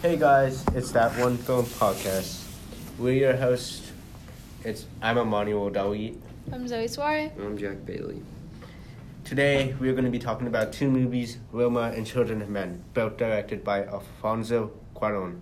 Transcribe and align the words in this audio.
Hey 0.00 0.16
guys, 0.16 0.64
it's 0.76 0.92
that 0.92 1.10
one 1.18 1.36
film 1.36 1.64
podcast. 1.64 2.44
We're 3.00 3.14
your 3.14 3.36
host. 3.36 3.82
It's 4.62 4.86
I'm 5.02 5.18
Emmanuel 5.18 5.70
Dawit. 5.70 6.14
I'm 6.52 6.68
Zoe 6.68 6.86
Suarez. 6.86 7.32
I'm 7.36 7.58
Jack 7.58 7.84
Bailey. 7.84 8.22
Today 9.24 9.74
we're 9.80 9.94
going 9.94 10.04
to 10.04 10.10
be 10.12 10.20
talking 10.20 10.46
about 10.46 10.72
two 10.72 10.88
movies, 10.88 11.38
Roma 11.50 11.92
and 11.96 12.06
Children 12.06 12.42
of 12.42 12.48
Men, 12.48 12.84
both 12.94 13.16
directed 13.16 13.64
by 13.64 13.86
Alfonso 13.86 14.70
Cuarón. 14.94 15.40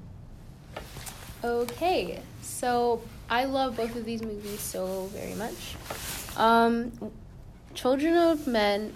Okay, 1.44 2.22
so 2.40 3.02
I 3.28 3.44
love 3.44 3.76
both 3.76 3.94
of 3.94 4.06
these 4.06 4.22
movies 4.22 4.60
so 4.60 5.10
very 5.12 5.34
much. 5.34 5.76
Um, 6.38 6.92
Children 7.74 8.16
of 8.16 8.46
Men. 8.46 8.94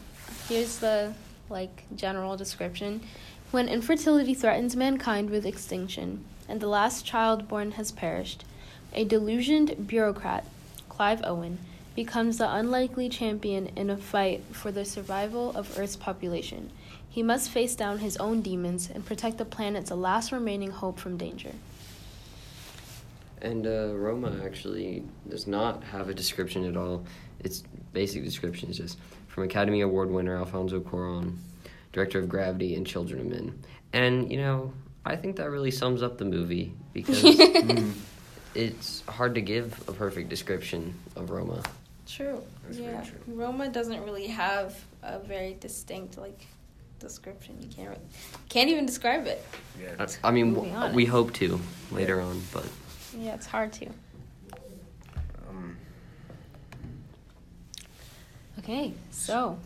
Here's 0.48 0.78
the 0.78 1.12
like 1.50 1.84
general 1.96 2.36
description. 2.38 3.02
When 3.50 3.68
infertility 3.68 4.32
threatens 4.34 4.76
mankind 4.76 5.28
with 5.28 5.44
extinction, 5.44 6.24
and 6.48 6.60
the 6.60 6.68
last 6.68 7.04
child 7.04 7.48
born 7.48 7.72
has 7.72 7.90
perished, 7.90 8.44
a 8.92 9.04
delusioned 9.04 9.88
bureaucrat, 9.88 10.44
Clive 10.88 11.20
Owen, 11.24 11.58
becomes 11.96 12.38
the 12.38 12.54
unlikely 12.54 13.08
champion 13.08 13.66
in 13.74 13.90
a 13.90 13.96
fight 13.96 14.44
for 14.52 14.70
the 14.70 14.84
survival 14.84 15.50
of 15.56 15.76
Earth's 15.76 15.96
population. 15.96 16.70
He 17.08 17.24
must 17.24 17.50
face 17.50 17.74
down 17.74 17.98
his 17.98 18.16
own 18.18 18.40
demons 18.40 18.88
and 18.88 19.04
protect 19.04 19.38
the 19.38 19.44
planet's 19.44 19.90
last 19.90 20.30
remaining 20.30 20.70
hope 20.70 21.00
from 21.00 21.16
danger. 21.16 21.50
And 23.42 23.66
uh, 23.66 23.94
Roma 23.96 24.40
actually 24.44 25.02
does 25.28 25.48
not 25.48 25.82
have 25.82 26.08
a 26.08 26.14
description 26.14 26.64
at 26.66 26.76
all. 26.76 27.04
Its 27.40 27.64
basic 27.92 28.22
description 28.22 28.70
is 28.70 28.76
just 28.76 28.98
from 29.26 29.42
Academy 29.42 29.80
Award 29.80 30.08
winner 30.08 30.36
Alfonso 30.36 30.78
Cuarón, 30.78 31.36
director 31.92 32.18
of 32.18 32.28
Gravity 32.28 32.74
and 32.74 32.86
Children 32.86 33.20
of 33.20 33.26
Men. 33.26 33.62
And, 33.92 34.30
you 34.30 34.38
know, 34.38 34.72
I 35.04 35.16
think 35.16 35.36
that 35.36 35.50
really 35.50 35.70
sums 35.70 36.02
up 36.02 36.18
the 36.18 36.24
movie 36.24 36.72
because 36.92 37.22
Mm. 37.24 37.92
it's 38.54 39.02
hard 39.08 39.34
to 39.36 39.40
give 39.40 39.82
a 39.88 39.92
perfect 39.92 40.28
description 40.28 40.94
of 41.16 41.30
Roma. 41.30 41.62
True. 42.06 42.42
That's 42.64 42.78
yeah. 42.78 43.02
true. 43.02 43.18
Roma 43.34 43.68
doesn't 43.68 44.02
really 44.04 44.26
have 44.26 44.76
a 45.02 45.18
very 45.20 45.56
distinct 45.60 46.18
like 46.18 46.46
description. 46.98 47.56
You 47.60 47.68
can't 47.68 47.88
really, 47.90 48.00
can't 48.48 48.68
even 48.68 48.84
describe 48.86 49.26
it. 49.26 49.44
Yeah. 49.80 49.94
I, 50.24 50.28
I 50.28 50.30
mean, 50.32 50.54
w- 50.54 50.94
we 50.94 51.04
hope 51.06 51.32
to 51.34 51.60
later 51.92 52.20
on, 52.20 52.42
but 52.52 52.66
Yeah, 53.18 53.34
it's 53.34 53.46
hard 53.46 53.72
to. 53.74 53.86
Um, 55.48 55.76
Okay, 58.58 58.92
so 59.10 59.58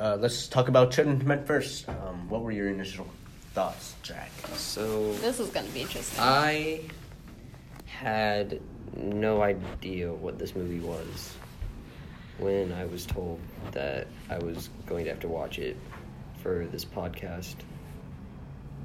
uh, 0.00 0.16
let's 0.18 0.48
talk 0.48 0.68
about 0.68 0.90
Children 0.90 1.20
of 1.20 1.26
Men 1.26 1.44
first. 1.44 1.88
Um, 1.88 2.28
what 2.28 2.42
were 2.42 2.50
your 2.50 2.68
initial 2.68 3.06
thoughts, 3.52 3.94
Jack? 4.02 4.30
so 4.54 5.12
this 5.14 5.38
is 5.38 5.50
gonna 5.50 5.68
be 5.68 5.82
interesting. 5.82 6.18
I 6.18 6.80
had 7.84 8.60
no 8.96 9.42
idea 9.42 10.12
what 10.12 10.38
this 10.38 10.56
movie 10.56 10.80
was 10.80 11.34
when 12.38 12.72
I 12.72 12.86
was 12.86 13.04
told 13.04 13.38
that 13.72 14.06
I 14.30 14.38
was 14.38 14.70
going 14.86 15.04
to 15.04 15.10
have 15.10 15.20
to 15.20 15.28
watch 15.28 15.58
it 15.58 15.76
for 16.42 16.66
this 16.72 16.84
podcast. 16.84 17.56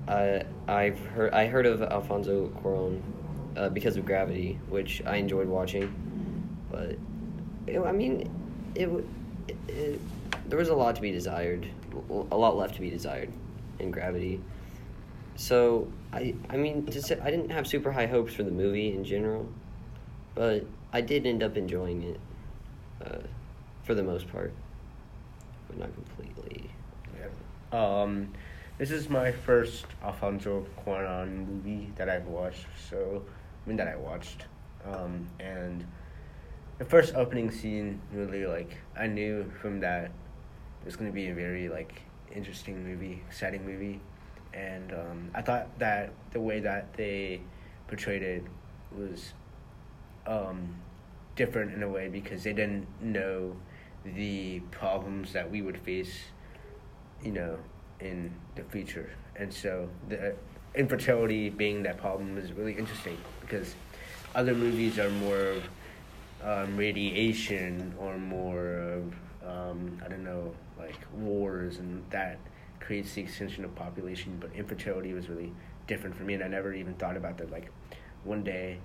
I 0.08 0.44
I've 0.68 1.00
heard 1.00 1.34
I 1.34 1.48
heard 1.48 1.66
of 1.66 1.82
Alfonso 1.82 2.50
Cuarón 2.62 3.02
uh, 3.56 3.70
because 3.70 3.96
of 3.96 4.06
Gravity, 4.06 4.60
which 4.68 5.02
I 5.06 5.16
enjoyed 5.16 5.48
watching, 5.48 6.58
but 6.70 6.98
it, 7.68 7.80
I 7.80 7.94
mean, 7.94 8.30
it, 8.76 8.90
it, 9.48 9.58
it 9.70 10.02
there 10.48 10.60
was 10.60 10.70
a 10.70 10.76
lot 10.76 10.96
to 10.96 11.02
be 11.02 11.12
desired, 11.12 11.68
a 12.10 12.38
lot 12.38 12.56
left 12.56 12.76
to 12.76 12.82
be 12.82 12.90
desired 12.90 13.32
in 13.80 13.92
Gravity. 13.92 14.42
So 15.36 15.92
I 16.14 16.36
I 16.50 16.58
mean 16.58 16.86
to 16.86 17.02
say, 17.02 17.20
I 17.22 17.32
didn't 17.32 17.50
have 17.50 17.68
super 17.68 17.92
high 17.92 18.06
hopes 18.06 18.34
for 18.34 18.44
the 18.44 18.52
movie 18.52 18.94
in 18.94 19.04
general, 19.04 19.48
but 20.34 20.66
I 20.94 21.02
did 21.02 21.26
end 21.26 21.44
up 21.44 21.58
enjoying 21.58 22.04
it 22.04 22.20
uh, 23.06 23.20
for 23.84 23.96
the 23.96 24.04
most 24.04 24.32
part, 24.32 24.54
but 25.68 25.78
not 25.78 25.90
completely. 25.94 26.70
Yeah. 27.20 28.02
Um, 28.02 28.34
this 28.78 28.92
is 28.92 29.10
my 29.10 29.32
first 29.32 29.86
Alfonso 30.04 30.66
Cuarón 30.86 31.48
movie 31.48 31.92
that 31.96 32.10
I've 32.10 32.28
watched. 32.28 32.68
So, 32.90 33.24
I 33.26 33.68
mean 33.68 33.78
that 33.78 33.88
I 33.88 33.96
watched, 33.96 34.46
um, 34.86 35.28
and 35.40 35.86
the 36.78 36.86
first 36.86 37.16
opening 37.16 37.52
scene 37.52 38.02
really 38.14 38.46
like 38.46 38.78
I 38.98 39.08
knew 39.08 39.52
from 39.62 39.80
that 39.82 40.12
it 40.86 40.88
was 40.88 40.96
going 40.96 41.10
to 41.10 41.16
be 41.16 41.30
a 41.30 41.34
very 41.34 41.68
like 41.68 42.04
interesting 42.34 42.84
movie, 42.84 43.24
exciting 43.28 43.66
movie, 43.66 44.00
and 44.54 44.92
um, 44.92 45.32
I 45.34 45.42
thought 45.42 45.68
that 45.80 46.12
the 46.32 46.40
way 46.40 46.60
that 46.60 46.94
they 46.94 47.42
portrayed 47.88 48.22
it 48.22 48.44
was 48.96 49.34
um, 50.28 50.76
different 51.36 51.74
in 51.74 51.82
a 51.82 51.90
way 51.90 52.08
because 52.08 52.44
they 52.44 52.54
didn't 52.54 52.88
know 53.02 53.56
the 54.04 54.60
problems 54.72 55.34
that 55.34 55.50
we 55.50 55.64
would 55.64 55.80
face 55.80 56.14
you 57.26 57.32
know, 57.32 57.58
in 58.00 58.32
the 58.56 58.64
future. 58.64 59.10
And 59.36 59.54
so 59.54 59.90
the 60.08 60.36
infertility 60.76 61.50
being 61.50 61.84
that 61.84 61.98
problem 61.98 62.38
is 62.38 62.54
really 62.54 62.74
interesting 62.74 63.18
because 63.42 63.74
other 64.36 64.54
movies 64.54 65.00
are 65.00 65.10
more 65.10 65.56
um, 66.44 66.78
radiation 66.78 67.94
or 67.98 68.18
more 68.18 69.02
um, 69.46 70.02
I 70.04 70.08
don't 70.08 70.24
know, 70.24 70.54
like 70.78 70.98
wars 71.14 71.78
and 71.78 72.04
that 72.12 72.40
creates 72.80 73.14
the 73.14 73.22
extension 73.22 73.66
of 73.66 73.76
population. 73.76 74.38
But 74.40 74.52
infertility 74.54 75.14
was 75.14 75.30
really 75.30 75.54
different 75.88 76.16
for 76.16 76.24
me, 76.24 76.34
and 76.34 76.44
I 76.44 76.48
never 76.48 76.74
even 76.74 76.94
thought 76.96 77.18
about 77.18 77.38
that. 77.38 77.52
Like 77.52 77.72
one 78.24 78.44
day, 78.44 78.80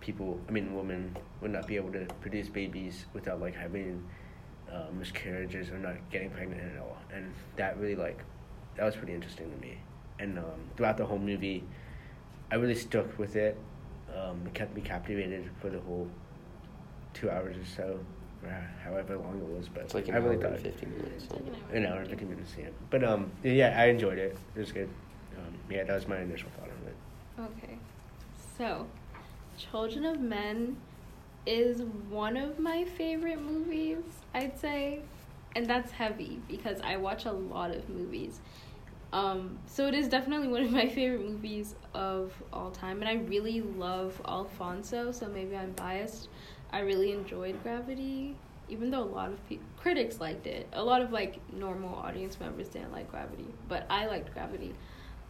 people, 0.00 0.40
I 0.48 0.52
mean, 0.52 0.74
women 0.74 1.16
would 1.40 1.50
not 1.50 1.66
be 1.66 1.76
able 1.76 1.92
to 1.92 2.06
produce 2.20 2.48
babies 2.48 3.06
without 3.12 3.40
like 3.40 3.54
having 3.54 4.04
uh, 4.70 4.86
miscarriages 4.98 5.70
or 5.70 5.78
not 5.78 5.94
getting 6.10 6.30
pregnant 6.30 6.60
at 6.74 6.80
all, 6.80 6.96
and 7.12 7.32
that 7.56 7.78
really 7.78 7.96
like 7.96 8.20
that 8.76 8.84
was 8.84 8.96
pretty 8.96 9.14
interesting 9.14 9.50
to 9.50 9.56
me. 9.58 9.78
And 10.18 10.38
um, 10.38 10.44
throughout 10.76 10.96
the 10.96 11.06
whole 11.06 11.18
movie, 11.18 11.64
I 12.50 12.56
really 12.56 12.74
stuck 12.74 13.18
with 13.18 13.36
it. 13.36 13.58
Um, 14.16 14.42
it 14.46 14.54
kept 14.54 14.74
me 14.74 14.82
captivated 14.82 15.50
for 15.60 15.70
the 15.70 15.80
whole 15.80 16.08
two 17.14 17.30
hours 17.30 17.56
or 17.56 17.64
so, 17.64 18.00
however 18.84 19.16
long 19.16 19.38
it 19.38 19.56
was. 19.56 19.68
But 19.68 19.84
It's 19.84 19.94
like 19.94 20.08
an 20.08 20.14
I 20.14 20.18
really 20.18 20.36
hour 20.36 20.42
and 20.44 20.54
thought 20.54 20.60
fifty 20.60 20.86
minutes. 20.86 21.26
an 21.72 21.86
hour 21.86 21.98
and 22.00 22.08
fifty 22.08 22.24
minutes. 22.24 22.54
Yeah, 22.58 22.68
but 22.90 23.04
um, 23.04 23.30
yeah, 23.42 23.74
I 23.78 23.86
enjoyed 23.86 24.18
it. 24.18 24.36
It 24.54 24.58
was 24.58 24.72
good. 24.72 24.88
Um, 25.38 25.54
yeah, 25.70 25.84
that 25.84 25.94
was 25.94 26.08
my 26.08 26.18
initial 26.18 26.48
thought 26.58 26.68
on 26.68 27.48
it. 27.48 27.52
Okay, 27.64 27.78
so 28.58 28.86
Children 29.58 30.04
of 30.06 30.20
Men 30.20 30.76
is 31.46 31.82
one 32.08 32.36
of 32.36 32.58
my 32.58 32.84
favorite 32.84 33.40
movies. 33.40 34.02
I'd 34.34 34.58
say, 34.58 35.00
and 35.56 35.66
that's 35.66 35.90
heavy 35.92 36.40
because 36.48 36.80
I 36.82 36.96
watch 36.96 37.24
a 37.26 37.32
lot 37.32 37.70
of 37.70 37.88
movies. 37.88 38.40
Um, 39.12 39.58
so 39.66 39.88
it 39.88 39.94
is 39.94 40.08
definitely 40.08 40.48
one 40.48 40.62
of 40.62 40.70
my 40.72 40.88
favorite 40.88 41.20
movies 41.28 41.74
of 41.94 42.32
all 42.52 42.70
time, 42.70 43.00
and 43.02 43.08
I 43.08 43.22
really 43.24 43.60
love 43.60 44.20
Alfonso. 44.26 45.12
So 45.12 45.28
maybe 45.28 45.56
I'm 45.56 45.72
biased. 45.72 46.28
I 46.72 46.80
really 46.80 47.12
enjoyed 47.12 47.62
Gravity, 47.62 48.34
even 48.68 48.90
though 48.90 49.02
a 49.02 49.04
lot 49.04 49.30
of 49.30 49.48
pe- 49.48 49.58
critics 49.76 50.20
liked 50.20 50.46
it. 50.46 50.66
A 50.72 50.82
lot 50.82 51.02
of 51.02 51.12
like 51.12 51.38
normal 51.52 51.94
audience 51.94 52.40
members 52.40 52.68
didn't 52.68 52.92
like 52.92 53.10
Gravity, 53.10 53.46
but 53.68 53.86
I 53.90 54.06
liked 54.06 54.32
Gravity. 54.32 54.74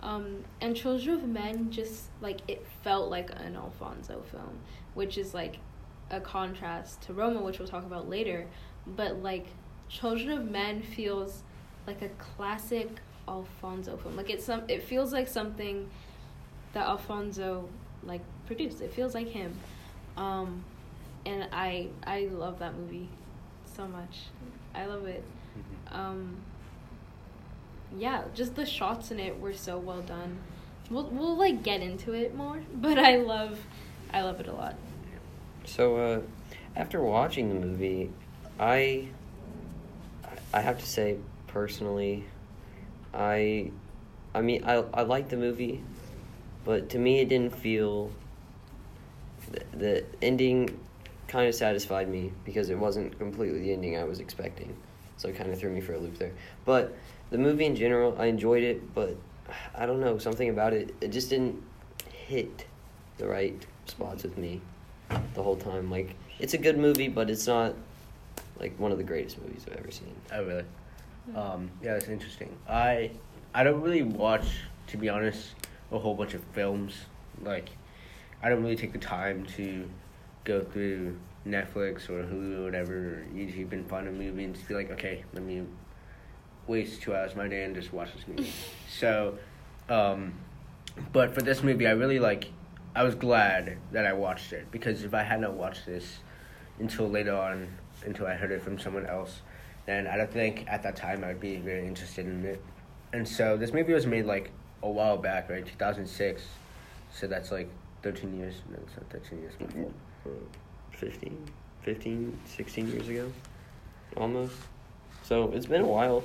Um, 0.02 0.44
and 0.60 0.76
Children 0.76 1.16
of 1.16 1.28
Men 1.28 1.70
just 1.70 2.04
like 2.20 2.40
it 2.48 2.66
felt 2.82 3.10
like 3.10 3.30
an 3.30 3.56
Alfonso 3.56 4.22
film, 4.30 4.58
which 4.94 5.18
is 5.18 5.34
like 5.34 5.58
a 6.10 6.20
contrast 6.20 7.02
to 7.02 7.12
Roma, 7.12 7.40
which 7.40 7.58
we'll 7.58 7.68
talk 7.68 7.84
about 7.84 8.08
later. 8.08 8.46
But 8.86 9.22
like 9.22 9.46
Children 9.88 10.38
of 10.38 10.50
Men 10.50 10.82
feels 10.82 11.42
like 11.86 12.02
a 12.02 12.08
classic 12.10 12.88
Alfonso 13.28 13.96
film. 13.96 14.16
Like 14.16 14.30
it's 14.30 14.44
some 14.44 14.62
it 14.68 14.82
feels 14.84 15.12
like 15.12 15.28
something 15.28 15.88
that 16.72 16.86
Alfonso 16.86 17.68
like 18.04 18.22
produced. 18.46 18.80
It 18.80 18.92
feels 18.92 19.14
like 19.14 19.28
him. 19.28 19.54
Um 20.16 20.64
and 21.26 21.48
I 21.52 21.88
I 22.04 22.28
love 22.32 22.58
that 22.60 22.76
movie 22.76 23.08
so 23.76 23.86
much. 23.86 24.26
I 24.74 24.86
love 24.86 25.06
it. 25.06 25.24
Um 25.90 26.36
yeah, 27.96 28.22
just 28.34 28.54
the 28.54 28.64
shots 28.64 29.10
in 29.10 29.20
it 29.20 29.38
were 29.38 29.52
so 29.52 29.78
well 29.78 30.02
done. 30.02 30.38
We'll 30.90 31.08
we'll 31.08 31.36
like 31.36 31.62
get 31.62 31.80
into 31.80 32.12
it 32.12 32.34
more, 32.34 32.62
but 32.74 32.98
I 32.98 33.16
love 33.16 33.58
I 34.12 34.22
love 34.22 34.40
it 34.40 34.46
a 34.46 34.52
lot. 34.52 34.74
So, 35.64 35.96
uh, 35.96 36.20
after 36.76 37.00
watching 37.00 37.48
the 37.48 37.66
movie, 37.66 38.10
I, 38.58 39.08
I 40.52 40.60
have 40.60 40.78
to 40.80 40.86
say 40.86 41.16
personally, 41.46 42.24
I, 43.14 43.70
I 44.34 44.42
mean, 44.42 44.64
I 44.64 44.84
I 44.92 45.02
liked 45.02 45.30
the 45.30 45.36
movie, 45.36 45.82
but 46.64 46.90
to 46.90 46.98
me 46.98 47.20
it 47.20 47.28
didn't 47.28 47.56
feel. 47.56 48.10
The, 49.50 49.76
the 49.76 50.04
ending 50.22 50.78
kind 51.32 51.48
of 51.48 51.54
satisfied 51.54 52.10
me 52.10 52.30
because 52.44 52.68
it 52.68 52.78
wasn't 52.78 53.18
completely 53.18 53.60
the 53.60 53.72
ending 53.72 53.96
I 53.96 54.04
was 54.04 54.20
expecting, 54.20 54.76
so 55.16 55.28
it 55.28 55.34
kind 55.34 55.50
of 55.50 55.58
threw 55.58 55.70
me 55.70 55.80
for 55.80 55.94
a 55.94 55.98
loop 55.98 56.18
there. 56.18 56.32
But 56.66 56.94
the 57.30 57.38
movie 57.38 57.64
in 57.64 57.74
general, 57.74 58.14
I 58.18 58.26
enjoyed 58.26 58.62
it, 58.62 58.94
but 58.94 59.16
I 59.74 59.86
don't 59.86 59.98
know 59.98 60.18
something 60.18 60.50
about 60.50 60.74
it. 60.74 60.94
It 61.00 61.08
just 61.08 61.30
didn't 61.30 61.60
hit 62.12 62.66
the 63.16 63.26
right 63.26 63.66
spots 63.86 64.24
with 64.24 64.36
me 64.36 64.60
the 65.32 65.42
whole 65.42 65.56
time. 65.56 65.90
Like 65.90 66.16
it's 66.38 66.52
a 66.52 66.58
good 66.58 66.76
movie, 66.76 67.08
but 67.08 67.30
it's 67.30 67.46
not 67.46 67.74
like 68.60 68.78
one 68.78 68.92
of 68.92 68.98
the 68.98 69.04
greatest 69.04 69.40
movies 69.40 69.64
I've 69.66 69.78
ever 69.78 69.90
seen. 69.90 70.14
Oh 70.34 70.44
really? 70.44 70.64
Um, 71.34 71.70
yeah, 71.82 71.94
that's 71.94 72.08
interesting. 72.08 72.54
I 72.68 73.10
I 73.54 73.64
don't 73.64 73.80
really 73.80 74.02
watch, 74.02 74.46
to 74.88 74.98
be 74.98 75.08
honest, 75.08 75.54
a 75.90 75.98
whole 75.98 76.14
bunch 76.14 76.34
of 76.34 76.44
films. 76.52 76.94
Like, 77.42 77.70
I 78.42 78.50
don't 78.50 78.62
really 78.62 78.76
take 78.76 78.92
the 78.92 78.98
time 78.98 79.46
to 79.56 79.88
go 80.44 80.62
through 80.62 81.16
Netflix 81.46 82.08
or 82.08 82.22
Hulu 82.24 82.60
or 82.60 82.64
whatever, 82.64 83.24
YouTube 83.34 83.72
and 83.72 83.88
find 83.88 84.08
a 84.08 84.12
movie 84.12 84.44
and 84.44 84.54
just 84.54 84.68
be 84.68 84.74
like, 84.74 84.90
okay, 84.90 85.24
let 85.32 85.42
me 85.42 85.62
waste 86.66 87.02
two 87.02 87.14
hours 87.14 87.32
of 87.32 87.36
my 87.36 87.48
day 87.48 87.64
and 87.64 87.74
just 87.74 87.92
watch 87.92 88.12
this 88.14 88.26
movie. 88.26 88.52
so, 88.90 89.38
um, 89.88 90.34
but 91.12 91.34
for 91.34 91.42
this 91.42 91.62
movie, 91.62 91.86
I 91.86 91.92
really 91.92 92.18
like. 92.18 92.48
I 92.94 93.04
was 93.04 93.14
glad 93.14 93.78
that 93.92 94.04
I 94.04 94.12
watched 94.12 94.52
it 94.52 94.70
because 94.70 95.02
if 95.02 95.14
I 95.14 95.22
had 95.22 95.40
not 95.40 95.54
watched 95.54 95.86
this 95.86 96.18
until 96.78 97.08
later 97.08 97.34
on, 97.34 97.68
until 98.04 98.26
I 98.26 98.34
heard 98.34 98.52
it 98.52 98.60
from 98.60 98.78
someone 98.78 99.06
else, 99.06 99.40
then 99.86 100.06
I 100.06 100.18
don't 100.18 100.30
think 100.30 100.66
at 100.68 100.82
that 100.82 100.94
time 100.94 101.24
I'd 101.24 101.40
be 101.40 101.56
very 101.56 101.86
interested 101.86 102.26
in 102.26 102.44
it. 102.44 102.62
And 103.14 103.26
so 103.26 103.56
this 103.56 103.72
movie 103.72 103.94
was 103.94 104.06
made 104.06 104.26
like 104.26 104.50
a 104.82 104.90
while 104.90 105.16
back, 105.16 105.48
right? 105.48 105.64
2006. 105.64 106.42
So 107.14 107.26
that's 107.26 107.50
like 107.50 107.70
13 108.02 108.36
years. 108.36 108.56
No, 108.70 108.78
it's 108.82 108.96
not 108.96 109.10
13 109.10 109.40
years. 109.40 109.54
Mm-hmm. 109.54 109.84
15, 110.92 111.36
15, 111.82 112.38
16 112.46 112.88
years 112.88 113.08
ago, 113.08 113.32
almost. 114.16 114.54
So 115.24 115.52
it's 115.52 115.66
been 115.66 115.82
a 115.82 115.86
while. 115.86 116.24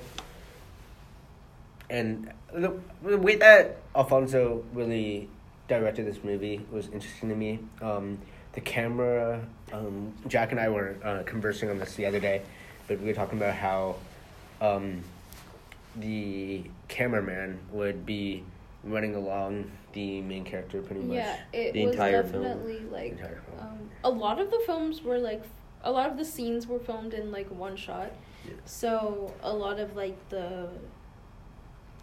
And 1.89 2.31
the, 2.53 2.77
the 3.03 3.17
way 3.17 3.35
that 3.37 3.77
Alfonso 3.95 4.63
really 4.73 5.29
directed 5.67 6.05
this 6.05 6.23
movie 6.23 6.65
was 6.71 6.87
interesting 6.87 7.29
to 7.29 7.35
me. 7.35 7.59
Um, 7.81 8.19
the 8.53 8.61
camera, 8.61 9.45
um, 9.71 10.13
Jack 10.27 10.51
and 10.51 10.59
I 10.59 10.69
were 10.69 10.95
uh, 11.03 11.23
conversing 11.25 11.69
on 11.69 11.79
this 11.79 11.95
the 11.95 12.05
other 12.05 12.19
day, 12.19 12.41
but 12.87 12.99
we 12.99 13.07
were 13.07 13.13
talking 13.13 13.37
about 13.37 13.55
how 13.55 13.95
um, 14.61 15.03
the 15.95 16.63
cameraman 16.87 17.59
would 17.71 18.05
be 18.05 18.43
running 18.87 19.15
along 19.15 19.71
the 19.93 20.21
main 20.21 20.43
character 20.43 20.81
pretty 20.81 21.01
much. 21.01 21.15
Yeah, 21.17 21.37
it 21.53 21.73
The 21.73 21.85
was 21.85 21.93
entire 21.95 22.23
film. 22.23 22.91
like 22.91 23.17
um, 23.59 23.89
a 24.03 24.09
lot 24.09 24.39
of 24.39 24.51
the 24.51 24.61
films 24.65 25.01
were 25.03 25.17
like 25.19 25.43
a 25.83 25.91
lot 25.91 26.09
of 26.09 26.17
the 26.17 26.25
scenes 26.25 26.67
were 26.67 26.79
filmed 26.79 27.13
in 27.13 27.31
like 27.31 27.47
one 27.49 27.75
shot. 27.75 28.11
Yeah. 28.45 28.53
So 28.65 29.33
a 29.41 29.53
lot 29.53 29.79
of 29.79 29.95
like 29.95 30.17
the 30.29 30.67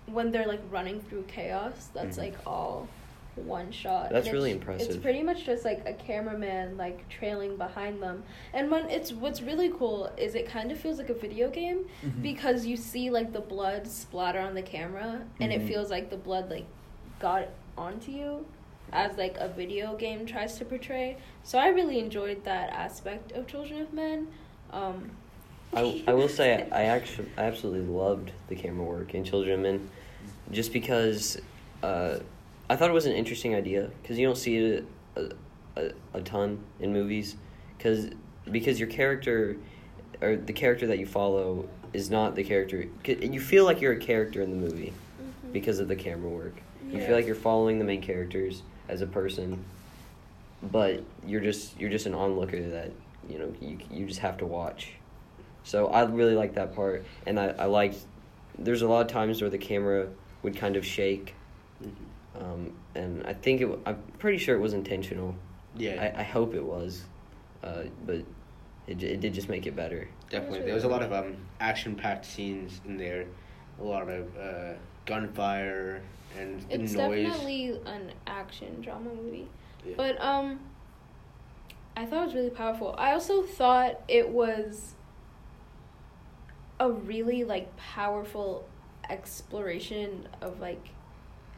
when 0.07 0.31
they're 0.31 0.47
like 0.47 0.61
running 0.71 1.01
through 1.01 1.25
chaos, 1.25 1.89
that's 1.95 2.17
Mhm. 2.17 2.21
like 2.23 2.35
all 2.47 2.89
one 3.37 3.71
shot. 3.73 4.11
That's 4.11 4.31
really 4.31 4.53
it's- 4.53 4.87
It's 4.87 4.97
pretty 4.97 5.23
much 5.23 5.45
just 5.45 5.65
like 5.65 5.83
a 5.87 5.93
cameraman 5.93 6.77
like 6.77 7.09
trailing 7.09 7.57
behind 7.57 8.03
them. 8.03 8.23
And 8.53 8.71
when 8.71 8.89
it's 8.91 9.13
what's 9.13 9.43
really 9.43 9.71
cool 9.71 10.11
is 10.17 10.35
it 10.35 10.47
kind 10.49 10.71
of 10.73 10.79
feels 10.79 10.99
like 10.99 11.11
a 11.11 11.15
video 11.15 11.51
game 11.51 11.87
Mhm. 12.05 12.23
because 12.23 12.65
you 12.67 12.77
see 12.77 13.11
like 13.11 13.33
the 13.33 13.41
blood 13.41 13.87
splatter 13.87 14.39
on 14.41 14.55
the 14.55 14.63
camera 14.63 15.23
and 15.41 15.53
Mhm. 15.53 15.57
it 15.57 15.63
feels 15.69 15.91
like 15.91 16.11
the 16.11 16.17
blood 16.17 16.51
like 16.51 16.67
got 17.19 17.49
onto 17.77 18.13
you 18.13 18.47
as 18.93 19.17
like 19.17 19.37
a 19.39 19.49
video 19.49 19.97
game 19.97 20.25
tries 20.27 20.57
to 20.59 20.65
portray. 20.65 21.17
So 21.43 21.59
I 21.59 21.69
really 21.69 21.99
enjoyed 21.99 22.45
that 22.45 22.71
aspect 22.71 23.33
of 23.33 23.47
Children 23.47 23.81
of 23.81 23.93
Men. 23.93 24.29
Um, 24.71 25.11
I, 25.73 26.05
I 26.07 26.13
will 26.15 26.29
say 26.29 26.69
I 26.71 26.83
actually 26.85 27.29
I 27.37 27.43
absolutely 27.45 27.93
loved 27.93 28.31
the 28.49 28.55
camera 28.55 28.85
work 28.85 29.15
in 29.15 29.25
Children 29.25 29.55
of 29.57 29.61
Men, 29.61 29.91
just 30.53 30.73
because 30.73 31.41
uh, 31.83 32.19
I 32.75 32.77
thought 32.77 32.91
it 32.91 32.95
was 32.95 33.07
an 33.07 33.13
interesting 33.13 33.55
idea 33.55 33.89
because 34.03 34.19
you 34.19 34.27
don't 34.27 34.37
see 34.37 34.57
it 34.57 34.85
a, 35.15 35.31
a, 35.77 35.91
a 36.15 36.21
ton 36.23 36.59
in 36.81 36.93
movies, 36.93 37.37
because 37.79 38.09
because 38.51 38.81
your 38.81 38.89
character 38.89 39.57
or 40.21 40.35
the 40.35 40.53
character 40.53 40.89
that 40.89 40.99
you 40.99 41.07
follow 41.07 41.69
is 41.93 42.11
not 42.11 42.35
the 42.35 42.43
character 42.43 42.89
You 43.07 43.39
feel 43.39 43.65
like 43.65 43.81
you're 43.81 43.93
a 43.93 43.99
character 43.99 44.43
in 44.43 44.51
the 44.51 44.57
movie 44.57 44.93
mhm. 44.93 45.53
because 45.53 45.79
of 45.79 45.87
the 45.87 45.95
camera 45.95 46.29
work. 46.29 46.57
You 46.91 46.99
feel 46.99 47.15
like 47.15 47.27
you're 47.27 47.37
following 47.37 47.79
the 47.79 47.85
main 47.85 48.03
characters 48.03 48.65
as 48.89 49.03
a 49.03 49.07
person, 49.07 49.65
but 50.61 51.05
you're 51.25 51.41
just 51.41 51.79
you're 51.79 51.91
just 51.91 52.07
an 52.07 52.15
onlooker 52.15 52.61
that 52.71 52.91
you 53.29 53.39
know 53.39 53.55
you 53.61 53.79
you 53.89 54.05
just 54.05 54.19
have 54.19 54.37
to 54.39 54.47
watch. 54.47 54.95
So 55.63 55.87
I 55.87 56.03
really 56.07 56.35
like 56.35 56.55
that 56.55 56.75
part, 56.75 57.05
and 57.25 57.39
I 57.39 57.51
I 57.57 57.67
liked. 57.67 57.99
There's 58.59 58.83
a 58.83 58.89
lot 58.89 59.03
of 59.03 59.07
times 59.07 59.41
where 59.41 59.51
the 59.51 59.59
camera 59.59 60.09
would 60.43 60.57
kind 60.57 60.75
of 60.75 60.85
shake, 60.85 61.35
Mhm. 61.81 61.93
Um, 62.39 62.73
and 62.95 63.27
I 63.27 63.33
think 63.33 63.61
it. 63.61 63.79
I'm 63.87 64.03
pretty 64.19 64.39
sure 64.39 64.57
it 64.57 64.61
was 64.61 64.73
intentional. 64.73 65.35
Yeah. 65.77 66.13
I, 66.17 66.21
I 66.21 66.23
hope 66.23 66.55
it 66.55 66.65
was, 66.65 67.05
uh, 67.63 67.85
but 68.07 68.23
it 68.87 69.03
it 69.03 69.21
did 69.21 69.35
just 69.35 69.49
make 69.49 69.67
it 69.67 69.77
better. 69.77 70.09
Definitely, 70.31 70.63
there 70.63 70.75
was 70.75 70.85
a 70.85 70.89
lot 70.89 71.03
of 71.03 71.13
um, 71.13 71.37
action-packed 71.61 72.25
scenes 72.25 72.81
in 72.87 72.97
there, 72.97 73.27
a 73.81 73.85
lot 73.85 74.09
of 74.09 74.37
uh, 74.37 74.73
gunfire 75.07 76.03
and 76.39 76.57
noise. 76.57 76.67
it's 76.71 76.93
noise. 76.95 77.27
definitely 77.27 77.81
an 77.87 78.13
action 78.27 78.81
drama 78.81 79.11
movie. 79.15 79.49
Yeah. 79.87 79.95
But 79.97 80.21
um 80.21 80.61
I 81.97 82.07
thought 82.07 82.23
it 82.23 82.27
was 82.27 82.35
really 82.35 82.51
powerful. 82.51 82.95
I 82.99 83.13
also 83.13 83.43
thought 83.43 84.01
it 84.09 84.29
was 84.29 84.95
a 86.81 86.91
really 86.91 87.45
like 87.45 87.77
powerful 87.77 88.67
exploration 89.09 90.29
of 90.41 90.61
like 90.61 90.89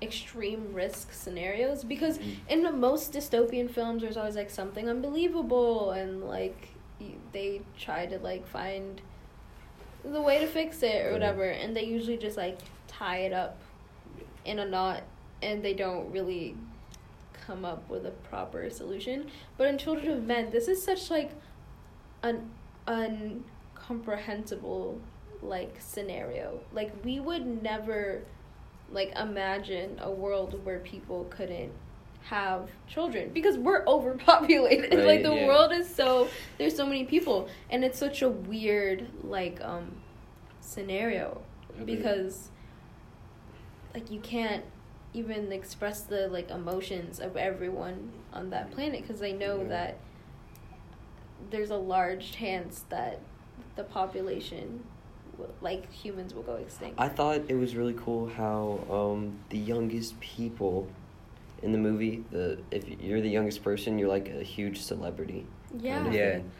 extreme 0.02 0.72
risk 0.74 1.12
scenarios 1.12 1.84
because 1.84 2.18
Mhm. 2.18 2.34
in 2.48 2.62
the 2.62 2.72
most 2.72 3.12
dystopian 3.12 3.70
films 3.70 4.02
there's 4.02 4.16
always 4.16 4.36
like 4.36 4.50
something 4.50 4.88
unbelievable 4.90 5.92
and 5.92 6.22
like 6.24 6.68
they 7.32 7.62
try 7.78 8.04
to 8.06 8.18
like 8.18 8.46
find 8.46 9.00
the 10.04 10.20
way 10.20 10.38
to 10.38 10.46
fix 10.46 10.82
it 10.82 11.06
or 11.06 11.12
whatever 11.12 11.44
and 11.44 11.74
they 11.76 11.84
usually 11.84 12.16
just 12.18 12.36
like 12.36 12.58
tie 12.86 13.18
it 13.18 13.32
up 13.32 13.58
in 14.44 14.58
a 14.58 14.64
knot 14.64 15.02
and 15.42 15.62
they 15.62 15.74
don't 15.74 16.10
really 16.12 16.56
come 17.46 17.64
up 17.64 17.88
with 17.88 18.04
a 18.06 18.10
proper 18.10 18.68
solution. 18.70 19.30
But 19.56 19.68
in 19.68 19.78
children 19.78 20.10
of 20.10 20.24
men 20.24 20.50
this 20.50 20.68
is 20.68 20.82
such 20.82 21.10
like 21.10 21.30
an 22.22 22.50
incomprehensible 22.88 25.00
like 25.42 25.76
scenario. 25.80 26.60
Like 26.72 26.92
we 27.04 27.20
would 27.20 27.62
never 27.62 28.22
like 28.90 29.12
imagine 29.18 29.98
a 30.00 30.10
world 30.10 30.64
where 30.64 30.78
people 30.80 31.24
couldn't 31.30 31.72
have 32.22 32.68
children 32.88 33.30
because 33.32 33.56
we're 33.56 33.84
overpopulated 33.86 34.92
Right, 34.94 35.06
like 35.06 35.22
the 35.22 35.34
yeah. 35.34 35.46
world 35.46 35.72
is 35.72 35.92
so 35.92 36.28
there's 36.58 36.74
so 36.76 36.84
many 36.86 37.04
people 37.04 37.48
and 37.70 37.84
it's 37.84 37.98
such 37.98 38.22
a 38.22 38.28
weird 38.28 39.06
like 39.22 39.60
um 39.62 39.92
scenario 40.60 41.40
because 41.84 42.50
like 43.94 44.10
you 44.10 44.20
can't 44.20 44.64
even 45.14 45.52
express 45.52 46.02
the 46.02 46.28
like 46.28 46.50
emotions 46.50 47.20
of 47.20 47.36
everyone 47.36 48.12
on 48.32 48.50
that 48.50 48.70
planet 48.72 49.02
because 49.02 49.20
they 49.20 49.32
know 49.32 49.62
Yeah. 49.62 49.68
that 49.68 49.98
there's 51.50 51.70
a 51.70 51.76
large 51.76 52.32
chance 52.32 52.84
that 52.88 53.20
the 53.76 53.84
population 53.84 54.82
like 55.60 55.90
humans 55.92 56.34
will 56.34 56.42
go 56.42 56.54
extinct 56.54 56.98
I 56.98 57.08
thought 57.08 57.42
it 57.48 57.54
was 57.54 57.74
really 57.76 57.94
cool 57.94 58.28
how 58.28 58.80
um, 58.90 59.38
the 59.50 59.58
youngest 59.58 60.18
people 60.20 60.88
in 61.62 61.72
the 61.72 61.78
movie, 61.78 62.22
the 62.30 62.58
if 62.70 62.84
you're 63.00 63.20
the 63.22 63.30
youngest 63.30 63.62
person, 63.64 63.98
you're 63.98 64.08
like 64.10 64.28
a 64.28 64.42
huge 64.42 64.80
celebrity. 64.82 65.46
yeah 65.80 65.94
kind 65.96 66.06
of 66.08 66.12
Yeah. 66.14 66.32
thing. 66.34 66.50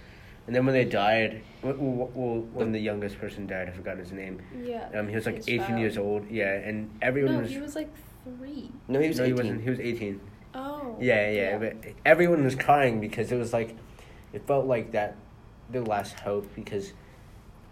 And 0.47 0.55
then 0.55 0.65
when 0.65 0.75
they 0.75 0.85
died, 0.85 1.43
w- 1.63 1.77
w- 1.77 2.09
w- 2.15 2.41
when 2.55 2.71
the 2.73 2.79
youngest 2.79 3.19
person 3.19 3.47
died, 3.49 3.69
I 3.69 3.73
forgot 3.73 3.99
his 3.99 4.13
name. 4.13 4.41
yeah 4.65 4.89
Um, 4.95 5.09
he 5.09 5.15
was 5.17 5.27
like 5.27 5.37
His 5.37 5.49
18 5.49 5.67
child. 5.67 5.81
years 5.81 5.99
old. 5.99 6.31
Yeah, 6.31 6.53
and 6.55 6.89
everyone 7.03 7.35
no 7.35 7.41
was. 7.43 7.51
he 7.51 7.59
was 7.59 7.75
like 7.75 7.91
three. 8.25 8.71
No, 8.89 9.01
he 9.01 9.09
was 9.09 9.19
no, 9.19 9.25
he 9.25 9.33
18. 9.33 9.37
wasn't. 9.45 9.63
He 9.65 9.71
was 9.71 9.81
18. 9.81 10.21
Oh 10.55 10.97
Yeah, 11.01 11.31
yeah, 11.31 11.59
but 11.59 11.77
everyone 12.07 12.43
was 12.45 12.55
crying 12.55 13.01
because 13.01 13.33
it 13.33 13.37
was 13.37 13.53
like, 13.53 13.77
it 14.33 14.47
felt 14.47 14.67
like 14.67 14.93
that, 14.93 15.17
the 15.71 15.83
last 15.83 16.15
hope 16.21 16.47
because 16.55 16.93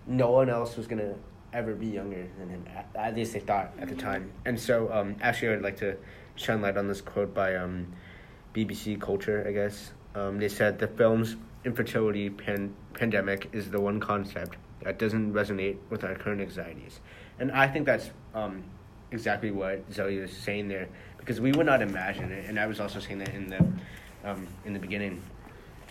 no 0.06 0.30
one 0.30 0.48
else 0.48 0.76
was 0.76 0.86
gonna 0.86 1.14
ever 1.52 1.74
be 1.74 1.86
younger 1.86 2.26
than 2.38 2.48
him. 2.48 2.64
At, 2.94 3.14
least 3.14 3.32
they 3.32 3.40
thought 3.40 3.72
at 3.78 3.88
the 3.88 3.94
time. 3.94 4.30
And 4.44 4.58
so, 4.58 4.92
um, 4.92 5.16
actually, 5.22 5.54
I'd 5.54 5.62
like 5.62 5.78
to 5.78 5.96
shine 6.34 6.60
light 6.60 6.76
on 6.76 6.88
this 6.88 7.00
quote 7.00 7.32
by 7.32 7.54
um, 7.54 7.92
BBC 8.54 9.00
Culture. 9.00 9.44
I 9.46 9.52
guess 9.52 9.92
um, 10.14 10.38
they 10.38 10.48
said 10.48 10.78
the 10.78 10.88
film's 10.88 11.36
infertility 11.64 12.28
pan- 12.28 12.74
pandemic 12.92 13.48
is 13.52 13.70
the 13.70 13.80
one 13.80 14.00
concept 14.00 14.56
that 14.82 14.98
doesn't 14.98 15.32
resonate 15.32 15.78
with 15.90 16.04
our 16.04 16.14
current 16.14 16.40
anxieties, 16.40 17.00
and 17.38 17.52
I 17.52 17.68
think 17.68 17.86
that's 17.86 18.10
um, 18.34 18.64
exactly 19.12 19.50
what 19.50 19.84
Zoe 19.92 20.18
was 20.18 20.32
saying 20.32 20.68
there 20.68 20.88
because 21.18 21.40
we 21.40 21.52
would 21.52 21.66
not 21.66 21.80
imagine 21.80 22.30
it, 22.32 22.46
and 22.48 22.58
I 22.58 22.66
was 22.66 22.80
also 22.80 23.00
saying 23.00 23.18
that 23.20 23.30
in 23.30 23.48
the 23.48 23.66
um, 24.24 24.46
in 24.64 24.72
the 24.72 24.78
beginning. 24.78 25.22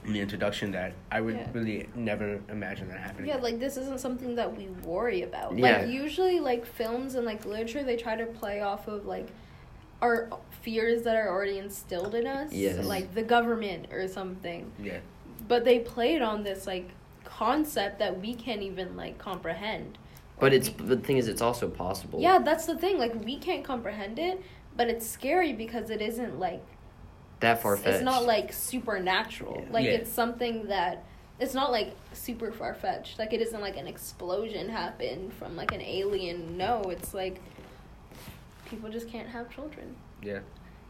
In 0.06 0.14
the 0.14 0.20
introduction 0.22 0.72
that 0.72 0.94
I 1.12 1.22
would 1.22 1.36
Yeah. 1.36 1.48
really 1.54 1.90
never 1.96 2.42
imagine 2.50 2.90
that 2.90 3.00
happening. 3.00 3.30
Yeah, 3.30 3.38
like 3.38 3.60
this 3.60 3.78
isn't 3.78 4.00
something 4.00 4.36
that 4.36 4.56
we 4.58 4.68
worry 4.86 5.22
about. 5.24 5.58
Yeah. 5.58 5.80
Like 5.80 5.88
usually 5.90 6.40
like 6.40 6.66
films 6.66 7.16
and 7.16 7.26
like 7.26 7.46
literature 7.46 7.84
they 7.84 7.96
try 7.96 8.16
to 8.16 8.26
play 8.26 8.62
off 8.62 8.88
of 8.88 9.06
like 9.06 9.28
our 10.02 10.30
fears 10.62 11.04
that 11.04 11.16
are 11.16 11.30
already 11.30 11.58
instilled 11.60 12.14
in 12.16 12.28
us. 12.28 12.52
Yes. 12.52 12.86
Like 12.86 13.14
the 13.16 13.24
government 13.24 13.88
or 13.92 14.08
something. 14.08 14.72
yeah, 14.82 15.00
But 15.48 15.64
they 15.64 15.80
played 15.80 16.22
on 16.22 16.44
this 16.44 16.68
like 16.68 16.90
concept 17.24 18.00
that 18.00 18.20
we 18.20 18.34
can't 18.34 18.62
even 18.62 18.96
like 18.98 19.18
comprehend. 19.18 19.98
But 20.40 20.54
it's 20.54 20.70
the 20.70 20.98
thing 20.98 21.18
is, 21.18 21.28
it's 21.30 21.42
also 21.42 21.70
possible. 21.70 22.20
Yeah, 22.20 22.40
that's 22.40 22.66
the 22.66 22.78
thing. 22.78 22.98
Like 22.98 23.14
we 23.24 23.38
can't 23.38 23.64
comprehend 23.64 24.20
it, 24.20 24.42
but 24.76 24.90
it's 24.90 25.08
scary 25.10 25.54
because 25.54 25.90
it 25.90 26.02
isn't 26.02 26.38
like 26.40 26.62
that 27.44 27.62
far 27.62 27.78
fetched. 27.78 27.96
It's 27.96 28.04
not 28.04 28.26
like 28.26 28.52
supernatural. 28.52 29.62
Yeah. 29.66 29.72
Like 29.74 29.86
Yeah. 29.86 29.92
it's 29.92 30.12
something 30.12 30.68
that 30.68 31.04
it's 31.40 31.54
not 31.54 31.72
like 31.72 31.96
super 32.14 32.52
far 32.52 32.74
fetched. 32.74 33.20
Like 33.20 33.34
it 33.34 33.42
isn't 33.42 33.62
like 33.62 33.78
an 33.78 33.88
explosion 33.88 34.70
happened 34.70 35.34
from 35.34 35.56
like 35.56 35.72
an 35.74 35.82
alien. 35.82 36.58
No, 36.58 36.82
it's 36.90 37.14
like 37.14 37.40
people 38.66 38.90
just 38.90 39.08
can't 39.10 39.30
have 39.30 39.50
children. 39.54 39.96
yeah. 40.22 40.40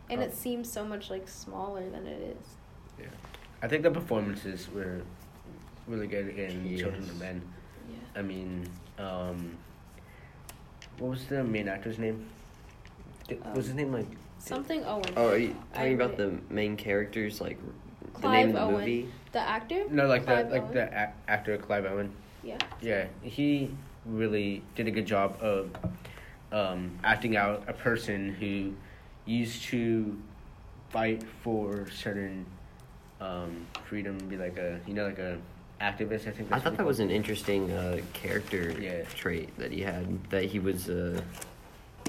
And 0.10 0.20
Oh. 0.20 0.26
it 0.26 0.34
seems 0.36 0.70
so 0.72 0.84
much 0.86 1.10
like 1.10 1.28
smaller 1.30 1.90
than 1.90 2.06
it 2.06 2.22
is. 2.38 2.48
Yeah. 3.00 3.06
I 3.62 3.68
think 3.68 3.84
the 3.84 3.92
performances 3.92 4.70
were 4.74 5.02
really 5.88 6.08
good 6.08 6.28
in 6.38 6.66
Yes. 6.68 6.82
Children 6.82 7.04
of 7.04 7.20
Men. 7.20 7.42
Yeah. 7.90 7.96
I 8.20 8.22
mean, 8.22 8.68
um, 9.00 9.58
what 11.00 11.10
was 11.10 11.26
the 11.28 11.44
main 11.44 11.68
actor's 11.70 11.98
name? 11.98 12.28
Di- 13.28 13.38
was 13.56 13.66
his 13.66 13.72
Um, 13.72 13.78
name 13.78 13.92
like? 13.94 14.08
Something 14.44 14.84
Owen. 14.84 15.14
Oh, 15.16 15.30
are 15.30 15.38
you 15.38 15.56
I 15.74 15.78
talking 15.78 15.94
about 15.96 16.18
the 16.18 16.38
main 16.50 16.76
characters, 16.76 17.40
like 17.40 17.58
the 18.22 18.30
name 18.30 18.50
of 18.50 18.54
the 18.56 18.62
Owen. 18.62 18.74
movie? 18.74 19.08
The 19.32 19.40
actor? 19.40 19.86
No, 19.90 20.08
like 20.08 20.26
the 20.26 20.44
like 20.52 20.64
Owen? 20.64 20.74
the 20.74 20.84
a- 20.94 21.14
actor 21.30 21.58
Clive 21.58 21.86
Owen. 21.86 22.12
Yeah. 22.44 22.58
Yeah, 22.82 23.06
he 23.22 23.72
really 24.06 24.62
did 24.76 24.88
a 24.90 24.92
good 24.92 25.06
job 25.06 25.38
of 25.42 25.70
um, 26.52 26.92
acting 27.06 27.38
out 27.38 27.64
a 27.68 27.74
person 27.74 28.34
who 28.34 28.74
used 29.26 29.64
to 29.64 30.20
fight 30.90 31.24
for 31.42 31.90
certain 31.90 32.46
um, 33.22 33.66
freedom, 33.86 34.18
be 34.28 34.36
like 34.36 34.58
a 34.58 34.78
you 34.86 34.94
know 34.94 35.06
like 35.06 35.20
a 35.20 35.38
activist. 35.80 36.28
I 36.28 36.32
think. 36.32 36.52
I 36.52 36.60
thought 36.60 36.76
that 36.76 36.84
he 36.84 36.88
was 36.88 37.00
an 37.00 37.12
interesting 37.12 37.72
uh, 37.72 38.02
character 38.12 38.76
Yeah. 38.78 39.04
trait 39.16 39.58
that 39.58 39.72
he 39.72 39.80
had. 39.80 40.22
That 40.32 40.44
he 40.44 40.60
was 40.60 40.90
uh, 40.90 41.22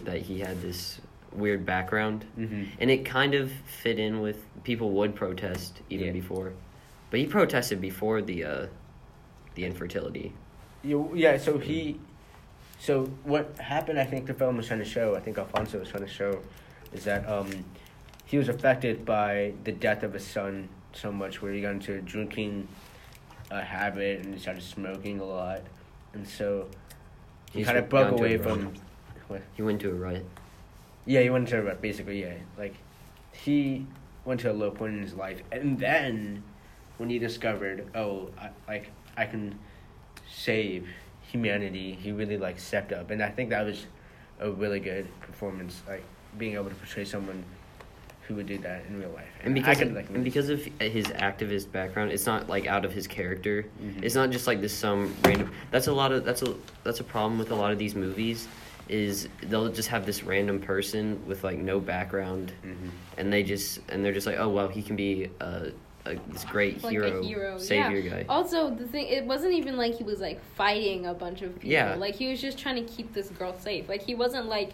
that 0.03 0.21
he 0.23 0.41
had 0.41 0.61
this 0.61 1.01
weird 1.35 1.67
background, 1.67 2.25
Mhm. 2.39 2.69
and 2.81 2.91
it 2.91 3.05
kind 3.05 3.35
of 3.35 3.51
fit 3.51 3.99
in 3.99 4.21
with 4.21 4.45
people 4.65 4.91
would 4.91 5.15
protest 5.15 5.81
even 5.91 6.07
Yeah. 6.07 6.13
before, 6.13 6.53
but 7.11 7.21
he 7.21 7.27
protested 7.27 7.81
before 7.81 8.23
the 8.23 8.45
uh, 8.45 8.67
the 9.55 9.65
infertility. 9.65 10.33
You, 10.83 11.11
yeah, 11.15 11.37
so 11.39 11.59
he, 11.59 11.99
so 12.81 13.07
what 13.23 13.57
happened? 13.59 13.99
I 14.01 14.05
think 14.05 14.27
the 14.27 14.35
film 14.35 14.57
was 14.57 14.67
trying 14.67 14.81
to 14.81 14.85
show. 14.85 15.15
I 15.15 15.21
think 15.21 15.39
Alfonso 15.39 15.79
was 15.79 15.89
trying 15.89 16.03
to 16.05 16.11
show, 16.11 16.41
is 16.93 17.05
that 17.05 17.27
um, 17.29 17.49
he 18.27 18.37
was 18.37 18.49
affected 18.49 19.05
by 19.05 19.53
the 19.65 19.73
death 19.73 20.03
of 20.03 20.13
his 20.13 20.27
son 20.27 20.69
so 20.93 21.11
much, 21.13 21.41
where 21.41 21.53
he 21.53 21.61
got 21.61 21.73
into 21.73 21.95
a 21.95 22.01
drinking 22.01 22.67
uh, 23.51 23.61
habit 23.61 24.25
and 24.25 24.35
he 24.35 24.41
started 24.41 24.63
smoking 24.63 25.21
a 25.21 25.25
lot, 25.25 25.61
and 26.15 26.27
so 26.27 26.67
he 27.53 27.59
He's 27.61 27.67
kind 27.67 27.79
of 27.79 27.89
broke 27.89 28.11
away 28.13 28.37
from. 28.39 28.75
What? 29.29 29.43
He 29.55 29.63
went 29.63 29.81
to 29.83 29.91
a 29.91 29.95
rut. 29.95 30.23
Yeah, 31.07 31.21
he 31.21 31.31
went 31.31 31.49
to 31.49 31.59
a 31.59 31.63
rut, 31.63 31.81
basically. 31.81 32.23
Yeah, 32.23 32.35
like 32.59 32.75
he 33.33 33.87
went 34.25 34.41
to 34.41 34.51
a 34.51 34.55
low 34.55 34.71
point 34.71 34.95
in 34.95 35.03
his 35.03 35.15
life, 35.15 35.43
and 35.53 35.79
then 35.79 36.43
when 36.97 37.11
he 37.11 37.19
discovered, 37.19 37.89
oh, 37.95 38.31
I, 38.39 38.51
like 38.67 38.91
I 39.17 39.27
can 39.27 39.59
save 40.31 40.89
humanity, 41.23 41.99
he 42.01 42.13
really 42.13 42.39
like 42.39 42.59
stepped 42.59 42.93
up, 42.93 43.11
and 43.11 43.23
I 43.23 43.31
think 43.31 43.51
that 43.51 43.67
was 43.67 43.87
a 44.41 44.51
really 44.51 44.81
good 44.81 45.07
performance, 45.21 45.83
like 45.89 46.03
being 46.39 46.55
able 46.55 46.69
to 46.69 46.75
portray 46.75 47.05
someone 47.05 47.45
who 48.27 48.35
would 48.35 48.47
do 48.47 48.57
that 48.59 48.85
in 48.89 48.99
real 48.99 49.11
life. 49.11 49.29
And 49.43 49.53
I 49.53 49.61
because 49.61 49.79
could, 49.79 49.89
of, 49.89 49.95
like, 49.95 50.09
and 50.09 50.25
because 50.25 50.49
of 50.49 50.65
his 50.81 51.07
activist 51.09 51.71
background, 51.71 52.11
it's 52.11 52.25
not 52.25 52.49
like 52.49 52.67
out 52.67 52.87
of 52.87 52.93
his 52.93 53.07
character. 53.07 53.67
Mhm. 53.83 54.03
It's 54.03 54.15
not 54.15 54.31
just 54.31 54.47
like 54.47 54.63
this 54.63 54.73
some 54.73 55.15
random. 55.25 55.53
That's 55.71 55.89
a 55.89 55.93
lot 55.93 56.11
of 56.13 56.25
that's 56.25 56.41
a 56.43 56.55
that's 56.85 57.01
a 57.01 57.05
problem 57.05 57.39
with 57.39 57.51
a 57.51 57.55
lot 57.55 57.71
of 57.73 57.79
these 57.79 57.95
movies. 57.95 58.49
Is 58.89 59.29
they'll 59.43 59.71
just 59.71 59.89
have 59.89 60.05
this 60.05 60.23
random 60.25 60.61
person 60.61 61.27
with 61.27 61.43
like 61.43 61.59
no 61.59 61.81
background, 61.81 62.53
Mhm. 62.65 62.91
and 63.17 63.33
they 63.33 63.43
just 63.43 63.81
and 63.89 64.05
they're 64.05 64.13
just 64.13 64.27
like, 64.27 64.37
oh 64.39 64.49
well, 64.51 64.69
he 64.69 64.83
can 64.83 64.95
be 64.95 65.31
a, 65.41 65.71
a 66.05 66.17
this 66.29 66.45
great 66.45 66.83
Like 66.85 66.93
hero, 66.93 67.21
a 67.21 67.25
hero. 67.25 67.59
savior 67.59 67.99
yeah. 67.99 68.11
guy. 68.11 68.27
Also, 68.29 68.69
the 68.75 68.87
thing 68.87 69.07
it 69.07 69.25
wasn't 69.25 69.55
even 69.55 69.79
like 69.79 69.95
he 69.95 70.05
was 70.05 70.21
like 70.21 70.39
fighting 70.55 71.07
a 71.07 71.15
bunch 71.15 71.41
of 71.41 71.55
people. 71.55 71.71
Yeah. 71.71 71.95
Like 71.95 72.15
he 72.15 72.29
was 72.29 72.43
just 72.43 72.59
trying 72.59 72.77
to 72.85 72.93
keep 72.93 73.15
this 73.15 73.31
girl 73.31 73.59
safe. 73.59 73.89
Like 73.89 74.03
he 74.03 74.15
wasn't 74.15 74.47
like 74.49 74.73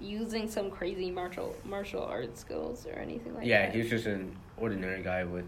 using 0.00 0.50
some 0.50 0.68
crazy 0.68 1.12
martial 1.12 1.54
martial 1.64 2.02
arts 2.02 2.40
skills 2.40 2.84
or 2.88 2.94
anything 2.98 3.32
like 3.36 3.46
yeah, 3.46 3.66
that. 3.66 3.72
he 3.74 3.78
was 3.82 3.90
just 3.90 4.06
an 4.06 4.34
ordinary 4.56 5.00
guy 5.04 5.22
with, 5.22 5.44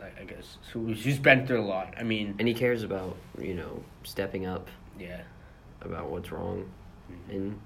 like, 0.00 0.16
I 0.20 0.24
guess, 0.24 0.58
who 0.72 0.94
who's 0.94 1.18
been 1.18 1.46
through 1.46 1.62
a 1.62 1.66
lot. 1.66 1.94
I 1.98 2.04
mean, 2.04 2.36
And 2.38 2.46
he 2.46 2.54
cares 2.54 2.84
about 2.84 3.16
you 3.40 3.54
know 3.54 3.82
stepping 4.04 4.46
up 4.46 4.68
yeah. 4.98 5.22
About 5.82 6.10
what's 6.10 6.30
wrong. 6.32 6.68
Mhm. 7.28 7.34
and 7.34 7.60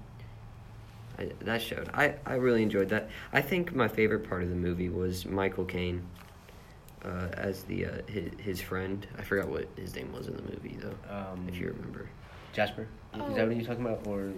I, 1.17 1.29
that 1.45 1.61
showed. 1.61 1.89
I, 1.93 2.15
I 2.25 2.33
really 2.35 2.61
enjoyed 2.63 2.89
that. 2.89 3.09
I 3.31 3.41
think 3.41 3.73
my 3.73 3.87
favorite 3.87 4.27
part 4.27 4.43
of 4.43 4.49
the 4.49 4.55
movie 4.55 4.89
was 4.89 5.25
Michael 5.25 5.63
Caine 5.65 6.01
uh, 7.05 7.27
as 7.33 7.63
the 7.63 7.85
uh, 7.85 7.89
his, 8.07 8.31
his 8.39 8.61
friend. 8.61 9.05
I 9.17 9.21
forgot 9.21 9.47
what 9.47 9.67
his 9.77 9.95
name 9.95 10.11
was 10.11 10.27
in 10.27 10.35
the 10.35 10.41
movie 10.41 10.77
though, 10.81 10.95
Um, 11.15 11.45
if 11.47 11.57
you 11.57 11.67
remember. 11.67 12.09
Jasper, 12.53 12.87
Oh. 13.13 13.27
is 13.29 13.35
that 13.35 13.47
what 13.47 13.55
you're 13.55 13.65
talking 13.65 13.85
about, 13.85 14.05
or 14.07 14.31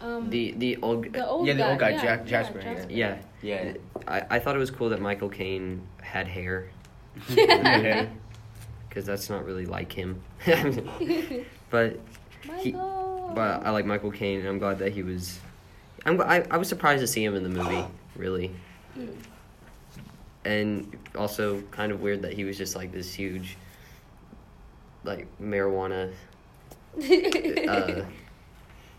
um, 0.00 0.28
The 0.30 0.52
the 0.58 0.76
old 0.82 1.12
the 1.12 1.26
old 1.26 1.46
Yeah, 1.46 1.54
the 1.54 1.58
guy, 1.62 1.70
old 1.70 1.78
guy, 1.80 1.90
yeah, 1.90 2.02
Ja- 2.04 2.10
yeah, 2.10 2.24
Jasper, 2.24 2.60
yeah. 2.60 2.84
yeah 2.88 3.16
yeah? 3.42 3.72
I, 4.06 4.22
I 4.36 4.38
thought 4.38 4.54
it 4.54 4.58
was 4.60 4.70
cool 4.70 4.90
that 4.90 5.00
Michael 5.00 5.28
Caine 5.30 5.82
had 6.02 6.28
hair 6.28 6.68
Yeah. 7.30 8.06
because 8.88 9.06
that's 9.10 9.28
not 9.30 9.44
really 9.44 9.66
like 9.66 9.90
him. 9.90 10.22
but 11.70 11.98
he, 12.58 12.72
but 12.72 13.66
I 13.66 13.70
like 13.70 13.84
Michael 13.86 14.10
Caine 14.10 14.40
and 14.40 14.48
I'm 14.48 14.58
glad 14.58 14.78
that 14.80 14.92
he 14.92 15.02
was. 15.02 15.38
I'm 16.04 16.20
I, 16.20 16.46
I 16.50 16.56
was 16.56 16.68
surprised 16.68 17.00
to 17.00 17.06
see 17.06 17.24
him 17.24 17.34
in 17.34 17.42
the 17.42 17.48
movie 17.48 17.84
really. 18.16 18.50
Mm. 18.96 19.14
and 20.44 20.96
also 21.16 21.60
kind 21.70 21.92
of 21.92 22.00
weird 22.00 22.22
that 22.22 22.32
he 22.32 22.44
was 22.44 22.56
just 22.56 22.74
like 22.76 22.92
this 22.92 23.12
huge 23.12 23.58
like 25.04 25.26
marijuana 25.40 26.12
uh, 27.68 28.04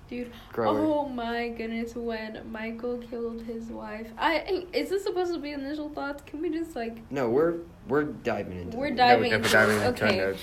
Dude, 0.10 0.32
grower. 0.54 0.80
oh 0.80 1.10
my 1.10 1.50
goodness! 1.50 1.94
When 1.96 2.50
Michael 2.50 2.98
killed 3.00 3.42
his 3.42 3.66
wife, 3.66 4.08
I 4.18 4.66
is 4.72 4.90
this 4.90 5.04
supposed 5.04 5.34
to 5.34 5.40
be 5.40 5.52
initial 5.52 5.90
thoughts? 5.90 6.24
Can 6.26 6.42
we 6.42 6.50
just 6.50 6.76
like 6.78 7.00
no 7.12 7.30
we're 7.30 7.56
we're 7.90 8.04
diving 8.04 8.62
into 8.62 8.78
We're 8.78 8.92
diving 8.92 9.34
into 9.34 9.48
we're 9.48 9.52
diving 9.52 9.82
into 9.82 10.06
Okay. 10.06 10.38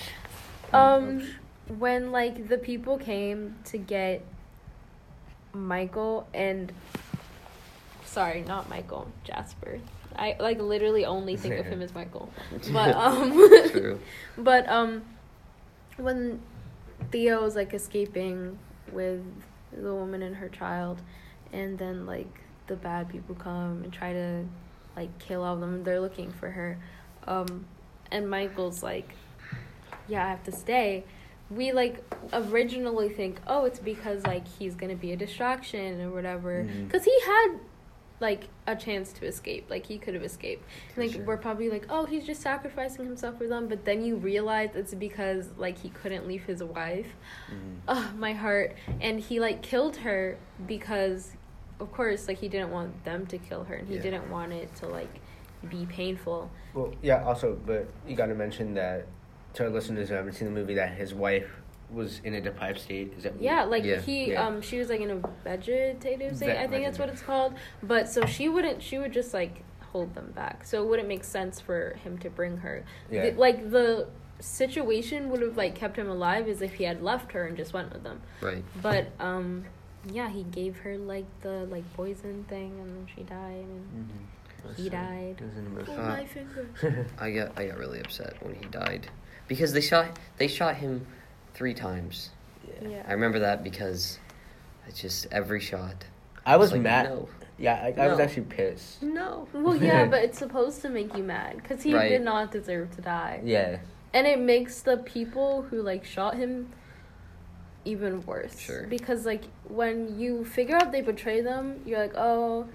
Um, 0.75 1.27
when 1.69 2.13
like 2.13 2.49
the 2.49 2.59
people 2.59 2.99
came 2.99 3.57
to 3.67 3.79
get 3.79 4.25
Michael 5.53 6.27
and 6.35 6.73
sorry, 8.05 8.43
not 8.43 8.69
Michael, 8.69 9.11
Jasper. 9.25 9.81
I 10.17 10.37
like 10.39 10.61
literally 10.61 11.05
only 11.05 11.37
think 11.37 11.59
of 11.59 11.67
him 11.67 11.83
as 11.83 11.95
Michael. 11.95 12.31
But 12.73 12.95
um 12.95 14.01
but 14.39 14.69
um 14.69 15.03
when 15.97 16.41
Theo 17.11 17.43
was 17.43 17.57
like 17.57 17.75
escaping 17.75 18.59
with 18.93 19.23
the 19.73 19.93
woman 19.95 20.23
and 20.23 20.37
her 20.37 20.49
child 20.49 21.01
and 21.53 21.79
then 21.79 22.07
like 22.07 22.41
the 22.67 22.77
bad 22.77 23.09
people 23.09 23.35
come 23.35 23.83
and 23.83 23.93
try 23.93 24.13
to 24.13 24.45
like 24.97 25.19
kill 25.19 25.43
all 25.43 25.55
of 25.55 25.61
them 25.61 25.83
they're 25.83 26.01
looking 26.01 26.31
for 26.31 26.51
her 26.51 26.79
um 27.27 27.67
and 28.11 28.31
Michael's 28.31 28.83
like 28.83 29.11
yeah 30.07 30.27
I 30.27 30.31
have 30.31 30.45
to 30.45 30.53
stay 30.53 31.05
we 31.55 31.73
like 31.73 32.03
originally 32.33 33.09
think 33.09 33.41
oh 33.47 33.65
it's 33.65 33.79
because 33.79 34.25
like 34.27 34.47
he's 34.59 34.75
gonna 34.75 34.95
be 34.97 35.13
a 35.13 35.17
distraction 35.17 36.01
or 36.01 36.11
whatever 36.11 36.65
because 36.85 37.05
he 37.05 37.17
had 37.27 37.49
like 38.21 38.45
a 38.67 38.77
chance 38.77 39.13
to 39.13 39.27
escape 39.27 39.69
like 39.69 39.85
he 39.85 39.99
could 39.99 40.15
have 40.15 40.23
escaped 40.23 40.65
like 40.97 41.13
sure. 41.13 41.23
we're 41.25 41.37
probably 41.37 41.69
like 41.69 41.85
oh 41.91 42.05
he's 42.07 42.25
just 42.25 42.41
sacrificing 42.41 43.05
himself 43.05 43.37
for 43.37 43.47
them 43.47 43.67
but 43.67 43.85
then 43.85 44.05
you 44.05 44.17
realize 44.17 44.71
it's 44.75 44.95
because 44.95 45.49
like 45.59 45.77
he 45.79 45.89
couldn't 45.91 46.27
leave 46.27 46.45
his 46.45 46.63
wife 46.63 47.09
Mhm. 47.51 47.77
oh 47.89 48.13
my 48.17 48.33
heart 48.33 48.75
and 49.01 49.21
he 49.21 49.41
like 49.41 49.63
killed 49.63 49.97
her 49.97 50.39
because 50.67 51.33
of 51.81 51.93
course 51.93 52.29
like 52.29 52.39
he 52.39 52.49
didn't 52.49 52.71
want 52.71 53.05
them 53.05 53.27
to 53.27 53.37
kill 53.37 53.65
her 53.65 53.75
and 53.75 53.89
he 53.89 53.97
Yeah. 53.97 54.03
didn't 54.03 54.31
want 54.31 54.53
it 54.53 54.75
to 54.77 54.87
like 54.87 55.21
be 55.69 55.87
painful 55.87 56.51
Well, 56.73 56.93
yeah. 57.03 57.25
Also, 57.25 57.59
but 57.67 57.89
you 58.07 58.15
got 58.17 58.27
to 58.27 58.35
mention 58.35 58.75
that 58.75 59.07
to 59.55 59.65
our 59.65 59.71
listeners 59.71 60.09
who 60.09 60.15
haven't 60.15 60.35
seen 60.35 60.47
the 60.49 60.55
movie, 60.55 60.75
that 60.75 60.93
his 60.95 61.15
wife 61.15 61.49
was 61.91 62.21
in 62.25 62.35
a 62.35 62.41
deprived 62.41 62.81
state. 62.81 63.13
Is 63.17 63.23
that 63.25 63.41
yeah 63.41 63.63
like 63.65 63.85
Yeah. 63.85 64.01
he 64.01 64.31
Yeah. 64.33 64.47
um 64.47 64.61
she 64.63 64.79
was 64.79 64.89
like 64.89 65.01
in 65.01 65.11
a 65.11 65.21
vegetative 65.45 66.37
state 66.37 66.47
Ve- 66.47 66.59
i 66.59 66.67
think 66.67 66.85
that's 66.85 66.99
what 66.99 67.09
it's 67.09 67.21
called 67.23 67.55
but 67.83 68.09
so 68.09 68.25
she 68.27 68.49
wouldn't 68.49 68.83
she 68.83 68.99
would 68.99 69.13
just 69.13 69.33
like 69.35 69.63
hold 69.93 70.13
them 70.17 70.33
back. 70.35 70.65
So 70.65 70.83
it 70.83 70.89
wouldn't 70.89 71.07
make 71.07 71.23
sense 71.23 71.61
for 71.61 71.97
him 72.03 72.19
to 72.19 72.29
bring 72.31 72.57
her. 72.57 72.85
Yeah. 73.13 73.31
The- 73.31 73.37
like 73.39 73.71
the 73.71 74.09
situation 74.41 75.31
would 75.31 75.41
have 75.41 75.57
like 75.57 75.77
kept 75.77 75.97
him 75.97 76.09
alive 76.09 76.49
as 76.49 76.61
if 76.63 76.75
he 76.75 76.85
had 76.85 77.01
left 77.03 77.31
her 77.33 77.47
and 77.47 77.57
just 77.57 77.73
went 77.73 77.93
with 77.93 78.03
them. 78.03 78.21
Right. 78.41 78.65
But 78.83 79.09
um 79.21 79.65
yeah, 80.11 80.29
he 80.31 80.43
gave 80.43 80.79
her 80.79 80.99
like 80.99 81.27
the 81.43 81.67
like 81.71 81.85
poison 81.95 82.45
thing 82.49 82.73
and 82.81 82.91
then 82.97 83.07
she 83.15 83.23
died 83.23 83.67
and 83.67 84.09
he 84.77 84.89
died. 84.89 85.37
It 85.41 85.45
was 85.45 85.57
an 85.57 85.87
Oh, 85.97 86.03
my 86.09 86.25
finger. 86.27 87.07
I 87.19 87.31
got 87.31 87.57
I 87.59 87.67
got 87.69 87.79
really 87.79 88.01
upset 88.01 88.35
when 88.43 88.55
he 88.57 88.65
died 88.67 89.07
because 89.49 89.73
they 89.73 89.81
shot 89.81 90.19
they 90.39 90.49
shot 90.49 90.77
him 90.77 91.07
three 91.55 91.75
times. 91.75 92.31
yeah. 92.67 92.89
Yeah. 92.89 93.03
I 93.07 93.13
remember 93.13 93.39
that 93.41 93.63
because 93.63 94.19
it's 94.89 95.01
just 95.01 95.27
every 95.31 95.61
shot. 95.61 96.05
I 96.47 96.57
was 96.57 96.73
like, 96.73 96.83
mad. 96.83 97.07
No, 97.07 97.29
Yeah, 97.59 97.75
I, 97.97 98.03
I 98.03 98.09
was 98.09 98.19
actually 98.21 98.43
pissed. 98.45 99.03
no. 99.03 99.49
Well, 99.53 99.77
yeah, 99.77 100.05
but 100.13 100.23
it's 100.25 100.39
supposed 100.39 100.83
to 100.83 100.89
make 100.91 101.17
you 101.17 101.23
mad 101.23 101.57
because 101.57 101.83
he 101.83 101.95
Right. 101.95 102.09
did 102.09 102.23
not 102.23 102.51
deserve 102.53 102.95
to 102.97 103.01
die. 103.03 103.41
Yeah. 103.45 103.79
and 104.13 104.27
it 104.27 104.39
makes 104.39 104.81
the 104.83 104.99
people 104.99 105.63
who 105.63 105.81
like 105.83 106.05
shot 106.05 106.35
him 106.37 106.71
even 107.85 108.25
worse 108.25 108.59
Sure. 108.59 108.87
because 108.87 109.27
like 109.27 109.45
when 109.69 110.19
you 110.19 110.45
figure 110.45 110.77
out 110.77 110.91
they 110.93 111.03
betrayed 111.03 111.45
them 111.45 111.81
you're 111.85 111.99
like 111.99 112.15
oh 112.17 112.67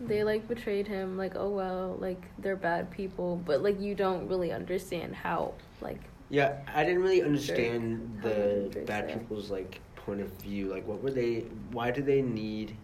they 0.00 0.24
like 0.24 0.48
betrayed 0.48 0.86
him 0.88 1.18
like 1.18 1.34
oh 1.36 1.50
well 1.50 1.96
like 2.00 2.22
they're 2.38 2.56
bad 2.56 2.90
people 2.90 3.36
but 3.44 3.62
like 3.62 3.78
you 3.80 3.94
don't 3.94 4.26
really 4.28 4.52
understand 4.52 5.14
how 5.14 5.52
like 5.82 6.00
Yeah, 6.34 6.56
I 6.74 6.82
didn't 6.84 7.02
really 7.02 7.22
understand 7.22 8.18
How 8.22 8.28
the 8.28 8.82
bad 8.86 9.08
say? 9.08 9.14
people's 9.18 9.50
like 9.50 9.80
point 9.94 10.20
of 10.20 10.28
view. 10.42 10.66
Like, 10.66 10.84
what 10.86 11.00
were 11.02 11.12
they? 11.12 11.44
Why 11.70 11.92
do 11.92 12.02
they 12.02 12.22
need 12.22 12.76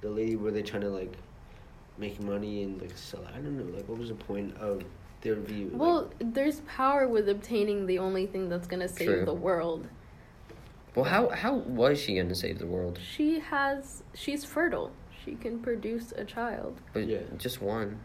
the 0.00 0.10
lady? 0.10 0.34
Were 0.34 0.50
they 0.50 0.62
trying 0.62 0.82
to 0.82 0.88
like 0.90 1.14
make 1.96 2.20
money 2.20 2.64
and 2.64 2.80
like 2.80 2.96
sell? 2.96 3.24
I 3.28 3.38
don't 3.38 3.56
know. 3.56 3.76
Like, 3.76 3.88
what 3.88 3.98
was 3.98 4.08
the 4.08 4.16
point 4.16 4.56
of 4.56 4.82
their 5.20 5.36
view? 5.36 5.66
Like, 5.72 5.80
well 5.80 6.10
there's 6.18 6.60
power 6.62 7.06
with 7.06 7.28
obtaining 7.28 7.86
the 7.86 8.00
only 8.00 8.26
thing 8.26 8.48
that's 8.48 8.66
gonna 8.66 8.88
save 8.88 9.06
True. 9.06 9.24
the 9.24 9.34
world 9.34 9.86
Well, 10.96 11.04
how 11.04 11.28
how 11.28 11.54
was 11.54 12.00
she 12.00 12.16
gonna 12.16 12.34
save 12.34 12.58
the 12.58 12.66
world? 12.66 12.98
she 12.98 13.38
has 13.38 14.02
she's 14.14 14.44
fertile 14.44 14.90
she 15.24 15.36
can 15.36 15.60
produce 15.60 16.10
a 16.16 16.24
child 16.24 16.80
But 16.92 17.06
Yeah. 17.06 17.20
just 17.36 17.62
one. 17.62 18.00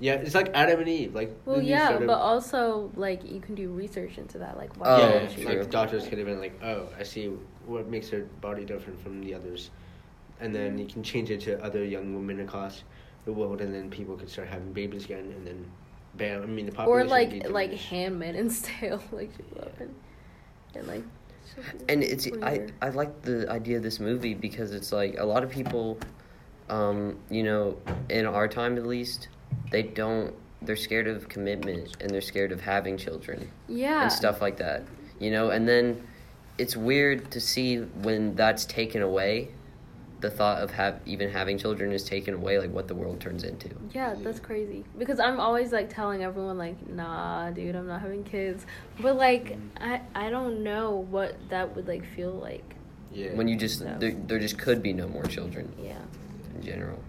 Yeah, 0.00 0.14
it's 0.14 0.34
like 0.34 0.50
Adam 0.54 0.80
and 0.80 0.88
Eve. 0.88 1.14
Like, 1.14 1.34
well 1.44 1.62
yeah 1.62 1.88
sort 1.88 2.02
of- 2.02 2.06
but 2.08 2.18
also 2.18 2.90
like 2.96 3.24
you 3.30 3.40
can 3.40 3.54
do 3.54 3.68
research 3.70 4.18
into 4.18 4.38
that 4.38 4.56
like 4.56 4.74
why 4.78 4.88
Oh, 4.88 4.98
yeah, 4.98 5.18
can't 5.20 5.32
she 5.32 5.44
like 5.44 5.70
doctors 5.70 6.06
could 6.08 6.18
have 6.18 6.26
been 6.26 6.40
like, 6.40 6.60
oh, 6.62 6.88
I 6.98 7.02
see 7.02 7.30
what 7.66 7.88
makes 7.88 8.08
her 8.10 8.22
body 8.40 8.64
different 8.64 9.00
from 9.02 9.20
the 9.20 9.34
others, 9.34 9.70
and 10.40 10.54
then 10.54 10.78
you 10.78 10.86
can 10.86 11.02
change 11.02 11.30
it 11.30 11.40
to 11.42 11.62
other 11.62 11.84
young 11.84 12.14
women 12.14 12.40
across 12.40 12.82
the 13.24 13.32
world, 13.32 13.60
and 13.60 13.72
then 13.72 13.88
people 13.90 14.16
could 14.16 14.28
start 14.28 14.48
having 14.48 14.72
babies 14.72 15.04
again, 15.04 15.32
and 15.36 15.46
then, 15.46 15.70
bam! 16.16 16.42
I 16.42 16.46
mean, 16.46 16.66
the 16.66 16.72
or 16.72 17.04
population. 17.04 17.06
would 17.06 17.10
like 17.10 17.30
be 17.30 17.48
like 17.48 17.70
diminished. 17.70 17.88
Handmaid's 17.88 18.62
Tale, 18.62 19.02
like 19.12 19.30
she 19.36 19.58
love 19.60 19.72
and, 19.78 19.94
and 20.74 20.86
like. 20.88 21.04
she'll 21.54 21.64
And 21.88 22.02
it's 22.02 22.26
I. 22.42 22.66
I 22.80 22.88
like 22.88 23.22
the 23.22 23.48
idea 23.48 23.76
of 23.76 23.84
this 23.84 24.00
movie 24.00 24.34
because 24.34 24.72
it's 24.72 24.90
like 24.90 25.14
a 25.18 25.24
lot 25.24 25.44
of 25.44 25.50
people, 25.50 25.98
um, 26.68 27.18
you 27.30 27.44
know, 27.44 27.76
in 28.10 28.26
our 28.26 28.48
time 28.48 28.76
at 28.76 28.84
least, 28.86 29.28
they 29.70 29.82
don't. 29.82 30.34
They're 30.60 30.76
scared 30.76 31.08
of 31.08 31.28
commitment 31.28 31.96
and 32.00 32.10
they're 32.10 32.20
scared 32.20 32.52
of 32.52 32.60
having 32.60 32.96
children. 32.96 33.50
yeah 33.68 34.02
and 34.02 34.12
stuff 34.12 34.40
like 34.40 34.56
that. 34.58 34.82
You 35.18 35.30
know, 35.30 35.50
and 35.50 35.68
then 35.68 36.06
it's 36.58 36.76
weird 36.76 37.30
to 37.32 37.40
see 37.40 37.78
when 37.78 38.34
that's 38.36 38.64
taken 38.66 39.02
away, 39.02 39.48
the 40.20 40.30
thought 40.30 40.62
of 40.62 40.70
have 40.70 41.00
even 41.04 41.30
having 41.30 41.58
children 41.58 41.90
is 41.92 42.04
taken 42.04 42.34
away, 42.34 42.58
like 42.58 42.70
what 42.70 42.86
the 42.86 42.94
world 42.94 43.20
turns 43.20 43.42
into. 43.42 43.70
Yeah, 43.92 44.14
that's 44.18 44.38
crazy. 44.38 44.84
Because 44.96 45.18
I'm 45.18 45.40
always 45.40 45.72
like 45.72 45.92
telling 45.92 46.22
everyone 46.22 46.58
like, 46.58 46.88
nah, 46.88 47.50
dude, 47.50 47.74
I'm 47.74 47.88
not 47.88 48.00
having 48.00 48.22
kids. 48.22 48.64
But 49.00 49.16
like, 49.16 49.46
mm-hmm. 49.56 49.82
I 49.82 50.00
I 50.14 50.30
don't 50.30 50.62
know 50.62 51.06
what 51.10 51.36
that 51.50 51.74
would 51.74 51.88
like 51.88 52.04
feel 52.14 52.32
like. 52.32 52.76
Yeah. 53.10 53.34
When 53.34 53.48
you 53.48 53.56
just 53.56 53.82
No. 53.82 53.98
there, 53.98 54.12
there 54.12 54.38
just 54.38 54.58
could 54.58 54.80
be 54.82 54.92
no 54.92 55.08
more 55.08 55.24
children 55.24 55.72
Yeah. 55.82 55.98
in 56.54 56.62
general. 56.62 57.00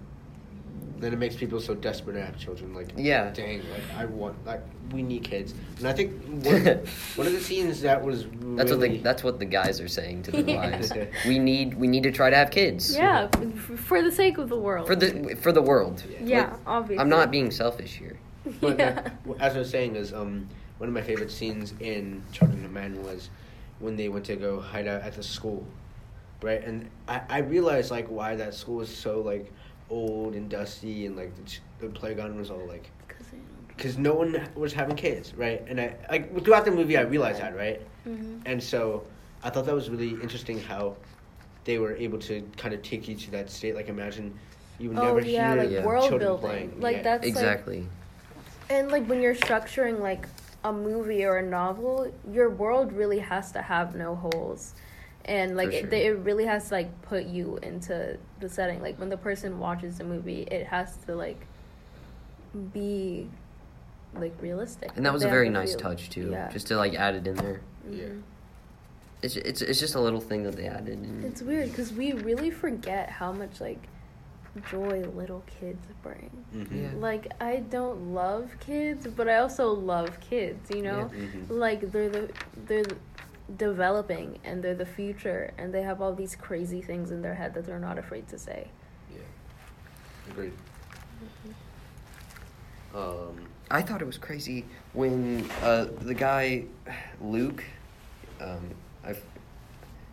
Then 1.03 1.13
it 1.13 1.19
makes 1.19 1.35
people 1.35 1.59
so 1.59 1.73
desperate 1.75 2.13
to 2.13 2.21
have 2.23 2.37
children. 2.37 2.73
Like, 2.73 2.89
Yeah. 2.95 3.29
dang, 3.31 3.61
like 3.71 3.83
I 3.97 4.05
want, 4.05 4.35
like 4.45 4.61
we 4.91 5.01
need 5.03 5.23
kids. 5.23 5.53
And 5.79 5.87
I 5.87 5.93
think 5.93 6.13
one, 6.45 6.65
one 7.15 7.27
of 7.27 7.33
the 7.33 7.39
scenes 7.39 7.81
that 7.81 8.01
was 8.03 8.25
really, 8.27 8.55
That's 8.55 8.71
what 8.71 8.79
the 8.81 8.97
that's 8.99 9.23
what 9.23 9.39
the 9.39 9.45
guys 9.45 9.81
are 9.81 9.87
saying 9.87 10.23
to 10.23 10.31
their 10.31 10.41
Yeah. 10.47 10.71
wives. 10.71 10.91
We 11.27 11.39
need 11.39 11.73
we 11.73 11.87
need 11.87 12.03
to 12.03 12.11
try 12.11 12.29
to 12.29 12.35
have 12.35 12.51
kids. 12.51 12.95
Yeah, 12.95 13.27
for 13.75 14.01
the 14.01 14.11
sake 14.11 14.37
of 14.37 14.49
the 14.49 14.57
world. 14.57 14.87
For 14.87 14.95
the 14.95 15.35
for 15.41 15.51
the 15.51 15.61
world. 15.61 16.03
yeah, 16.21 16.41
Like, 16.51 16.53
obviously. 16.67 17.01
I'm 17.01 17.09
not 17.09 17.31
being 17.31 17.51
selfish 17.51 17.95
here. 17.95 18.17
But 18.61 18.77
yeah. 18.79 19.09
uh, 19.29 19.33
as 19.39 19.55
I 19.55 19.59
was 19.59 19.69
saying, 19.69 19.95
is 19.95 20.13
um 20.13 20.47
one 20.77 20.87
of 20.89 20.93
my 20.93 21.01
favorite 21.01 21.31
scenes 21.31 21.73
in 21.79 22.23
Children 22.31 22.65
of 22.65 22.71
Men 22.71 23.01
was 23.03 23.29
when 23.79 23.95
they 23.95 24.09
went 24.09 24.25
to 24.25 24.35
go 24.35 24.59
hide 24.59 24.87
out 24.87 25.01
at 25.01 25.13
the 25.13 25.23
school, 25.23 25.65
right? 26.41 26.61
And 26.63 26.89
I 27.07 27.21
I 27.29 27.37
realized 27.39 27.89
like 27.91 28.07
why 28.07 28.35
that 28.35 28.53
school 28.53 28.75
was 28.77 28.93
so 28.93 29.21
like 29.21 29.51
old 29.97 30.33
and 30.33 30.49
dusty 30.49 31.05
and 31.05 31.15
like 31.15 31.35
the, 31.35 31.43
ch- 31.43 31.61
the 31.79 31.87
playground 31.87 32.35
was 32.37 32.49
all 32.49 32.65
like 32.67 32.89
'Cause 33.07 33.27
because 33.67 33.97
no 33.97 34.13
one 34.13 34.47
was 34.55 34.73
having 34.73 34.95
kids, 34.95 35.33
right? 35.35 35.63
And 35.67 35.79
I 35.79 35.95
like 36.09 36.43
throughout 36.43 36.65
the 36.65 36.71
movie 36.71 36.97
I 36.97 37.01
realized 37.01 37.39
that, 37.41 37.55
right? 37.55 37.79
Mhm. 38.07 38.41
And 38.45 38.61
so 38.61 39.05
I 39.43 39.49
thought 39.49 39.65
that 39.65 39.75
was 39.75 39.89
really 39.89 40.11
interesting 40.21 40.59
how 40.59 40.95
they 41.65 41.77
were 41.79 41.95
able 41.95 42.19
to 42.19 42.41
kind 42.57 42.73
of 42.73 42.81
take 42.81 43.07
you 43.07 43.15
to 43.15 43.31
that 43.31 43.49
state. 43.49 43.75
Like 43.75 43.87
imagine 43.89 44.37
you 44.79 44.89
would 44.89 44.97
Oh 44.99 45.03
never 45.15 45.21
yeah, 45.21 45.53
hear 45.53 45.63
like 45.63 45.71
Yeah. 45.71 45.85
world 45.85 46.09
children 46.09 46.27
building. 46.29 46.49
playing. 46.49 46.79
Like 46.81 46.97
Yeah. 46.97 47.03
that's 47.03 47.21
like 47.23 47.29
exactly. 47.29 47.87
And 48.69 48.91
like 48.91 49.05
when 49.07 49.21
you're 49.21 49.35
structuring 49.35 49.99
like 49.99 50.27
a 50.63 50.71
movie 50.73 51.23
or 51.25 51.37
a 51.37 51.45
novel, 51.45 52.11
your 52.31 52.49
world 52.49 52.93
really 52.93 53.19
has 53.19 53.51
to 53.51 53.61
have 53.61 53.95
no 53.95 54.15
holes. 54.15 54.73
And 55.25 55.55
like 55.55 55.69
For 55.71 55.75
it, 55.87 55.93
it 55.93 56.17
really 56.19 56.45
has 56.45 56.67
to 56.69 56.73
like 56.75 57.01
put 57.03 57.25
you 57.25 57.57
into 57.63 58.17
the 58.41 58.49
setting. 58.49 58.81
Like 58.81 58.99
when 58.99 59.09
the 59.09 59.17
person 59.17 59.57
watches 59.59 59.97
the 59.97 60.03
movie, 60.03 60.41
it 60.43 60.67
has 60.67 60.97
to 61.05 61.15
like 61.15 61.45
be 62.73 63.29
like 64.15 64.33
realistic. 64.41 64.91
And 64.95 65.05
that 65.05 65.13
was 65.13 65.23
They 65.23 65.29
a 65.29 65.31
very 65.31 65.47
to 65.47 65.53
nice 65.53 65.71
feel- 65.71 65.79
touch 65.79 66.09
too. 66.09 66.29
Yeah. 66.31 66.49
Just 66.49 66.67
to 66.67 66.77
like 66.77 66.93
add 66.93 67.15
it 67.15 67.27
in 67.27 67.35
there. 67.35 67.61
Yeah. 67.89 68.03
Mhm. 68.05 68.21
It's 69.21 69.37
it's 69.37 69.61
it's 69.61 69.79
just 69.79 69.95
a 69.95 70.01
little 70.01 70.19
thing 70.19 70.43
that 70.43 70.55
they 70.55 70.67
added. 70.67 70.99
And 70.99 71.23
It's 71.23 71.41
weird 71.41 71.69
because 71.69 71.93
we 71.93 72.11
really 72.13 72.51
forget 72.51 73.09
how 73.09 73.31
much 73.31 73.61
like 73.61 73.79
joy 74.69 75.01
little 75.15 75.41
kids 75.59 75.83
bring. 76.03 76.29
Mhm. 76.53 76.81
Yeah. 76.83 76.89
Like 76.99 77.31
I 77.41 77.57
don't 77.69 78.13
love 78.13 78.51
kids, 78.59 79.07
but 79.07 79.27
I 79.29 79.37
also 79.37 79.71
love 79.71 80.19
kids. 80.19 80.69
You 80.69 80.83
know, 80.83 81.09
Yeah. 81.13 81.25
Mhm. 81.25 81.49
like 81.49 81.91
they're 81.91 82.09
the 82.09 82.29
they're 82.67 82.83
the- 82.83 82.97
developing 83.57 84.39
and 84.43 84.63
they're 84.63 84.75
the 84.75 84.85
future, 84.85 85.53
and 85.57 85.73
they 85.73 85.81
have 85.81 86.01
all 86.01 86.13
these 86.13 86.35
crazy 86.35 86.81
things 86.81 87.11
in 87.11 87.21
their 87.21 87.35
head 87.35 87.53
that 87.53 87.65
they're 87.65 87.79
not 87.79 87.97
afraid 87.97 88.27
to 88.29 88.37
say. 88.37 88.67
Yeah. 89.11 89.17
Agreed. 90.29 90.53
Um. 92.95 93.47
I 93.71 93.81
thought 93.81 94.01
it 94.01 94.05
was 94.05 94.19
crazy 94.19 94.65
when 94.91 95.49
uh, 95.63 95.87
the 96.01 96.13
guy 96.13 96.65
Luke, 97.19 97.63
um, 98.39 98.75
I, 99.03 99.15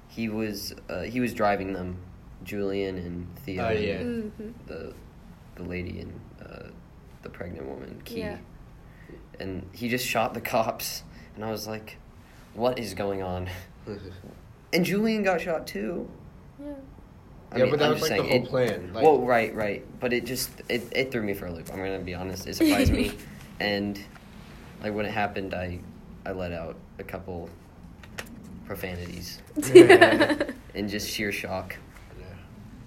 he 0.09 0.31
was 0.31 0.74
uh, 0.88 1.03
he 1.03 1.20
was 1.20 1.35
driving 1.35 1.74
them, 1.74 1.98
Julian 2.42 2.96
and 2.96 3.38
Theo. 3.40 3.64
Oh, 3.64 3.68
and 3.68 3.85
yeah. 3.85 3.98
Mm-hmm. 3.98 4.50
The 4.66 4.94
the 5.57 5.62
lady 5.64 6.00
and 6.00 6.20
uh, 6.40 6.68
the 7.22 7.29
pregnant 7.29 7.66
woman, 7.66 8.00
Kee. 8.05 8.20
Yeah. 8.20 8.38
And 9.38 9.68
he 9.72 9.88
just 9.90 10.07
shot 10.07 10.33
the 10.33 10.40
cops, 10.40 11.03
and 11.35 11.44
I 11.44 11.50
was 11.50 11.66
like, 11.66 11.98
"What 12.55 12.79
is 12.79 12.95
going 12.95 13.23
on?" 13.23 13.49
And 14.73 14.85
Julian 14.85 15.25
got 15.25 15.41
shot 15.41 15.67
too. 15.67 16.09
Yeah. 16.61 16.67
I 17.51 17.57
yeah, 17.59 17.63
mean, 17.65 17.71
but 17.73 17.79
that 17.81 17.87
I'm 17.87 17.91
was 17.95 18.01
just 18.03 18.11
like 18.13 18.21
the 18.23 18.29
saying, 18.29 18.45
whole 18.47 18.57
it- 18.61 18.69
plan. 18.69 18.93
Like, 18.95 19.03
well, 19.05 19.19
right, 19.21 19.53
right, 19.53 19.85
but 19.99 20.13
it 20.13 20.25
just 20.25 20.51
it, 20.69 20.85
it 20.93 21.11
threw 21.11 21.23
me 21.25 21.35
for 21.35 21.47
a 21.47 21.53
loop. 21.53 21.69
I'm 21.73 21.79
gonna 21.79 21.99
be 21.99 22.15
honest. 22.15 22.47
It 22.47 22.55
surprised 22.55 22.93
me, 22.93 23.11
and 23.61 24.01
like 24.81 24.95
when 24.95 25.07
it 25.07 25.11
happened, 25.11 25.55
I 25.55 25.81
I 26.25 26.31
let 26.31 26.53
out 26.53 26.77
a 27.01 27.03
couple 27.03 27.49
profanities 28.67 29.41
Yeah. 29.75 30.37
in 30.75 30.89
just 30.89 31.09
sheer 31.11 31.33
shock. 31.33 31.75
Yeah. 32.19 32.27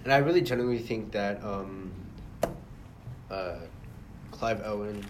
And 0.05 0.13
I 0.13 0.17
really 0.19 0.41
genuinely 0.41 0.79
think 0.81 1.11
that 1.11 1.43
um, 1.43 1.91
uh, 3.29 3.55
Clive 4.31 4.61
Owen, 4.63 5.03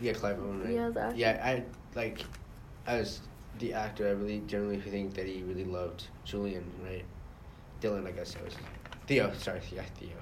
yeah, 0.00 0.12
Clive 0.12 0.38
Owen, 0.38 0.62
right? 0.62 0.72
Yeah, 0.74 0.90
the 0.90 1.00
actor. 1.00 1.16
Yeah, 1.16 1.40
I 1.44 1.64
like 1.96 2.24
as 2.86 3.20
the 3.62 3.72
actor. 3.72 4.08
I 4.08 4.10
really 4.10 4.42
genuinely 4.46 4.80
think 4.90 5.14
that 5.14 5.26
he 5.26 5.42
really 5.42 5.64
loved 5.64 6.04
Julian, 6.24 6.64
right? 6.84 7.04
Dylan, 7.80 8.06
I 8.06 8.10
guess 8.10 8.34
it 8.34 8.44
was 8.44 8.54
Theo. 9.06 9.32
Sorry, 9.38 9.60
yeah, 9.74 9.82
Theo. 9.98 10.16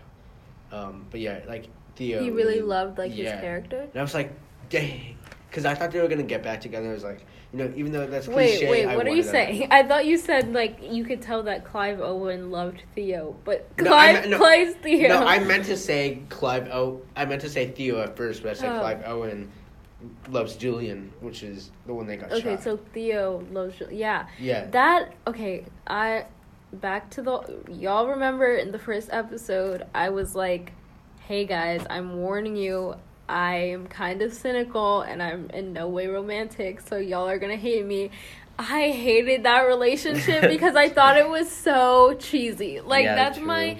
Um, 0.78 1.06
but 1.10 1.20
yeah, 1.20 1.40
like 1.48 1.66
Theo. 1.96 2.22
he 2.22 2.30
really 2.30 2.60
loved 2.60 2.98
like 2.98 3.10
his 3.12 3.30
character. 3.32 3.80
And 3.80 3.96
I 3.96 4.02
was 4.02 4.14
like, 4.14 4.32
dang, 4.68 5.16
because 5.48 5.64
I 5.64 5.74
thought 5.74 5.90
they 5.90 6.00
were 6.00 6.08
gonna 6.08 6.22
get 6.22 6.42
back 6.42 6.60
together. 6.60 6.88
I 6.90 6.92
was 6.92 7.02
like, 7.02 7.24
you 7.52 7.58
know, 7.58 7.72
even 7.74 7.90
though 7.92 8.06
that's 8.06 8.28
Wait, 8.28 8.58
cliche, 8.58 8.70
wait, 8.70 8.84
I 8.86 8.94
what 8.96 9.06
are 9.06 9.08
wanted 9.10 9.16
you 9.16 9.22
saying? 9.30 9.68
I 9.72 9.82
thought 9.82 10.06
you 10.06 10.16
said 10.18 10.52
like 10.52 10.78
you 10.82 11.02
could 11.04 11.20
tell 11.22 11.42
that 11.44 11.64
Clive 11.64 12.00
Owen 12.00 12.50
loved 12.50 12.82
Theo, 12.94 13.34
but 13.44 13.66
No, 13.78 13.92
I 13.92 14.12
Clive 14.12 14.14
meant- 14.14 14.30
no. 14.30 14.38
plays 14.38 14.74
Theo. 14.76 15.08
No, 15.08 15.26
I 15.26 15.38
meant 15.40 15.64
to 15.64 15.76
say 15.76 16.22
Clive. 16.28 16.68
Oh, 16.70 17.00
I 17.16 17.24
meant 17.24 17.40
to 17.40 17.48
say 17.50 17.70
Theo 17.70 18.00
at 18.02 18.16
first, 18.16 18.42
but 18.42 18.50
I 18.50 18.54
said 18.54 18.76
Oh. 18.76 18.80
Clive 18.80 19.02
Owen 19.06 19.50
loves 20.28 20.56
Julian, 20.56 21.12
which 21.20 21.42
is 21.42 21.70
the 21.86 21.94
one 21.94 22.06
they 22.06 22.16
got 22.16 22.32
Okay, 22.32 22.40
shot. 22.40 22.52
Okay, 22.52 22.62
so 22.62 22.76
Theo 22.94 23.44
loves 23.52 23.76
Julian. 23.76 23.98
yeah. 23.98 24.26
yeah, 24.38 24.66
That 24.66 25.12
okay, 25.26 25.64
I 25.86 26.26
back 26.72 27.10
to 27.10 27.22
the 27.22 27.62
y'all 27.70 28.06
remember 28.08 28.54
in 28.54 28.70
the 28.72 28.78
first 28.78 29.08
episode 29.12 29.84
I 29.94 30.10
was 30.10 30.34
like, 30.34 30.72
"Hey 31.26 31.44
guys, 31.44 31.84
I'm 31.90 32.16
warning 32.18 32.56
you. 32.56 32.94
I 33.28 33.54
am 33.56 33.86
kind 33.86 34.22
of 34.22 34.32
cynical 34.32 35.02
and 35.02 35.22
I'm 35.22 35.50
in 35.50 35.72
no 35.72 35.88
way 35.88 36.06
romantic, 36.08 36.80
so 36.80 36.96
y'all 36.96 37.28
are 37.28 37.38
going 37.38 37.52
to 37.56 37.60
hate 37.60 37.84
me." 37.84 38.10
I 38.58 38.90
hated 38.90 39.44
that 39.44 39.62
relationship 39.62 40.42
because 40.50 40.76
I 40.76 40.90
thought 40.90 41.16
it 41.16 41.26
was 41.28 41.50
so 41.50 42.14
cheesy. 42.18 42.80
Like 42.80 43.04
Yeah, 43.04 43.14
that's 43.14 43.38
true. 43.38 43.46
my 43.46 43.78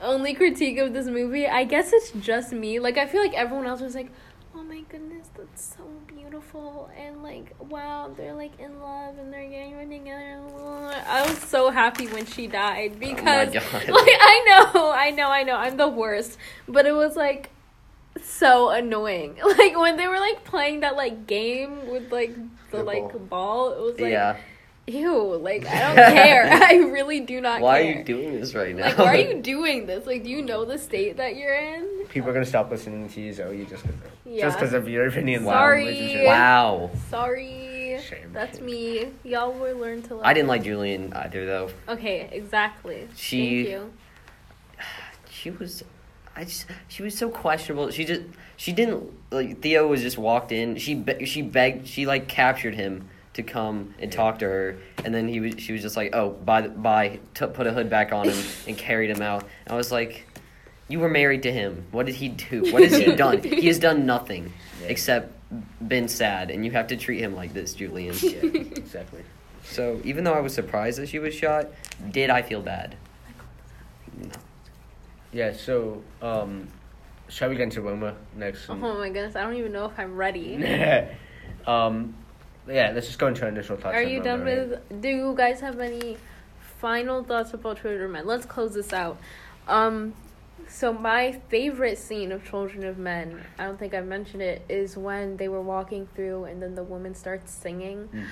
only 0.00 0.34
critique 0.34 0.78
of 0.78 0.92
this 0.92 1.06
movie. 1.06 1.46
I 1.48 1.64
guess 1.64 1.92
it's 1.92 2.10
just 2.12 2.52
me. 2.52 2.78
Like 2.78 2.96
I 2.96 3.06
feel 3.06 3.20
like 3.22 3.34
everyone 3.34 3.66
else 3.66 3.80
was 3.80 3.94
like, 3.94 4.06
"Oh 4.08 4.12
my 4.70 4.80
goodness, 4.88 5.28
that's 5.36 5.74
so 5.76 5.84
beautiful." 6.06 6.88
And 6.96 7.22
like, 7.22 7.54
wow, 7.58 8.10
they're 8.16 8.34
like 8.34 8.58
in 8.60 8.80
love 8.80 9.18
and 9.18 9.32
they're 9.32 9.48
getting 9.48 9.90
together. 9.90 10.40
I 11.06 11.26
was 11.28 11.38
so 11.38 11.70
happy 11.70 12.06
when 12.06 12.24
she 12.26 12.46
died 12.46 12.98
because 13.00 13.54
Oh 13.56 13.72
like 13.72 14.16
I 14.20 14.70
know, 14.72 14.92
I 14.92 15.10
know, 15.10 15.28
I 15.28 15.42
know, 15.42 15.56
I'm 15.56 15.76
the 15.76 15.88
worst. 15.88 16.38
But 16.68 16.86
it 16.86 16.92
was 16.92 17.16
like 17.16 17.50
so 18.22 18.70
annoying. 18.70 19.36
Like 19.58 19.76
when 19.76 19.96
they 19.96 20.06
were 20.06 20.20
like 20.20 20.44
playing 20.44 20.80
that 20.80 20.96
like 20.96 21.26
game 21.26 21.88
with 21.90 22.12
like 22.12 22.34
the, 22.70 22.78
The 22.78 22.82
like 22.84 23.12
ball. 23.12 23.18
ball, 23.18 23.72
it 23.72 23.80
was 23.80 24.00
like 24.00 24.12
yeah. 24.12 24.36
Ew, 24.90 25.34
like 25.36 25.66
I 25.66 25.78
don't 25.94 26.14
care. 26.14 26.48
I 26.50 26.74
really 26.90 27.20
do 27.20 27.40
not 27.40 27.60
Why 27.60 27.82
care. 27.82 27.94
are 27.94 27.98
you 27.98 28.04
doing 28.04 28.40
this 28.40 28.54
right 28.54 28.74
now? 28.74 28.86
Like, 28.86 28.98
why 28.98 29.06
are 29.16 29.16
you 29.16 29.42
doing 29.42 29.86
this? 29.86 30.06
Like, 30.06 30.24
do 30.24 30.30
you 30.30 30.42
know 30.42 30.64
the 30.64 30.78
state 30.78 31.16
that 31.18 31.36
you're 31.36 31.54
in? 31.54 32.06
people 32.08 32.28
are 32.28 32.32
gonna 32.32 32.44
stop 32.44 32.70
listening 32.70 33.08
to 33.08 33.20
you, 33.20 33.32
Zoe, 33.32 33.64
just 33.66 33.82
because 33.86 34.00
Yeah. 34.24 34.46
just 34.46 34.58
because 34.58 34.72
of 34.74 34.88
your 34.88 35.06
opinion. 35.06 35.46
on 35.46 35.52
Sorry. 35.52 35.84
relationships. 35.86 36.26
wow. 36.26 36.90
Sorry. 37.08 37.98
Shame. 38.08 38.32
That's 38.32 38.60
me. 38.60 39.08
Y'all 39.24 39.52
will 39.52 39.76
learn 39.76 40.02
to 40.02 40.14
love. 40.16 40.24
I 40.24 40.32
didn't 40.32 40.48
like 40.48 40.62
Julian 40.64 41.12
either, 41.12 41.44
though. 41.46 41.70
Okay, 41.88 42.28
exactly. 42.32 43.06
She- 43.16 43.64
Thank 43.64 43.68
you. 43.68 43.92
She 45.30 45.50
was, 45.50 45.82
I 46.36 46.44
just, 46.44 46.66
she 46.88 47.02
was 47.02 47.16
so 47.16 47.30
questionable. 47.30 47.90
She 47.90 48.04
just, 48.04 48.22
she 48.58 48.72
didn't 48.72 49.10
like. 49.30 49.60
Theo 49.62 49.86
was 49.86 50.02
just 50.02 50.18
walked 50.18 50.52
in. 50.52 50.76
She, 50.76 50.94
be, 50.94 51.24
she 51.24 51.40
begged. 51.40 51.86
She 51.88 52.04
like 52.06 52.28
captured 52.28 52.74
him 52.74 53.08
to 53.44 53.52
come 53.52 53.94
and 53.98 54.10
Yeah. 54.12 54.16
talk 54.16 54.38
to 54.40 54.44
her, 54.46 54.76
and 55.04 55.14
then 55.14 55.28
he 55.28 55.40
was. 55.40 55.54
She 55.58 55.72
was 55.72 55.82
just 55.82 55.96
like, 55.96 56.14
oh, 56.14 56.30
by 56.30 56.68
bye. 56.68 57.20
T- 57.34 57.46
put 57.46 57.66
a 57.66 57.72
hood 57.72 57.90
back 57.90 58.12
on 58.12 58.28
him 58.28 58.38
and 58.68 58.76
carried 58.76 59.10
him 59.10 59.22
out. 59.22 59.42
And 59.66 59.72
I 59.72 59.76
was 59.76 59.90
like, 59.92 60.26
you 60.88 61.00
were 61.00 61.08
married 61.08 61.42
to 61.44 61.52
him. 61.52 61.86
What 61.90 62.06
did 62.06 62.16
he 62.16 62.28
do? 62.28 62.72
What 62.72 62.82
has 62.82 62.96
he 62.96 63.14
done? 63.16 63.42
He 63.42 63.66
has 63.68 63.78
done 63.78 64.06
nothing 64.06 64.52
Yeah. 64.82 64.88
except 64.88 65.32
been 65.86 66.08
sad, 66.08 66.50
and 66.50 66.64
you 66.64 66.70
have 66.72 66.86
to 66.88 66.96
treat 66.96 67.20
him 67.20 67.34
like 67.34 67.52
this, 67.54 67.74
Julian. 67.74 68.14
Yeah, 68.20 68.38
exactly. 68.44 69.22
So 69.64 70.00
even 70.04 70.24
though 70.24 70.32
I 70.34 70.40
was 70.40 70.54
surprised 70.54 70.98
that 70.98 71.08
she 71.08 71.18
was 71.18 71.34
shot, 71.34 71.68
did 72.10 72.30
I 72.30 72.42
feel 72.42 72.62
bad? 72.62 72.96
No. 74.16 74.28
Yeah. 75.32 75.52
So, 75.52 76.02
um, 76.22 76.68
shall 77.28 77.48
we 77.48 77.56
get 77.56 77.64
into 77.64 77.80
Roma 77.82 78.14
next? 78.36 78.68
Oh 78.68 78.74
my 78.74 79.08
goodness, 79.08 79.36
I 79.36 79.42
don't 79.42 79.54
even 79.56 79.72
know 79.72 79.84
if 79.86 79.98
I'm 79.98 80.16
ready. 80.16 80.56
um, 81.66 82.14
yeah. 82.70 82.92
Let's 82.94 83.06
just 83.06 83.18
go 83.18 83.26
into 83.26 83.42
our 83.42 83.48
initial 83.48 83.76
thoughts. 83.76 83.96
Are 83.96 84.02
you 84.02 84.22
done 84.22 84.42
right? 84.42 84.68
with? 84.68 85.00
Do 85.02 85.08
you 85.08 85.34
guys 85.36 85.60
have 85.60 85.80
any 85.80 86.16
final 86.80 87.22
thoughts 87.24 87.52
about 87.54 87.80
Children 87.80 88.02
of 88.04 88.10
Men? 88.10 88.26
Let's 88.26 88.46
close 88.46 88.74
this 88.74 88.92
out. 88.92 89.18
Um, 89.68 90.14
so 90.68 90.92
my 90.92 91.32
favorite 91.48 91.98
scene 91.98 92.32
of 92.32 92.44
Children 92.48 92.84
of 92.84 92.96
Men, 92.98 93.42
I 93.58 93.64
don't 93.66 93.78
think 93.78 93.92
I 93.94 94.00
mentioned 94.00 94.42
it, 94.42 94.64
is 94.68 94.96
when 94.96 95.36
they 95.36 95.48
were 95.48 95.60
walking 95.62 96.08
through 96.14 96.44
and 96.44 96.62
then 96.62 96.74
the 96.74 96.84
woman 96.84 97.14
starts 97.14 97.52
singing. 97.52 98.08
Mhm. 98.12 98.26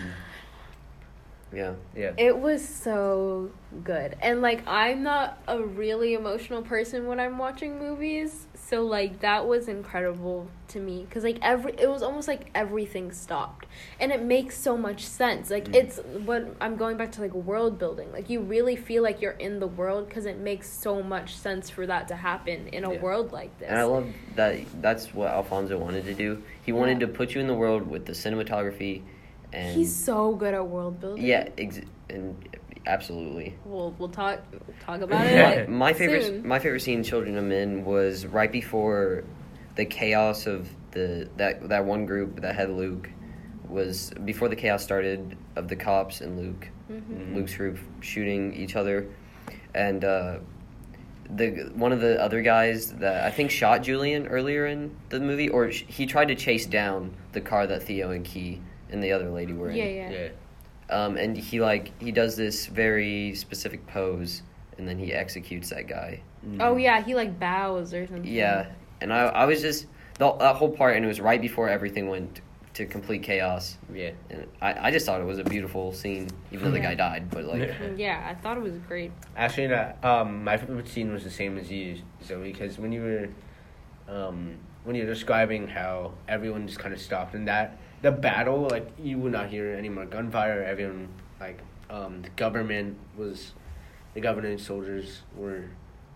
Yeah. 1.52 1.74
Yeah. 1.96 2.12
It 2.18 2.38
was 2.38 2.66
so 2.66 3.50
good. 3.84 4.16
And 4.20 4.42
like 4.42 4.62
I'm 4.66 5.02
not 5.02 5.38
a 5.48 5.60
really 5.62 6.14
emotional 6.14 6.62
person 6.62 7.06
when 7.06 7.18
I'm 7.20 7.38
watching 7.38 7.78
movies, 7.78 8.46
so 8.54 8.82
like 8.84 9.20
that 9.20 9.46
was 9.46 9.68
incredible 9.68 10.48
to 10.68 10.78
me 10.80 11.06
cuz 11.10 11.24
like 11.24 11.38
every 11.40 11.72
it 11.78 11.88
was 11.88 12.02
almost 12.02 12.28
like 12.28 12.50
everything 12.54 13.12
stopped. 13.12 13.66
And 13.98 14.12
it 14.12 14.22
makes 14.22 14.58
so 14.58 14.76
much 14.76 15.06
sense. 15.06 15.50
Like 15.50 15.68
Mm. 15.68 15.76
it's 15.76 15.98
what 16.26 16.46
I'm 16.60 16.76
going 16.76 16.96
back 16.98 17.12
to 17.12 17.22
like 17.22 17.32
world 17.32 17.78
building. 17.78 18.12
Like 18.12 18.28
you 18.28 18.40
really 18.40 18.76
feel 18.76 19.02
like 19.02 19.22
you're 19.22 19.32
in 19.32 19.58
the 19.60 19.66
world 19.66 20.10
cuz 20.10 20.26
it 20.26 20.36
makes 20.38 20.68
so 20.68 21.02
much 21.02 21.34
sense 21.36 21.70
for 21.70 21.86
that 21.86 22.08
to 22.08 22.16
happen 22.16 22.68
in 22.68 22.84
a 22.84 22.92
Yeah. 22.92 23.00
world 23.00 23.32
like 23.32 23.58
this. 23.58 23.68
And 23.70 23.78
I 23.78 23.84
love 23.84 24.06
that 24.36 24.56
that's 24.82 25.14
what 25.14 25.28
Alfonso 25.28 25.78
wanted 25.78 26.04
to 26.04 26.14
do. 26.14 26.42
He 26.62 26.72
wanted 26.72 27.00
Yeah. 27.00 27.06
to 27.06 27.12
put 27.14 27.34
you 27.34 27.40
in 27.40 27.46
the 27.46 27.54
world 27.54 27.88
with 27.88 28.04
the 28.04 28.12
cinematography 28.12 29.00
and 29.52 29.74
He's 29.76 29.94
so 29.94 30.34
good 30.34 30.54
at 30.54 30.66
world 30.66 31.00
building. 31.00 31.24
yeah, 31.24 31.48
ex- 31.58 31.80
and 32.10 32.36
absolutely. 32.86 33.54
We'll 33.64 33.94
we'll 33.98 34.08
talk 34.08 34.40
talk 34.80 35.00
about 35.00 35.26
it. 35.26 35.68
My 35.70 35.92
favorite 35.92 36.24
soon. 36.24 36.46
my 36.48 36.58
favorite 36.58 36.80
scene 36.80 36.98
in 36.98 37.04
Children 37.04 37.36
of 37.36 37.44
Men 37.44 37.84
was 37.84 38.26
right 38.26 38.50
before 38.50 39.24
the 39.76 39.84
chaos 39.84 40.46
of 40.46 40.68
the 40.92 41.28
that 41.36 41.68
that 41.68 41.84
one 41.84 42.06
group 42.06 42.40
that 42.40 42.54
had 42.54 42.70
Luke 42.70 43.10
was 43.68 44.10
before 44.24 44.48
the 44.48 44.56
chaos 44.56 44.82
started 44.82 45.36
of 45.56 45.68
the 45.68 45.76
cops 45.76 46.20
and 46.20 46.38
Luke. 46.38 46.68
Mhm. 46.90 47.34
Luke's 47.34 47.54
group 47.54 47.78
shooting 48.00 48.54
each 48.54 48.74
other, 48.76 49.06
and 49.74 50.02
uh, 50.04 50.38
the 51.30 51.70
one 51.74 51.92
of 51.92 52.00
the 52.00 52.18
other 52.22 52.40
guys 52.40 52.92
that 52.94 53.24
I 53.24 53.30
think 53.30 53.50
shot 53.50 53.82
Julian 53.82 54.26
earlier 54.28 54.66
in 54.66 54.96
the 55.10 55.20
movie, 55.20 55.50
or 55.50 55.70
sh- 55.70 55.84
he 55.86 56.06
tried 56.06 56.28
to 56.28 56.34
chase 56.34 56.64
down 56.64 57.12
the 57.32 57.42
car 57.42 57.66
that 57.66 57.82
Theo 57.82 58.10
and 58.10 58.24
Kee 58.24 58.62
and 58.90 59.02
the 59.02 59.12
other 59.12 59.30
lady 59.30 59.52
were 59.52 59.70
in. 59.70 59.76
Yeah, 59.76 59.84
yeah. 59.84 60.10
Yeah. 60.10 60.28
Um, 60.90 61.16
and 61.16 61.36
he 61.36 61.60
like 61.60 62.00
he 62.00 62.12
does 62.12 62.36
this 62.36 62.66
very 62.66 63.34
specific 63.34 63.86
pose, 63.86 64.42
and 64.78 64.88
then 64.88 64.98
he 64.98 65.12
executes 65.12 65.70
that 65.70 65.86
guy. 65.86 66.22
Mhm. 66.46 66.58
Oh 66.60 66.76
yeah, 66.76 67.02
he 67.02 67.14
like 67.14 67.38
bows 67.38 67.92
or 67.92 68.06
something. 68.06 68.24
Yeah, 68.32 68.66
and 69.00 69.12
I 69.12 69.26
I 69.26 69.44
was 69.44 69.60
just 69.60 69.86
the, 70.18 70.32
that 70.34 70.56
whole 70.56 70.70
part, 70.70 70.96
and 70.96 71.04
it 71.04 71.08
was 71.08 71.20
right 71.20 71.40
before 71.40 71.68
everything 71.68 72.08
went 72.08 72.40
to 72.74 72.86
complete 72.86 73.22
chaos. 73.24 73.76
Yeah. 73.92 74.12
And 74.30 74.46
I, 74.62 74.86
I 74.88 74.90
just 74.92 75.04
thought 75.04 75.20
it 75.20 75.24
was 75.24 75.38
a 75.38 75.44
beautiful 75.44 75.92
scene, 75.92 76.28
even 76.52 76.64
though 76.64 76.70
the 76.70 76.78
guy 76.80 76.94
died. 76.94 77.28
But 77.28 77.44
like, 77.46 77.72
Yeah, 77.96 78.24
I 78.24 78.34
thought 78.40 78.56
it 78.56 78.62
was 78.62 78.78
great. 78.86 79.10
Actually, 79.36 79.68
no, 79.68 79.92
um, 80.04 80.44
my 80.44 80.56
favorite 80.56 80.86
scene 80.86 81.12
was 81.12 81.24
the 81.24 81.30
same 81.30 81.58
as 81.58 81.72
you, 81.72 81.96
Zoe, 82.24 82.52
because 82.52 82.78
when 82.78 82.92
you 82.92 83.02
were, 83.02 84.14
um, 84.14 84.54
when 84.84 84.94
you 84.94 85.04
were 85.04 85.12
describing 85.12 85.66
how 85.66 86.12
everyone 86.28 86.68
just 86.68 86.78
kind 86.78 86.94
of 86.94 87.00
stopped 87.00 87.34
and 87.34 87.48
that 87.48 87.78
the 88.02 88.12
battle, 88.12 88.68
like 88.70 88.90
you 89.02 89.18
would 89.18 89.32
not 89.32 89.48
hear 89.48 89.74
any 89.74 89.88
more 89.88 90.06
gunfire. 90.06 90.62
Everyone, 90.62 91.08
like, 91.40 91.60
um, 91.90 92.22
the 92.22 92.30
government 92.30 92.96
was, 93.16 93.52
the 94.14 94.20
government 94.20 94.60
soldiers 94.60 95.22
were, 95.36 95.64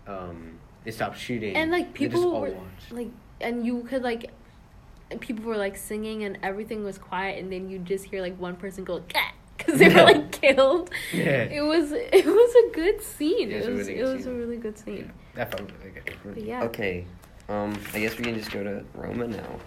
um, 0.07 0.59
they 0.83 0.91
stopped 0.91 1.17
shooting. 1.17 1.55
And 1.55 1.71
like 1.71 1.93
They 1.97 2.05
just 2.07 2.15
people 2.15 2.33
all 2.35 2.41
were 2.41 2.51
watched. 2.51 2.91
like, 2.91 3.09
and 3.41 3.65
you 3.65 3.83
could 3.83 4.03
like, 4.03 4.31
people 5.19 5.45
were 5.45 5.57
like 5.57 5.77
singing 5.77 6.23
and 6.23 6.37
everything 6.43 6.83
was 6.83 6.97
quiet, 6.97 7.41
and 7.41 7.51
then 7.51 7.69
you 7.69 7.79
just 7.79 8.05
hear 8.05 8.21
like 8.21 8.39
one 8.39 8.55
person 8.55 8.83
go 8.83 9.01
because 9.57 9.79
they 9.79 9.89
were 9.89 10.03
like 10.03 10.31
killed. 10.31 10.89
Yeah. 11.11 11.43
It 11.43 11.61
was 11.61 11.91
it 11.91 12.25
was 12.25 12.55
a 12.55 12.75
good 12.75 13.01
scene. 13.01 13.49
Yeah, 13.49 13.57
it 13.57 13.59
it's 13.59 13.67
a 13.67 13.71
was 13.71 13.87
really 13.87 13.99
it 13.99 14.03
good 14.03 14.17
was 14.17 14.25
a 14.25 14.33
really 14.33 14.57
good 14.57 14.77
scene. 14.77 15.11
That 15.35 15.51
felt 15.55 15.71
really 15.79 15.91
good. 15.91 16.15
But 16.23 16.43
yeah. 16.43 16.63
okay, 16.63 17.05
um, 17.49 17.77
I 17.93 17.99
guess 17.99 18.17
we 18.17 18.23
can 18.23 18.35
just 18.35 18.51
go 18.51 18.63
to 18.63 18.83
Roma 18.93 19.27
now. 19.27 19.59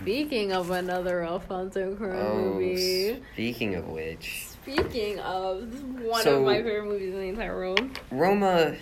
Speaking 0.00 0.52
of 0.52 0.70
another 0.70 1.22
Alfonso 1.22 1.94
Cuarón 1.94 2.24
Oh, 2.24 2.36
movie. 2.54 3.20
speaking 3.34 3.74
of 3.76 3.88
which, 3.88 4.46
Speaking 4.62 5.18
of 5.20 6.02
one 6.02 6.22
So- 6.22 6.38
of 6.38 6.44
my 6.44 6.56
favorite 6.56 6.84
movies 6.84 7.14
in 7.14 7.20
the 7.20 7.26
entire 7.28 7.56
world. 7.56 7.80
Roma. 8.10 8.74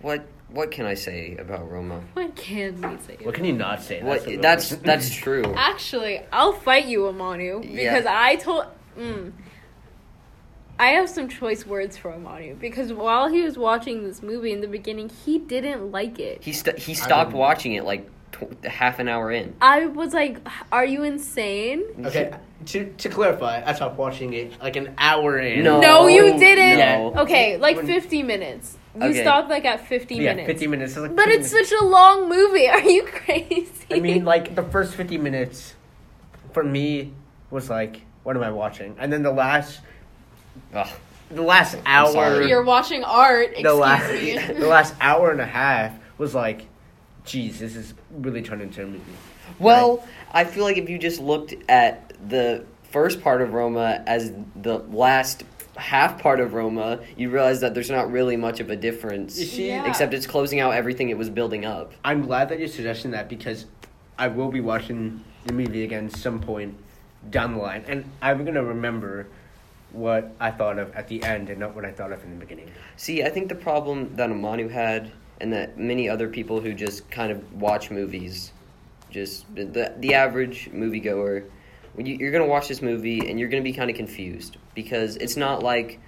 What 0.00 0.24
what 0.50 0.70
can 0.70 0.86
I 0.86 0.94
say 0.94 1.36
about 1.38 1.70
Roma? 1.70 2.00
What 2.14 2.34
can 2.36 2.80
we 2.80 2.96
say? 3.06 3.18
What 3.22 3.34
can 3.34 3.44
you 3.44 3.52
not 3.52 3.82
say? 3.82 4.02
What 4.02 4.24
that's 4.40 4.70
real- 4.72 4.80
that's 4.82 5.14
true. 5.14 5.44
Actually, 5.56 6.20
I'll 6.32 6.52
fight 6.54 6.86
you, 6.86 7.00
Amanu, 7.00 7.64
Yeah. 7.64 7.92
because 7.94 8.06
I 8.06 8.36
told. 8.36 8.66
Mm, 8.98 9.32
I 10.78 10.86
have 10.90 11.10
some 11.10 11.28
choice 11.28 11.66
words 11.66 11.96
for 11.96 12.12
Amanu 12.12 12.58
because 12.58 12.92
while 12.92 13.26
he 13.28 13.42
was 13.42 13.58
watching 13.58 14.04
this 14.04 14.22
movie 14.22 14.52
in 14.52 14.60
the 14.60 14.68
beginning, 14.68 15.08
he 15.24 15.38
didn't 15.40 15.90
like 15.90 16.18
it. 16.20 16.42
He 16.42 16.52
st- 16.52 16.78
he 16.78 16.94
stopped 16.94 17.30
didn't- 17.30 17.40
watching 17.40 17.72
it 17.74 17.84
like 17.84 18.08
tw- 18.38 18.64
half 18.64 18.98
an 18.98 19.08
hour 19.08 19.30
in. 19.30 19.54
I 19.60 19.86
was 19.86 20.12
like, 20.14 20.38
"Are 20.72 20.84
you 20.84 21.02
insane?" 21.04 21.84
Okay, 22.04 22.32
to 22.66 22.86
to 22.98 23.08
clarify, 23.08 23.62
I 23.64 23.72
stopped 23.74 23.96
watching 23.98 24.32
it 24.32 24.60
like 24.60 24.76
an 24.76 24.94
hour 24.98 25.38
in. 25.38 25.64
No. 25.64 25.80
No, 25.80 26.06
you 26.06 26.38
didn't. 26.38 26.78
Yeah. 26.78 27.10
Okay, 27.22 27.56
like 27.56 27.80
fifty 27.84 28.22
minutes. 28.22 28.76
You 28.94 29.04
Okay. 29.10 29.22
stopped 29.22 29.48
like 29.48 29.64
at 29.64 29.86
fifty 29.86 30.16
yeah, 30.16 30.30
minutes. 30.34 30.46
fifty 30.48 30.66
minutes. 30.66 30.92
Is 30.96 31.02
like 31.02 31.14
But 31.16 31.28
it's 31.28 31.52
minutes. 31.52 31.70
such 31.70 31.80
a 31.80 31.84
long 31.84 32.28
movie. 32.28 32.68
Are 32.74 32.80
you 32.80 33.04
crazy? 33.04 33.70
I 33.92 34.00
mean, 34.00 34.24
like 34.24 34.54
the 34.54 34.62
first 34.64 34.94
fifty 34.94 35.18
minutes 35.18 35.74
for 36.52 36.64
me 36.64 37.12
was 37.50 37.70
like, 37.70 38.02
what 38.24 38.36
am 38.36 38.42
I 38.42 38.50
watching? 38.50 38.96
And 38.98 39.12
then 39.12 39.22
the 39.22 39.30
last, 39.30 39.80
Ugh. 40.74 40.88
the 41.30 41.42
last 41.42 41.78
hour. 41.86 42.42
You're 42.42 42.64
watching 42.64 43.04
art. 43.04 43.54
the 43.62 43.72
last, 43.72 44.10
me. 44.12 44.36
the 44.58 44.66
last 44.66 44.94
hour 45.00 45.30
and 45.30 45.40
a 45.40 45.46
half 45.46 45.94
was 46.18 46.34
like, 46.34 46.66
geez, 47.28 47.58
this 47.58 47.76
is 47.76 47.94
really 48.10 48.42
turning 48.42 48.68
into 48.68 48.82
a 48.82 48.86
movie. 48.86 49.02
Well, 49.58 50.06
I 50.32 50.44
feel 50.44 50.64
like 50.64 50.76
if 50.78 50.88
you 50.88 50.98
just 50.98 51.20
looked 51.20 51.54
at 51.68 52.12
the 52.28 52.64
first 52.90 53.20
part 53.20 53.42
of 53.42 53.52
Roma 53.52 54.02
as 54.06 54.32
the 54.56 54.78
last 54.78 55.44
half 55.76 56.20
part 56.20 56.40
of 56.40 56.54
Roma, 56.54 57.00
you 57.16 57.30
realize 57.30 57.60
that 57.60 57.74
there's 57.74 57.90
not 57.90 58.10
really 58.10 58.36
much 58.36 58.60
of 58.60 58.70
a 58.70 58.76
difference. 58.76 59.38
You 59.38 59.46
see, 59.46 59.68
Yeah. 59.68 59.88
Except 59.88 60.12
it's 60.12 60.26
closing 60.26 60.58
out 60.60 60.72
everything 60.74 61.10
it 61.10 61.18
was 61.18 61.30
building 61.30 61.64
up. 61.64 61.92
I'm 62.04 62.22
glad 62.22 62.48
that 62.48 62.58
you're 62.58 62.68
suggesting 62.68 63.12
that 63.12 63.28
because 63.28 63.66
I 64.18 64.28
will 64.28 64.50
be 64.50 64.60
watching 64.60 65.22
the 65.46 65.52
movie 65.52 65.84
again 65.84 66.10
some 66.10 66.40
point 66.40 66.76
down 67.30 67.54
the 67.54 67.60
line, 67.60 67.84
and 67.86 68.04
I'm 68.20 68.44
gonna 68.44 68.64
remember 68.64 69.28
what 69.92 70.32
I 70.40 70.50
thought 70.50 70.78
of 70.78 70.94
at 70.94 71.08
the 71.08 71.22
end 71.22 71.48
and 71.48 71.60
not 71.60 71.74
what 71.74 71.84
I 71.84 71.92
thought 71.92 72.12
of 72.12 72.22
in 72.24 72.30
the 72.30 72.44
beginning. 72.44 72.70
See, 72.96 73.22
I 73.22 73.30
think 73.30 73.48
the 73.48 73.54
problem 73.54 74.16
that 74.16 74.28
Amanu 74.30 74.70
had, 74.70 75.12
and 75.40 75.52
that 75.52 75.78
many 75.78 76.08
other 76.08 76.28
people 76.28 76.60
who 76.60 76.74
just 76.74 77.10
kind 77.10 77.32
of 77.32 77.60
watch 77.60 77.90
movies, 77.90 78.52
just 79.10 79.46
the 79.54 79.94
the 79.98 80.14
average 80.14 80.70
moviegoer, 80.72 81.44
you're 81.96 82.32
gonna 82.32 82.46
watch 82.46 82.68
this 82.68 82.82
movie 82.82 83.28
and 83.28 83.38
you're 83.38 83.48
gonna 83.48 83.62
be 83.62 83.72
kind 83.72 83.90
of 83.90 83.96
confused 83.96 84.56
because 84.74 85.16
it's 85.16 85.36
not 85.36 85.62
like 85.62 86.00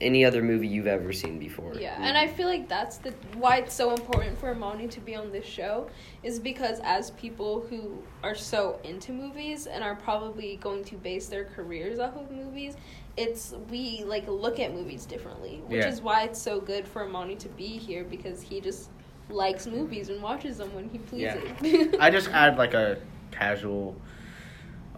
any 0.00 0.24
other 0.24 0.42
movie 0.42 0.68
you've 0.68 0.86
ever 0.86 1.12
seen 1.12 1.38
before. 1.38 1.74
Yeah, 1.74 1.96
and 1.98 2.18
I 2.18 2.26
feel 2.26 2.48
like 2.48 2.68
that's 2.68 2.98
the 2.98 3.12
why 3.34 3.58
it's 3.58 3.74
so 3.74 3.92
important 3.92 4.38
for 4.38 4.50
Amani 4.50 4.88
to 4.88 5.00
be 5.00 5.14
on 5.14 5.32
this 5.32 5.46
show 5.46 5.88
is 6.22 6.38
because 6.38 6.80
as 6.84 7.12
people 7.12 7.66
who 7.70 8.02
are 8.22 8.34
so 8.34 8.78
into 8.84 9.12
movies 9.12 9.66
and 9.66 9.82
are 9.82 9.96
probably 9.96 10.56
going 10.56 10.84
to 10.84 10.96
base 10.96 11.28
their 11.28 11.44
careers 11.44 11.98
off 11.98 12.14
of 12.16 12.30
movies, 12.30 12.76
it's 13.16 13.54
we 13.70 14.04
like 14.04 14.26
look 14.28 14.60
at 14.60 14.74
movies 14.74 15.06
differently, 15.06 15.62
which 15.66 15.78
Yeah. 15.84 15.88
is 15.88 16.02
why 16.02 16.24
it's 16.24 16.40
so 16.40 16.60
good 16.60 16.86
for 16.86 17.04
Amani 17.04 17.36
to 17.36 17.48
be 17.50 17.66
here 17.66 18.04
because 18.04 18.42
he 18.42 18.60
just 18.60 18.90
likes 19.30 19.66
movies 19.66 20.08
and 20.08 20.22
watches 20.22 20.58
them 20.58 20.72
when 20.74 20.88
he 20.88 20.98
pleases. 20.98 21.42
Yeah. 21.44 21.52
pleases. 21.54 21.94
I 22.00 22.10
just 22.10 22.28
add 22.28 22.58
like 22.58 22.74
a 22.74 22.98
casual 23.30 23.96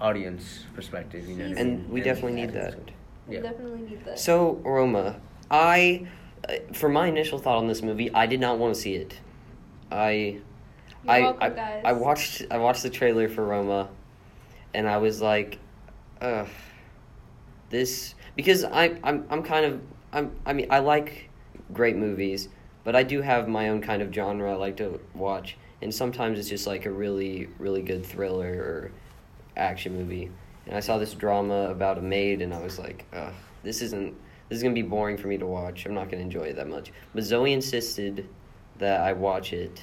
audience 0.01 0.65
perspective, 0.75 1.29
you 1.29 1.37
know. 1.37 1.49
what 1.49 1.59
I 1.59 1.61
And 1.61 1.79
mean? 1.83 1.91
we 1.91 2.01
definitely 2.01 2.41
need 2.41 2.53
that. 2.53 2.79
we 3.27 3.37
Yeah. 3.37 3.43
definitely 3.43 3.81
need 3.89 4.05
that. 4.05 4.19
So 4.19 4.61
Roma, 4.65 5.21
I, 5.51 6.07
uh, 6.49 6.55
for 6.73 6.89
my 6.89 7.07
initial 7.09 7.39
thought 7.39 7.59
on 7.59 7.67
this 7.69 7.83
movie, 7.83 8.13
I 8.13 8.27
did 8.27 8.41
not 8.41 8.59
want 8.59 8.75
to 8.75 8.81
see 8.81 8.95
it. 8.95 9.19
I 9.91 10.41
You're 11.05 11.13
I, 11.13 11.21
welcome, 11.21 11.59
I. 11.59 11.81
I 11.85 11.93
watched 11.93 12.43
I 12.51 12.59
watched 12.59 12.83
the 12.83 12.91
trailer 12.91 13.29
for 13.29 13.45
Roma, 13.45 13.89
and 14.75 14.87
I 14.89 14.99
was 14.99 15.23
like, 15.23 15.59
ugh, 16.21 16.47
this 17.71 18.15
because 18.37 18.65
I 18.65 18.97
I'm 19.03 19.27
I'm 19.31 19.43
kind 19.43 19.65
of 19.67 19.81
I'm 20.13 20.33
I 20.47 20.53
mean 20.53 20.67
I 20.71 20.79
like 20.79 21.29
great 21.73 21.97
movies, 21.97 22.49
but 22.85 22.97
I 22.97 23.03
do 23.03 23.21
have 23.21 23.49
my 23.49 23.69
own 23.69 23.81
kind 23.81 24.03
of 24.03 24.13
genre 24.13 24.53
I 24.53 24.57
like 24.57 24.77
to 24.79 25.01
watch, 25.15 25.57
and 25.83 25.95
sometimes 25.95 26.39
it's 26.39 26.49
just 26.49 26.67
like 26.67 26.87
a 26.87 26.91
really 26.91 27.49
really 27.59 27.83
good 27.83 28.05
thriller 28.05 28.53
or 28.53 28.93
action 29.57 29.97
movie. 29.97 30.31
And 30.67 30.77
I 30.77 30.81
saw 30.81 30.99
this 30.99 31.15
drama 31.15 31.71
about 31.71 31.97
a 31.99 32.03
maid, 32.03 32.43
and 32.43 32.53
I 32.53 32.61
was 32.63 32.79
like, 32.79 33.07
ugh, 33.15 33.33
this 33.63 33.83
isn't 33.83 34.15
this 34.49 34.57
is 34.57 34.63
gonna 34.63 34.75
be 34.75 34.83
boring 34.83 35.17
for 35.17 35.29
me 35.29 35.37
to 35.39 35.47
watch. 35.47 35.85
I'm 35.87 35.95
not 35.95 36.11
gonna 36.11 36.23
enjoy 36.23 36.45
it 36.45 36.57
that 36.57 36.69
much. 36.69 36.93
But 37.15 37.25
Zoe 37.25 37.53
insisted 37.53 38.27
that 38.79 39.01
I 39.01 39.13
watch 39.13 39.53
it 39.53 39.83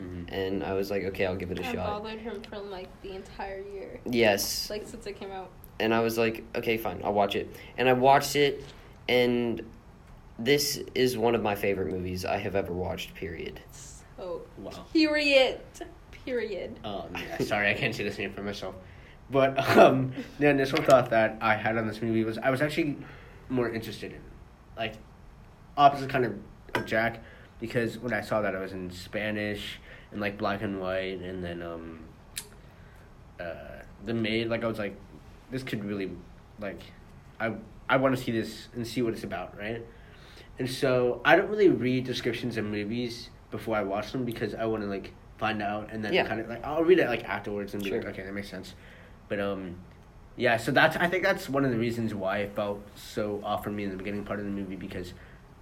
Mhm. 0.00 0.24
and 0.32 0.64
I 0.64 0.72
was 0.72 0.90
like, 0.90 1.04
okay, 1.04 1.26
I'll 1.26 1.36
give 1.36 1.50
it 1.50 1.58
a 1.60 1.62
I 1.62 1.72
shot. 1.72 1.86
I 1.86 1.98
bothered 1.98 2.18
him 2.20 2.42
for 2.42 2.58
like 2.58 2.88
the 3.02 3.14
entire 3.14 3.60
year, 3.60 4.00
Yes, 4.06 4.68
like 4.70 4.86
since 4.86 5.06
it 5.06 5.18
came 5.18 5.30
out. 5.30 5.50
And 5.80 5.94
I 5.94 6.00
was 6.00 6.18
like, 6.18 6.44
okay, 6.54 6.76
fine, 6.76 7.00
I'll 7.04 7.12
watch 7.12 7.36
it. 7.36 7.54
And 7.76 7.88
I 7.88 7.92
watched 7.92 8.36
it, 8.36 8.64
and 9.08 9.62
this 10.38 10.80
is 10.94 11.16
one 11.16 11.34
of 11.34 11.42
my 11.42 11.54
favorite 11.54 11.90
movies 11.92 12.24
I 12.24 12.38
have 12.38 12.54
ever 12.56 12.72
watched. 12.72 13.14
Period. 13.14 13.60
So 13.72 14.42
Wow. 14.58 14.70
period, 14.92 15.60
period. 16.24 16.78
Um, 16.84 17.14
yeah, 17.16 17.38
sorry, 17.44 17.70
I 17.70 17.74
can't 17.74 17.94
say 17.94 18.04
this 18.04 18.18
name 18.18 18.32
for 18.32 18.42
myself. 18.42 18.74
But 19.30 19.58
um, 19.76 20.12
the 20.38 20.48
initial 20.48 20.82
thought 20.82 21.10
that 21.10 21.38
I 21.40 21.54
had 21.54 21.76
on 21.78 21.86
this 21.86 22.00
movie 22.02 22.24
was 22.24 22.38
I 22.38 22.50
was 22.50 22.60
actually 22.62 22.98
more 23.48 23.68
interested 23.70 24.12
in, 24.12 24.20
like, 24.76 24.94
opposite 25.76 26.08
kind 26.10 26.24
of 26.24 26.34
of 26.74 26.86
Jack, 26.86 27.22
because 27.60 27.98
when 27.98 28.14
I 28.14 28.22
saw 28.22 28.40
that 28.42 28.54
I 28.56 28.60
was 28.60 28.72
in 28.72 28.90
Spanish 28.90 29.78
and 30.10 30.20
like 30.20 30.38
black 30.38 30.62
and 30.62 30.80
white, 30.80 31.20
and 31.20 31.44
then 31.44 31.62
um, 31.62 32.00
uh, 33.40 33.44
the 34.04 34.14
maid, 34.14 34.48
like 34.48 34.64
I 34.64 34.66
was 34.66 34.78
like, 34.78 34.96
this 35.52 35.62
could 35.62 35.84
really, 35.84 36.10
like, 36.58 36.80
I 37.38 37.52
I 37.88 37.96
want 37.98 38.16
to 38.16 38.20
see 38.22 38.32
this 38.32 38.68
and 38.74 38.84
see 38.86 39.02
what 39.02 39.12
it's 39.12 39.22
about, 39.22 39.56
right? 39.56 39.84
And 40.58 40.68
so 40.68 41.20
I 41.24 41.36
don't 41.36 41.48
really 41.50 41.68
read 41.68 42.04
descriptions 42.04 42.56
of 42.56 42.64
movies 42.64 43.30
before 43.50 43.76
I 43.76 43.82
watch 43.82 44.10
them 44.12 44.24
because 44.24 44.54
I 44.54 44.64
want 44.64 44.82
to 44.82 44.88
like 44.88 45.12
find 45.38 45.60
out 45.62 45.90
and 45.92 46.04
then 46.04 46.12
Yeah. 46.14 46.26
kind 46.26 46.40
of 46.40 46.48
like 46.48 46.64
I'll 46.64 46.84
read 46.84 46.98
it 46.98 47.08
like 47.08 47.24
afterwards 47.24 47.74
and 47.74 47.82
be 47.84 47.90
like, 47.90 48.04
okay, 48.06 48.22
that 48.22 48.32
makes 48.32 48.48
sense. 48.48 48.74
But 49.28 49.40
um, 49.40 49.76
yeah. 50.36 50.56
So 50.56 50.72
that's 50.72 50.96
I 50.96 51.06
think 51.08 51.22
that's 51.22 51.48
one 51.48 51.64
of 51.64 51.70
the 51.70 51.78
reasons 51.78 52.14
why 52.14 52.38
it 52.38 52.54
felt 52.56 52.80
so 52.96 53.40
off 53.44 53.62
for 53.64 53.70
me 53.70 53.84
in 53.84 53.90
the 53.90 53.96
beginning 53.96 54.24
part 54.24 54.38
of 54.40 54.46
the 54.46 54.50
movie 54.50 54.76
because 54.76 55.12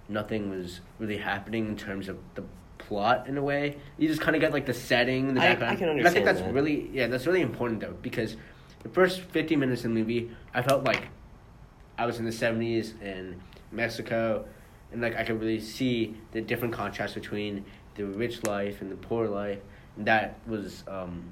nothing 0.07 0.49
was 0.49 0.79
really 0.99 1.17
happening 1.17 1.67
in 1.67 1.75
terms 1.77 2.07
of 2.07 2.17
the 2.35 2.43
plot 2.77 3.27
in 3.27 3.37
a 3.37 3.41
way. 3.43 3.77
You 3.97 4.07
just 4.07 4.21
kind 4.21 4.35
of 4.35 4.41
get 4.41 4.53
like 4.53 4.65
the 4.65 4.73
setting, 4.73 5.33
the 5.33 5.41
I- 5.41 5.45
I 5.45 5.49
background. 5.55 5.77
can 5.79 5.89
And 5.89 6.07
I 6.07 6.11
think 6.11 6.25
that's 6.25 6.41
that. 6.41 6.53
really 6.53 6.89
yeah, 6.93 7.07
that's 7.07 7.25
really 7.27 7.41
important 7.41 7.81
though 7.81 7.95
because 8.01 8.37
the 8.83 8.89
first 8.89 9.21
fifty 9.21 9.55
minutes 9.55 9.83
of 9.83 9.91
the 9.91 9.95
movie, 9.99 10.31
I 10.53 10.61
felt 10.61 10.83
like 10.83 11.07
I 11.97 12.05
was 12.05 12.19
in 12.19 12.25
the 12.25 12.31
seventies 12.31 12.93
in 13.01 13.41
Mexico, 13.71 14.45
and 14.91 15.01
like 15.01 15.15
I 15.15 15.23
could 15.23 15.39
really 15.39 15.59
see 15.59 16.15
the 16.31 16.41
different 16.41 16.73
contrast 16.73 17.15
between 17.15 17.65
the 17.95 18.05
rich 18.05 18.43
life 18.43 18.81
and 18.81 18.91
the 18.91 18.95
poor 18.95 19.27
life. 19.27 19.59
And 19.97 20.05
that 20.07 20.39
was 20.47 20.83
um, 20.87 21.23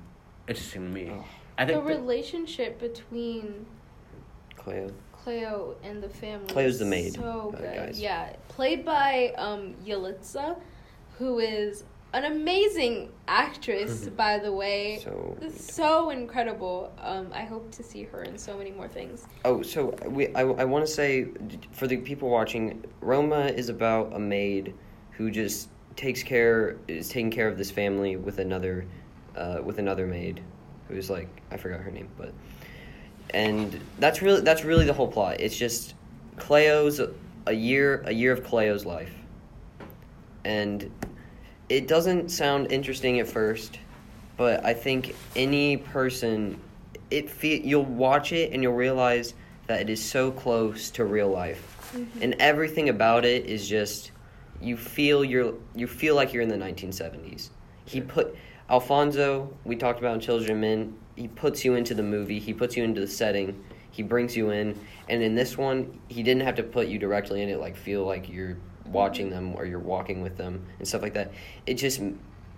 interesting 0.47 0.87
to 0.87 0.93
me. 0.93 1.09
Oh. 1.11 1.25
I 1.57 1.65
The 1.65 1.73
think 1.73 1.85
that- 1.87 1.95
relationship 1.97 2.79
between 2.79 3.65
Cleo. 4.55 4.91
Cleo 5.11 5.75
and 5.83 6.01
the 6.01 6.07
family. 6.09 6.47
Cleo's 6.47 6.79
the 6.79 6.85
maid, 6.85 7.13
So 7.15 7.53
uh, 7.53 7.59
good. 7.59 7.75
guys. 7.75 7.99
Yeah, 7.99 8.33
played 8.47 8.85
by 8.85 9.33
um 9.37 9.75
Yalitza, 9.85 10.57
who 11.17 11.39
is 11.39 11.83
an 12.13 12.25
amazing 12.25 13.11
actress, 13.27 14.07
by 14.09 14.39
the 14.39 14.51
way. 14.51 14.99
So. 15.03 15.37
So 15.55 16.09
incredible. 16.09 16.91
Um, 17.01 17.29
I 17.33 17.43
hope 17.43 17.71
to 17.71 17.83
see 17.83 18.03
her 18.03 18.23
in 18.23 18.37
so 18.37 18.57
many 18.57 18.71
more 18.71 18.87
things. 18.87 19.25
Oh, 19.45 19.61
so 19.61 19.95
we 20.07 20.33
I, 20.35 20.41
I 20.41 20.65
want 20.65 20.85
to 20.85 20.91
say 20.91 21.27
for 21.71 21.87
the 21.87 21.97
people 21.97 22.29
watching, 22.29 22.83
Roma 23.01 23.45
is 23.45 23.69
about 23.69 24.13
a 24.13 24.19
maid 24.19 24.73
who 25.11 25.29
just 25.29 25.69
takes 25.95 26.23
care 26.23 26.77
is 26.87 27.09
taking 27.09 27.29
care 27.29 27.47
of 27.47 27.57
this 27.57 27.69
family 27.69 28.15
with 28.15 28.39
another 28.39 28.85
uh, 29.35 29.59
with 29.63 29.79
another 29.79 30.07
maid 30.07 30.41
who's 30.87 31.09
like 31.09 31.27
I 31.51 31.57
forgot 31.57 31.81
her 31.81 31.91
name, 31.91 32.09
but 32.17 32.33
and 33.31 33.79
that's 33.99 34.21
really 34.21 34.41
that's 34.41 34.63
really 34.63 34.85
the 34.85 34.93
whole 34.93 35.07
plot. 35.07 35.39
It's 35.39 35.57
just 35.57 35.93
Cleo's 36.37 36.99
a 37.45 37.53
year 37.53 38.01
a 38.05 38.13
year 38.13 38.31
of 38.31 38.43
Cleo's 38.43 38.85
life, 38.85 39.13
and 40.43 40.91
it 41.69 41.87
doesn't 41.87 42.29
sound 42.29 42.71
interesting 42.71 43.19
at 43.19 43.27
first, 43.27 43.79
but 44.35 44.65
I 44.65 44.73
think 44.73 45.15
any 45.35 45.77
person 45.77 46.59
it 47.11 47.29
fe- 47.29 47.61
you'll 47.63 47.85
watch 47.85 48.31
it 48.31 48.53
and 48.53 48.61
you'll 48.61 48.73
realize 48.73 49.33
that 49.67 49.81
it 49.81 49.89
is 49.89 50.03
so 50.03 50.31
close 50.31 50.91
to 50.91 51.05
real 51.05 51.29
life, 51.29 51.91
mm-hmm. 51.93 52.21
and 52.21 52.35
everything 52.39 52.89
about 52.89 53.25
it 53.25 53.45
is 53.45 53.67
just 53.67 54.11
you 54.61 54.75
feel 54.75 55.23
you're 55.23 55.53
you 55.75 55.87
feel 55.87 56.15
like 56.15 56.33
you're 56.33 56.43
in 56.43 56.49
the 56.49 56.57
1970s. 56.57 57.49
He 57.85 58.01
put 58.01 58.35
Alfonso. 58.69 59.55
We 59.63 59.75
talked 59.75 59.99
about 59.99 60.15
in 60.15 60.19
Children 60.19 60.51
of 60.51 60.57
Men. 60.57 60.97
He 61.15 61.27
puts 61.27 61.65
you 61.65 61.75
into 61.75 61.93
the 61.93 62.03
movie. 62.03 62.39
He 62.39 62.53
puts 62.53 62.77
you 62.77 62.83
into 62.83 63.01
the 63.01 63.07
setting. 63.07 63.63
He 63.91 64.03
brings 64.03 64.37
you 64.37 64.51
in, 64.51 64.79
and 65.09 65.21
in 65.21 65.35
this 65.35 65.57
one, 65.57 65.99
he 66.07 66.23
didn't 66.23 66.43
have 66.43 66.55
to 66.55 66.63
put 66.63 66.87
you 66.87 66.99
directly 66.99 67.41
in 67.41 67.49
it. 67.49 67.59
Like 67.59 67.75
feel 67.75 68.05
like 68.05 68.29
you're 68.29 68.57
watching 68.91 69.29
them 69.29 69.55
or 69.55 69.65
you're 69.65 69.79
walking 69.79 70.21
with 70.21 70.37
them 70.37 70.65
and 70.79 70.87
stuff 70.87 71.01
like 71.01 71.13
that. 71.13 71.31
It 71.65 71.75
just 71.75 72.01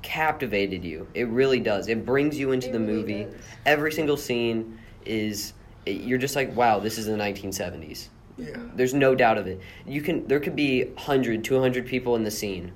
captivated 0.02 0.84
you. 0.84 1.08
It 1.14 1.28
really 1.28 1.60
does. 1.60 1.88
It 1.88 2.06
brings 2.06 2.38
you 2.38 2.52
into 2.52 2.70
It 2.70 2.74
the 2.74 2.80
really 2.80 2.94
movie. 2.94 3.24
does. 3.26 3.34
Every 3.66 3.92
single 3.92 4.18
scene 4.18 4.80
is 5.06 5.54
it, 5.86 6.02
you're 6.02 6.18
just 6.18 6.36
like, 6.36 6.56
wow, 6.56 6.80
this 6.80 6.98
is 6.98 7.06
the 7.06 7.14
1970s. 7.14 8.08
Yeah. 8.38 8.58
There's 8.76 8.94
no 8.94 9.14
doubt 9.14 9.38
of 9.38 9.48
it. 9.48 9.62
You 9.86 10.02
can 10.02 10.28
there 10.28 10.40
could 10.40 10.56
be 10.56 10.86
100, 10.86 11.44
200 11.44 11.86
people 11.86 12.16
in 12.16 12.24
the 12.24 12.32
scene 12.32 12.72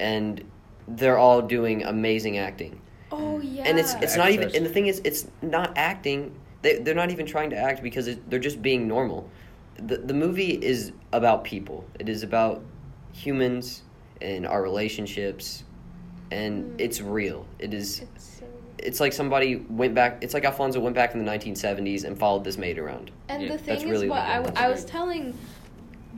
and 0.00 0.42
they're 0.86 1.18
all 1.18 1.42
doing 1.42 1.84
amazing 1.84 2.38
acting. 2.38 2.80
Oh 3.12 3.40
yeah. 3.40 3.64
And 3.64 3.78
it's 3.78 3.94
it's 3.94 4.16
not 4.16 4.30
even 4.30 4.54
and 4.54 4.64
the 4.64 4.70
thing 4.70 4.86
is 4.86 5.00
it's 5.04 5.28
not 5.42 5.76
acting. 5.76 6.34
They 6.62 6.78
they're 6.78 6.94
not 6.94 7.10
even 7.10 7.26
trying 7.26 7.50
to 7.50 7.56
act 7.56 7.82
because 7.82 8.08
it, 8.08 8.28
they're 8.30 8.38
just 8.40 8.60
being 8.62 8.88
normal. 8.88 9.30
The 9.76 9.98
the 9.98 10.14
movie 10.14 10.52
is 10.52 10.92
about 11.12 11.44
people. 11.44 11.84
It 12.00 12.08
is 12.08 12.22
about 12.22 12.62
humans 13.18 13.82
and 14.20 14.46
our 14.46 14.62
relationships 14.62 15.64
and 16.30 16.72
Mm. 16.72 16.80
it's 16.80 17.00
real. 17.00 17.46
It 17.58 17.72
is 17.74 18.00
It's 18.00 18.24
so 18.40 18.44
it's 18.78 19.00
like 19.00 19.12
somebody 19.12 19.56
went 19.56 19.94
back. 19.94 20.18
It's 20.22 20.34
like 20.34 20.44
Alfonso 20.44 20.78
went 20.78 20.94
back 20.94 21.14
in 21.14 21.18
the 21.18 21.24
1970s 21.30 22.04
and 22.04 22.16
followed 22.18 22.44
this 22.44 22.56
maid 22.58 22.78
around. 22.78 23.10
And 23.28 23.42
Yeah, 23.42 23.48
the 23.48 23.54
that's 23.54 23.66
thing 23.66 23.76
is, 23.78 23.84
really 23.84 24.08
what 24.08 24.18
what 24.20 24.28
I, 24.28 24.38
it 24.38 24.44
w- 24.44 24.54
I 24.66 24.70
is. 24.70 24.82
was 24.82 24.84
telling 24.90 25.34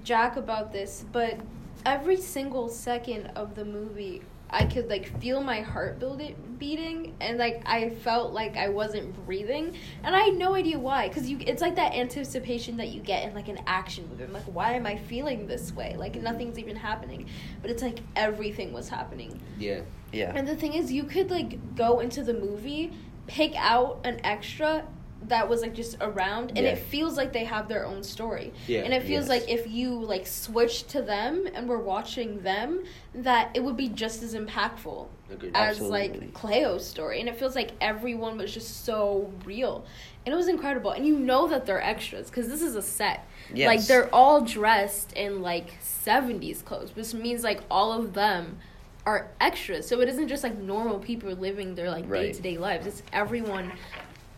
Jack 0.05 0.37
about 0.37 0.73
this, 0.73 1.05
but 1.13 1.39
every 1.87 2.17
single 2.17 2.69
second 2.69 3.27
of 3.37 3.55
the 3.55 3.65
movie, 3.65 4.21
I 4.51 4.65
could 4.67 4.89
like 4.89 5.19
feel 5.21 5.43
my 5.43 5.61
heart 5.61 5.99
build 5.99 6.21
it 6.21 6.59
beating, 6.59 7.15
and 7.21 7.39
like 7.39 7.63
I 7.67 7.91
felt 7.91 8.33
like 8.33 8.57
I 8.57 8.69
wasn't 8.69 9.25
breathing, 9.25 9.77
and 10.03 10.15
I 10.15 10.21
had 10.21 10.35
no 10.35 10.55
idea 10.55 10.79
why. 10.79 11.09
Cause 11.09 11.29
you, 11.29 11.39
it's 11.41 11.63
like 11.63 11.77
that 11.77 11.95
anticipation 11.95 12.77
that 12.79 12.89
you 12.89 13.01
get 13.01 13.27
in 13.27 13.35
like 13.35 13.49
an 13.49 13.61
action 13.67 14.09
movie. 14.09 14.25
I'm 14.25 14.33
like, 14.33 14.45
why 14.45 14.73
am 14.75 14.87
I 14.87 14.97
feeling 14.97 15.47
this 15.47 15.73
way? 15.73 15.97
Like 15.97 16.17
nothing's 16.17 16.59
even 16.59 16.77
happening, 16.77 17.29
but 17.63 17.71
it's 17.71 17.83
like 17.83 18.01
everything 18.17 18.73
was 18.73 18.89
happening. 18.89 19.41
Yeah. 19.59 19.83
Yeah. 20.13 20.33
And 20.35 20.47
the 20.47 20.57
thing 20.57 20.75
is, 20.75 20.93
you 20.93 21.05
could 21.05 21.31
like 21.31 21.77
go 21.77 22.01
into 22.01 22.23
the 22.23 22.35
movie, 22.35 22.93
pick 23.27 23.55
out 23.57 24.01
an 24.05 24.21
extra 24.25 24.85
that 25.29 25.49
was 25.49 25.61
like 25.63 25.75
just 25.75 25.97
around, 26.01 26.51
and 26.57 26.59
Yeah. 26.65 26.73
it 26.73 26.79
feels 26.79 27.17
like 27.17 27.33
they 27.33 27.45
have 27.45 27.69
their 27.69 27.85
own 27.87 28.03
story. 28.03 28.53
Yeah, 28.67 28.81
And 28.81 28.95
it 28.95 29.03
feels 29.03 29.29
yes. 29.29 29.29
like 29.29 29.51
if 29.51 29.71
you 29.71 29.95
like 29.95 30.27
switch 30.27 30.85
to 30.89 31.03
them 31.03 31.47
and 31.55 31.69
we're 31.69 31.79
watching 31.79 32.41
them, 32.43 32.85
that 33.15 33.51
it 33.55 33.63
would 33.63 33.77
be 33.77 33.89
just 33.89 34.23
as 34.23 34.35
impactful 34.35 35.07
Agreed. 35.31 35.53
as 35.55 35.77
Absolutely. 35.77 35.99
like 36.21 36.35
Cleo's 36.35 36.87
story. 36.87 37.21
And 37.21 37.29
it 37.29 37.37
feels 37.39 37.55
like 37.55 37.73
everyone 37.81 38.39
was 38.39 38.53
just 38.53 38.85
so 38.85 39.31
real. 39.45 39.85
And 40.25 40.33
it 40.33 40.37
was 40.37 40.49
incredible. 40.49 40.91
And 40.91 41.07
you 41.07 41.19
know 41.19 41.47
that 41.49 41.67
they're 41.67 41.83
extras 41.83 42.29
because 42.31 42.49
this 42.49 42.63
is 42.63 42.75
a 42.75 42.83
set. 42.83 43.27
Yes. 43.55 43.67
Like 43.67 43.87
they're 43.87 44.15
all 44.15 44.41
dressed 44.41 45.13
in 45.13 45.43
like 45.43 45.81
70s 45.83 46.65
clothes, 46.65 46.95
which 46.97 47.13
means 47.15 47.43
like 47.45 47.61
all 47.71 47.93
of 47.93 48.15
them 48.15 48.59
are 49.07 49.29
extras. 49.41 49.87
So 49.89 50.01
it 50.01 50.09
isn't 50.09 50.29
just 50.29 50.43
like 50.45 50.59
normal 50.59 50.99
people 50.99 51.31
living 51.33 51.75
their 51.75 51.91
like 51.91 52.05
Right. 52.09 52.23
day 52.23 52.33
to 52.33 52.43
day 52.43 52.59
lives. 52.59 52.87
It's 52.87 53.03
everyone 53.13 53.73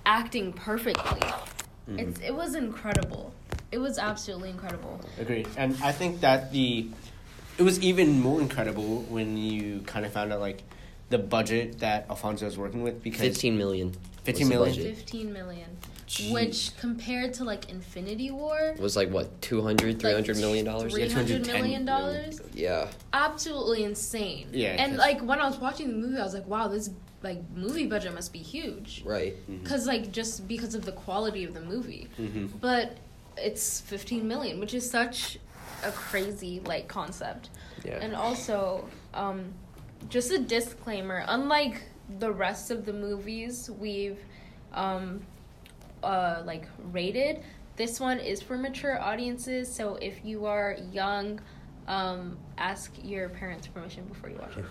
acting 0.06 0.52
perfectly. 0.52 1.20
Mm-hmm. 1.20 1.98
It's 1.98 2.20
it 2.20 2.34
was 2.34 2.54
incredible. 2.54 3.32
It 3.70 3.78
was 3.78 3.98
absolutely 3.98 4.50
incredible. 4.50 5.00
Agreed. 5.18 5.48
And 5.56 5.76
I 5.82 5.92
think 5.92 6.20
that 6.20 6.52
the 6.52 6.88
it 7.58 7.62
was 7.62 7.80
even 7.82 8.20
more 8.20 8.40
incredible 8.40 9.02
when 9.08 9.36
you 9.36 9.80
kind 9.86 10.04
of 10.06 10.12
found 10.12 10.32
out 10.32 10.40
like 10.40 10.62
the 11.10 11.18
budget 11.18 11.78
that 11.80 12.06
Alfonso 12.08 12.46
was 12.46 12.56
working 12.56 12.82
with 12.82 13.02
because 13.02 13.20
15 13.20 13.56
million. 13.58 13.92
15 14.24 14.26
was 14.26 14.48
the 14.48 14.54
million? 14.54 14.76
budget. 14.84 14.96
15 14.98 15.32
million. 15.32 15.68
Jeez. 16.06 16.32
Which 16.32 16.76
compared 16.78 17.32
to 17.34 17.44
like 17.44 17.70
Infinity 17.70 18.30
War, 18.30 18.74
was 18.78 18.96
like 18.96 19.10
what 19.10 19.40
200 19.40 19.98
300 19.98 20.36
million 20.36 20.64
dollars 20.66 20.92
Yeah, 20.96 21.06
300 21.06 21.26
210 21.44 21.62
million 21.62 21.84
dollars. 21.86 22.40
yeah 22.54 22.88
Absolutely 23.14 23.84
insane. 23.84 24.48
Yeah, 24.52 24.70
and 24.78 24.96
like 24.98 25.20
when 25.22 25.40
I 25.40 25.46
was 25.48 25.58
watching 25.58 25.88
the 25.88 25.94
movie, 25.94 26.18
I 26.18 26.22
was 26.24 26.34
like, 26.34 26.46
wow, 26.46 26.68
this 26.68 26.90
like 27.22 27.38
movie 27.54 27.86
budget 27.86 28.14
must 28.14 28.32
be 28.32 28.40
huge. 28.40 29.02
right 29.04 29.34
Cause 29.64 29.86
like 29.86 30.12
just 30.12 30.46
because 30.48 30.74
of 30.74 30.84
the 30.84 30.92
quality 30.92 31.44
of 31.44 31.54
the 31.54 31.60
movie, 31.60 32.08
hmm 32.16 32.46
but 32.60 32.96
it's 33.36 33.80
15 33.80 34.26
million, 34.28 34.60
which 34.60 34.74
is 34.74 34.88
such 34.90 35.38
a 35.84 35.90
crazy 35.92 36.60
like 36.66 36.88
concept. 36.88 37.50
yeah 37.84 37.98
And 38.00 38.14
also, 38.14 38.88
um, 39.14 39.52
just 40.08 40.30
a 40.32 40.38
disclaimer: 40.38 41.24
unlike 41.28 41.82
the 42.18 42.30
rest 42.32 42.70
of 42.70 42.84
the 42.84 42.92
movies 42.92 43.70
we've, 43.78 44.18
um, 44.74 45.22
uh, 46.02 46.42
like 46.44 46.66
rated, 46.92 47.40
this 47.76 48.00
one 48.00 48.18
is 48.18 48.42
for 48.42 48.58
mature 48.58 49.00
audiences. 49.00 49.72
So 49.72 49.96
if 49.96 50.24
you 50.24 50.44
are 50.46 50.76
young, 50.92 51.40
um, 51.88 52.36
ask 52.58 52.92
your 53.02 53.28
parents' 53.28 53.66
permission 53.66 54.04
before 54.04 54.30
you 54.30 54.36
watch 54.36 54.56
it. 54.56 54.64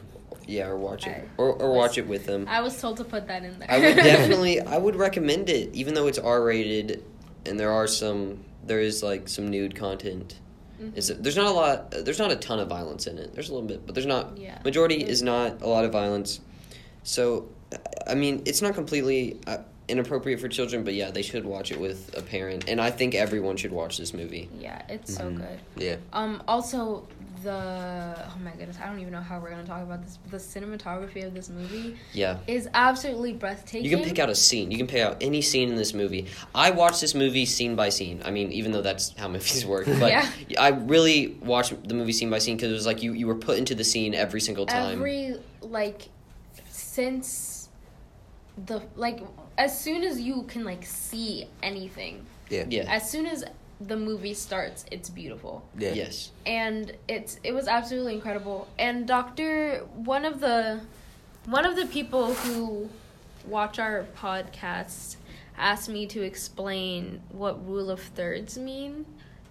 yeah 0.47 0.67
or 0.67 0.78
watch 0.78 1.06
it 1.08 1.10
I 1.12 1.24
or, 1.38 1.54
or 1.54 1.69
was- 1.69 1.78
watch 1.78 1.97
it 1.97 2.08
with 2.08 2.26
them 2.26 2.45
I 2.47 2.62
was 2.62 2.80
told 2.80 2.97
to 2.97 3.04
put 3.04 3.28
that 3.28 3.43
in 3.43 3.60
there. 3.60 3.69
I 3.69 3.80
would 3.80 3.95
definitely 4.12 4.62
I 4.62 4.78
would 4.78 4.95
recommend 4.95 5.50
it 5.50 5.74
even 5.74 5.93
though 5.93 6.08
it's 6.08 6.17
R 6.19 6.43
rated 6.43 7.04
and 7.45 7.60
there 7.60 7.71
are 7.71 7.88
some 7.88 8.43
there 8.65 8.80
is 8.80 9.04
like 9.04 9.28
some 9.30 9.50
nude 9.50 9.76
content 9.76 10.39
Mhm. 10.82 10.93
It's, 10.95 11.10
there's 11.10 11.36
not 11.36 11.45
a 11.45 11.52
lot 11.52 11.91
there's 11.91 12.17
not 12.17 12.32
a 12.32 12.36
ton 12.38 12.60
of 12.60 12.67
violence 12.67 13.06
in 13.06 13.17
it 13.19 13.34
there's 13.36 13.50
a 13.50 13.54
little 13.54 13.67
bit 13.67 13.86
but 13.86 13.93
there's 13.93 14.08
not 14.08 14.38
Yeah. 14.38 14.58
majority 14.63 14.95
is 15.04 15.21
not 15.21 15.62
a 15.62 15.67
lot 15.67 15.86
of 15.86 15.91
violence 15.91 16.39
so 17.04 17.50
I 18.08 18.15
mean 18.15 18.41
it's 18.45 18.62
not 18.63 18.74
completely 18.74 19.39
uh, 19.45 19.60
inappropriate 19.91 20.39
for 20.39 20.47
children 20.47 20.84
but 20.84 20.93
yeah 20.93 21.12
they 21.12 21.21
should 21.21 21.45
watch 21.45 21.71
it 21.71 21.80
with 21.80 21.99
a 22.17 22.21
parent 22.21 22.65
and 22.69 22.80
I 22.82 22.89
think 22.91 23.13
everyone 23.13 23.58
should 23.58 23.71
watch 23.71 23.97
this 23.97 24.13
movie 24.13 24.49
Yeah, 24.60 24.82
it's 24.89 25.13
so 25.15 25.23
Mhm. 25.25 25.38
good. 25.38 25.60
yeah 25.75 25.95
Um, 26.13 26.41
also 26.47 27.08
the 27.43 27.51
oh 27.51 28.38
my 28.43 28.51
goodness, 28.51 28.77
I 28.82 28.86
don't 28.88 28.99
even 28.99 29.12
know 29.13 29.19
how 29.21 29.39
we're 29.39 29.49
gonna 29.49 29.63
talk 29.65 29.82
about 29.82 30.04
this. 30.06 30.19
The 30.30 30.38
cinematography 30.38 31.25
of 31.25 31.34
this 31.34 31.49
movie 31.49 31.97
yeah 32.13 32.38
is 32.47 32.69
absolutely 32.75 33.34
breathtaking. 33.34 33.84
You 33.84 33.97
can 33.97 34.06
pick 34.08 34.19
out 34.19 34.30
a 34.30 34.36
scene. 34.36 34.69
You 34.69 34.77
can 34.77 34.86
pick 34.86 35.01
out 35.01 35.17
any 35.21 35.41
scene 35.41 35.69
in 35.69 35.75
this 35.75 35.93
movie. 35.93 36.27
I 36.54 36.69
watched 36.71 37.01
this 37.01 37.15
movie 37.15 37.45
scene 37.47 37.75
by 37.75 37.89
scene. 37.89 38.21
I 38.23 38.30
mean, 38.32 38.51
even 38.51 38.71
though 38.71 38.84
that's 38.84 39.17
how 39.17 39.27
movies 39.38 39.65
work, 39.65 39.88
but 39.88 40.10
Yeah. 40.12 40.30
I 40.60 40.69
really 40.69 41.36
watched 41.41 41.73
the 41.88 41.95
movie 41.95 42.13
scene 42.13 42.30
by 42.30 42.38
scene 42.39 42.58
because 42.58 42.69
it 42.69 42.73
was 42.75 42.86
like 42.86 43.01
you, 43.01 43.13
you 43.13 43.25
were 43.25 43.36
put 43.36 43.58
into 43.58 43.73
the 43.73 43.84
scene 43.84 44.13
every 44.13 44.39
single 44.41 44.67
time. 44.67 44.93
every 44.99 45.38
like 45.62 46.10
since 46.69 47.69
the 48.67 48.82
like 48.95 49.19
as 49.63 49.71
soon 49.86 50.02
as 50.10 50.15
you 50.28 50.36
can 50.52 50.63
like 50.71 50.84
see 50.86 51.34
anything 51.71 52.15
Yeah. 52.50 52.65
yeah. 52.76 52.86
as 52.97 53.04
soon 53.12 53.26
as 53.34 53.43
the 53.91 53.97
movie 53.97 54.34
starts 54.47 54.80
it's 54.95 55.10
beautiful 55.10 55.56
Yeah. 55.78 55.93
Yes. 56.02 56.32
and 56.45 56.84
it's 57.08 57.39
it 57.43 57.54
was 57.60 57.67
absolutely 57.78 58.13
incredible 58.19 58.60
and 58.88 58.95
dr 59.08 59.80
one 60.13 60.26
of 60.32 60.36
the 60.39 60.82
one 61.58 61.65
of 61.65 61.76
the 61.76 61.88
people 61.97 62.26
who 62.43 62.89
watch 63.56 63.80
our 63.80 64.06
podcast 64.26 65.15
asked 65.58 65.89
me 65.89 66.06
to 66.15 66.19
explain 66.21 67.21
what 67.41 67.54
rule 67.67 67.89
of 67.89 68.00
thirds 68.19 68.58
mean 68.58 68.93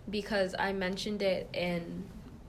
because 0.09 0.55
i 0.59 0.73
mentioned 0.73 1.23
it 1.23 1.49
in 1.53 2.05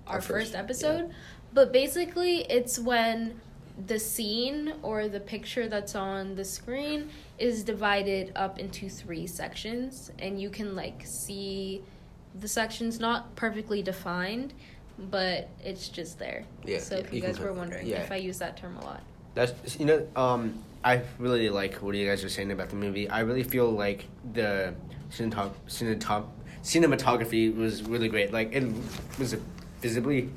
our, 0.07 0.15
Our 0.15 0.21
first, 0.21 0.51
first- 0.51 0.55
episode 0.63 1.11
but 1.53 1.73
basically 1.73 2.35
it's 2.57 2.75
when 2.79 3.41
the 3.87 3.99
scene 3.99 4.73
or 4.83 5.07
the 5.07 5.19
picture 5.19 5.67
that's 5.67 5.95
on 5.95 6.35
the 6.35 6.45
screen 6.45 7.09
is 7.39 7.63
divided 7.63 8.31
up 8.35 8.59
into 8.59 8.89
three 8.89 9.25
sections 9.25 10.11
and 10.19 10.41
you 10.41 10.49
can 10.49 10.75
like 10.75 11.01
see 11.05 11.81
the 12.39 12.47
sections 12.47 12.99
not 12.99 13.35
perfectly 13.35 13.81
defined 13.81 14.53
but 15.09 15.49
it's 15.63 15.89
just 15.89 16.19
there 16.19 16.43
Yeah, 16.63 16.79
so 16.79 16.97
if 16.97 17.13
you, 17.13 17.21
guys 17.21 17.39
were 17.39 17.53
wondering 17.53 17.87
yeah. 17.87 18.01
if 18.01 18.11
i 18.11 18.17
use 18.17 18.37
that 18.39 18.57
term 18.57 18.77
a 18.77 18.85
lot 18.85 19.01
That's 19.33 19.79
you 19.79 19.85
know 19.85 20.07
um 20.15 20.61
I 20.83 21.03
really 21.19 21.49
like 21.49 21.75
what 21.75 21.95
you 21.95 22.07
guys 22.07 22.23
are 22.23 22.29
saying 22.29 22.51
about 22.51 22.69
the 22.69 22.75
movie. 22.75 23.07
I 23.07 23.19
really 23.19 23.43
feel 23.43 23.69
like 23.69 24.05
the 24.33 24.73
cinematog- 25.11 25.53
cinematog- 25.67 26.27
cinematography 26.63 27.55
was 27.55 27.83
really 27.83 28.09
great. 28.09 28.33
Like 28.33 28.51
it 28.53 28.63
was 29.19 29.35
visibly 29.79 30.31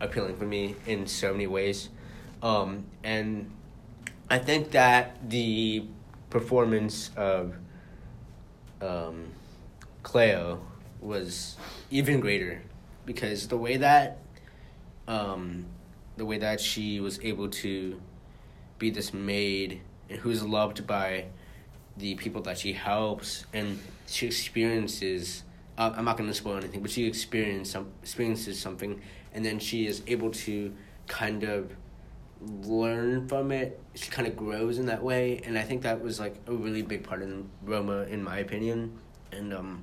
appealing 0.00 0.36
for 0.36 0.46
me 0.46 0.74
in 0.86 1.06
so 1.06 1.30
many 1.32 1.46
ways, 1.46 1.90
um, 2.44 2.84
and 3.02 3.50
I 4.30 4.38
think 4.38 4.72
that 4.72 5.30
the 5.30 5.86
performance 6.28 7.10
of 7.16 7.54
um, 8.82 9.32
Cleo 10.02 10.60
was 11.00 11.56
even 11.90 12.20
greater 12.20 12.62
because 13.06 13.48
the 13.48 13.56
way 13.56 13.78
that 13.78 14.18
um, 15.08 15.64
the 16.16 16.26
way 16.26 16.38
that 16.38 16.60
she 16.60 17.00
was 17.00 17.18
able 17.20 17.48
to 17.48 18.00
be 18.78 18.90
this 18.90 19.14
maid 19.14 19.80
and 20.10 20.18
who's 20.18 20.42
loved 20.42 20.86
by 20.86 21.24
the 21.96 22.14
people 22.16 22.42
that 22.42 22.58
she 22.58 22.74
helps 22.74 23.46
and 23.54 23.78
she 24.06 24.26
experiences 24.26 25.44
uh, 25.78 25.92
I'm 25.96 26.04
not 26.04 26.18
going 26.18 26.28
to 26.28 26.34
spoil 26.34 26.56
anything 26.56 26.82
but 26.82 26.90
she 26.90 27.06
experiences 27.06 27.72
some 27.72 27.90
experiences 28.02 28.60
something 28.60 29.00
and 29.32 29.44
then 29.44 29.58
she 29.58 29.86
is 29.86 30.02
able 30.06 30.30
to 30.30 30.74
kind 31.06 31.44
of 31.44 31.70
learn 32.64 33.26
from 33.28 33.50
it 33.52 33.80
she 33.94 34.10
kind 34.10 34.26
of 34.28 34.36
grows 34.36 34.78
in 34.78 34.86
that 34.86 35.02
way 35.02 35.40
and 35.44 35.56
I 35.58 35.62
think 35.62 35.82
that 35.82 36.00
was 36.02 36.18
like 36.20 36.36
a 36.46 36.52
really 36.52 36.82
big 36.82 37.04
part 37.04 37.22
in 37.22 37.48
Roma 37.62 38.02
in 38.02 38.22
my 38.22 38.38
opinion 38.38 38.98
and 39.32 39.52
um 39.54 39.82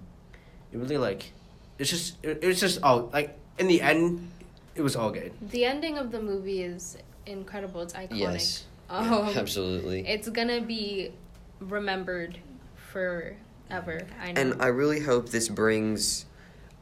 it 0.72 0.78
really 0.78 0.98
like 0.98 1.32
it's 1.80 1.90
just 1.90 2.18
it, 2.24 2.40
it's 2.44 2.60
just 2.60 2.82
all 2.84 3.10
like 3.14 3.38
in 3.58 3.68
the 3.68 3.82
end 3.82 4.30
it 4.76 4.82
was 4.82 4.96
all 4.96 5.12
good 5.12 5.34
the 5.42 5.66
ending 5.66 5.98
of 5.98 6.12
the 6.12 6.22
movie 6.22 6.62
is 6.62 6.98
incredible 7.26 7.82
it's 7.82 7.94
iconic 7.94 8.18
Yes. 8.20 8.66
um, 8.90 9.08
Absolutely. 9.36 10.08
it's 10.08 10.28
gonna 10.30 10.62
be 10.62 11.12
remembered 11.60 12.40
forever 12.76 14.02
i 14.22 14.32
know 14.32 14.42
And 14.42 14.62
I 14.62 14.68
really 14.68 15.00
hope 15.00 15.30
this 15.30 15.48
brings 15.50 16.26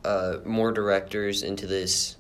uh, 0.06 0.38
more 0.46 0.72
directors 0.72 1.44
into 1.44 1.68
this 1.68 2.16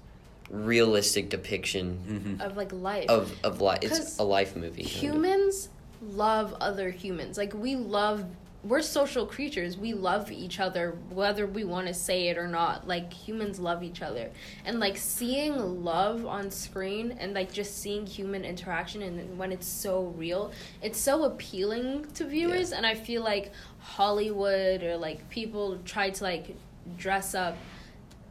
realistic 0.49 1.29
depiction 1.29 1.99
mm-hmm. 2.07 2.41
of 2.41 2.57
like 2.57 2.71
life 2.73 3.09
of 3.09 3.33
of 3.43 3.61
life. 3.61 3.79
It's 3.81 4.17
a 4.17 4.23
life 4.23 4.55
movie. 4.55 4.83
kind 4.83 4.95
of. 4.95 5.01
humans 5.01 5.69
love 6.01 6.55
other 6.61 6.89
humans 6.89 7.37
like 7.37 7.53
we 7.53 7.75
love 7.75 8.25
we're 8.63 8.81
social 8.81 9.25
creatures. 9.25 9.77
We 9.77 9.93
love 9.93 10.31
each 10.31 10.59
other 10.59 10.97
whether 11.09 11.47
we 11.47 11.63
want 11.63 11.87
to 11.87 11.93
say 11.93 12.27
it 12.27 12.37
or 12.37 12.47
not. 12.47 12.87
Like 12.87 13.13
humans 13.13 13.57
love 13.59 13.83
each 13.83 14.01
other. 14.01 14.31
And 14.65 14.79
like 14.79 14.97
seeing 14.97 15.83
love 15.83 16.25
on 16.25 16.51
screen 16.51 17.15
and 17.19 17.33
like 17.33 17.53
just 17.53 17.81
seeing 17.81 18.05
human 18.05 18.43
interaction 18.43 19.01
and 19.01 19.37
when 19.37 19.51
it's 19.51 19.67
so 19.67 20.13
real, 20.17 20.51
it's 20.81 20.99
so 20.99 21.23
appealing 21.23 22.07
to 22.15 22.25
viewers 22.25 22.73
and 22.73 22.85
I 22.85 22.95
feel 22.95 23.23
like 23.23 23.53
Hollywood 23.79 24.83
or 24.83 24.97
like 24.97 25.29
people 25.29 25.79
try 25.85 26.09
to 26.09 26.23
like 26.23 26.55
dress 26.97 27.33
up 27.33 27.55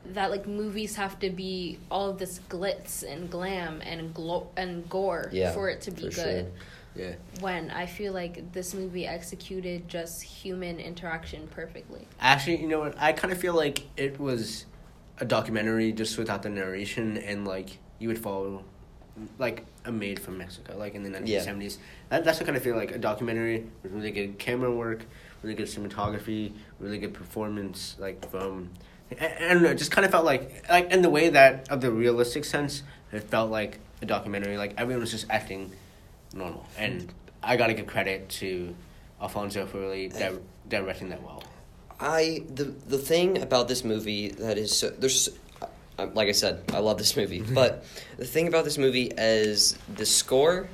that 0.07 0.31
like 0.31 0.47
movies 0.47 0.97
have 0.97 1.19
to 1.21 1.31
be 1.31 1.79
all 1.91 2.11
of 2.11 2.19
this 2.19 2.41
glitz 2.49 3.03
and 3.03 3.31
glam 3.31 3.81
and 3.83 4.15
glo- 4.15 4.49
and 4.57 4.89
gore 4.89 5.29
Yeah, 5.33 5.53
for 5.53 5.69
it 5.69 5.81
to 5.83 5.91
be 5.91 6.03
good 6.03 6.15
sure. 6.15 6.47
Yeah. 6.97 7.13
when 7.41 7.71
I 7.71 7.87
feel 7.87 8.13
like 8.13 8.53
this 8.53 8.75
movie 8.75 9.07
executed 9.07 9.89
just 9.89 10.23
human 10.23 10.81
interaction 10.81 11.47
perfectly. 11.49 12.07
Actually, 12.21 12.61
you 12.63 12.69
know 12.69 12.81
what? 12.81 12.95
I 12.99 13.13
kind 13.13 13.33
of 13.33 13.39
feel 13.39 13.55
like 13.55 13.83
it 13.97 14.19
was 14.19 14.65
a 15.21 15.25
documentary 15.25 15.93
just 15.93 16.17
without 16.17 16.43
the 16.43 16.49
narration, 16.51 17.17
and 17.19 17.47
like 17.47 17.79
you 17.99 18.09
would 18.09 18.19
follow, 18.19 18.65
like 19.39 19.65
a 19.85 19.93
maid 19.93 20.19
from 20.21 20.39
Mexico, 20.39 20.77
like 20.79 20.95
in 20.95 21.03
the 21.03 21.11
nineteen 21.11 21.41
seventies. 21.43 21.77
Yeah. 21.79 21.85
That, 22.19 22.25
that's 22.25 22.39
what 22.39 22.47
kind 22.47 22.57
of 22.57 22.63
feel 22.63 22.77
like 22.77 22.93
a 22.93 22.99
documentary 22.99 23.67
with 23.83 23.93
really 23.93 24.11
good 24.13 24.39
camera 24.39 24.71
work, 24.75 25.05
really 25.43 25.55
good 25.55 25.67
cinematography, 25.67 26.53
really 26.81 26.99
good 26.99 27.13
performance, 27.15 27.97
like 27.99 28.29
from. 28.31 28.71
I, 29.21 29.35
I 29.41 29.55
don't 29.55 29.63
know. 29.63 29.71
It 29.71 29.79
just 29.79 29.91
kind 29.91 30.05
of 30.05 30.11
felt 30.11 30.25
like 30.25 30.69
like 30.69 30.91
in 30.91 31.03
the 31.03 31.11
way 31.11 31.29
that 31.31 31.71
of 31.71 31.81
the 31.81 31.91
realistic 31.91 32.45
sense, 32.45 32.83
it 33.13 33.21
felt 33.25 33.51
like 33.51 33.81
a 34.03 34.07
documentary. 34.07 34.57
Like 34.57 34.75
everyone 34.77 35.01
was 35.01 35.11
just 35.11 35.27
acting 35.31 35.73
normal, 36.35 36.67
and 36.77 37.13
I 37.43 37.57
gotta 37.57 37.75
give 37.75 37.87
credit 37.87 38.29
to 38.41 38.75
Alfonso 39.21 39.67
for 39.67 39.81
really 39.81 40.09
di- 40.09 40.39
directing 40.69 41.09
that 41.11 41.23
well. 41.23 41.43
I 42.01 42.45
the 42.55 42.65
the 42.65 42.99
thing 42.99 43.43
about 43.43 43.69
this 43.69 43.85
movie 43.85 44.29
that 44.29 44.59
is 44.59 44.77
so, 44.77 44.91
there's 44.91 45.29
uh, 45.99 46.07
like 46.15 46.29
I 46.29 46.33
said 46.33 46.63
I 46.73 46.79
love 46.79 46.99
this 46.99 47.17
movie 47.17 47.41
but 47.55 47.85
the 48.17 48.25
thing 48.25 48.47
about 48.47 48.65
this 48.65 48.79
movie 48.79 49.11
is 49.17 49.77
the 49.97 50.07
score 50.07 50.69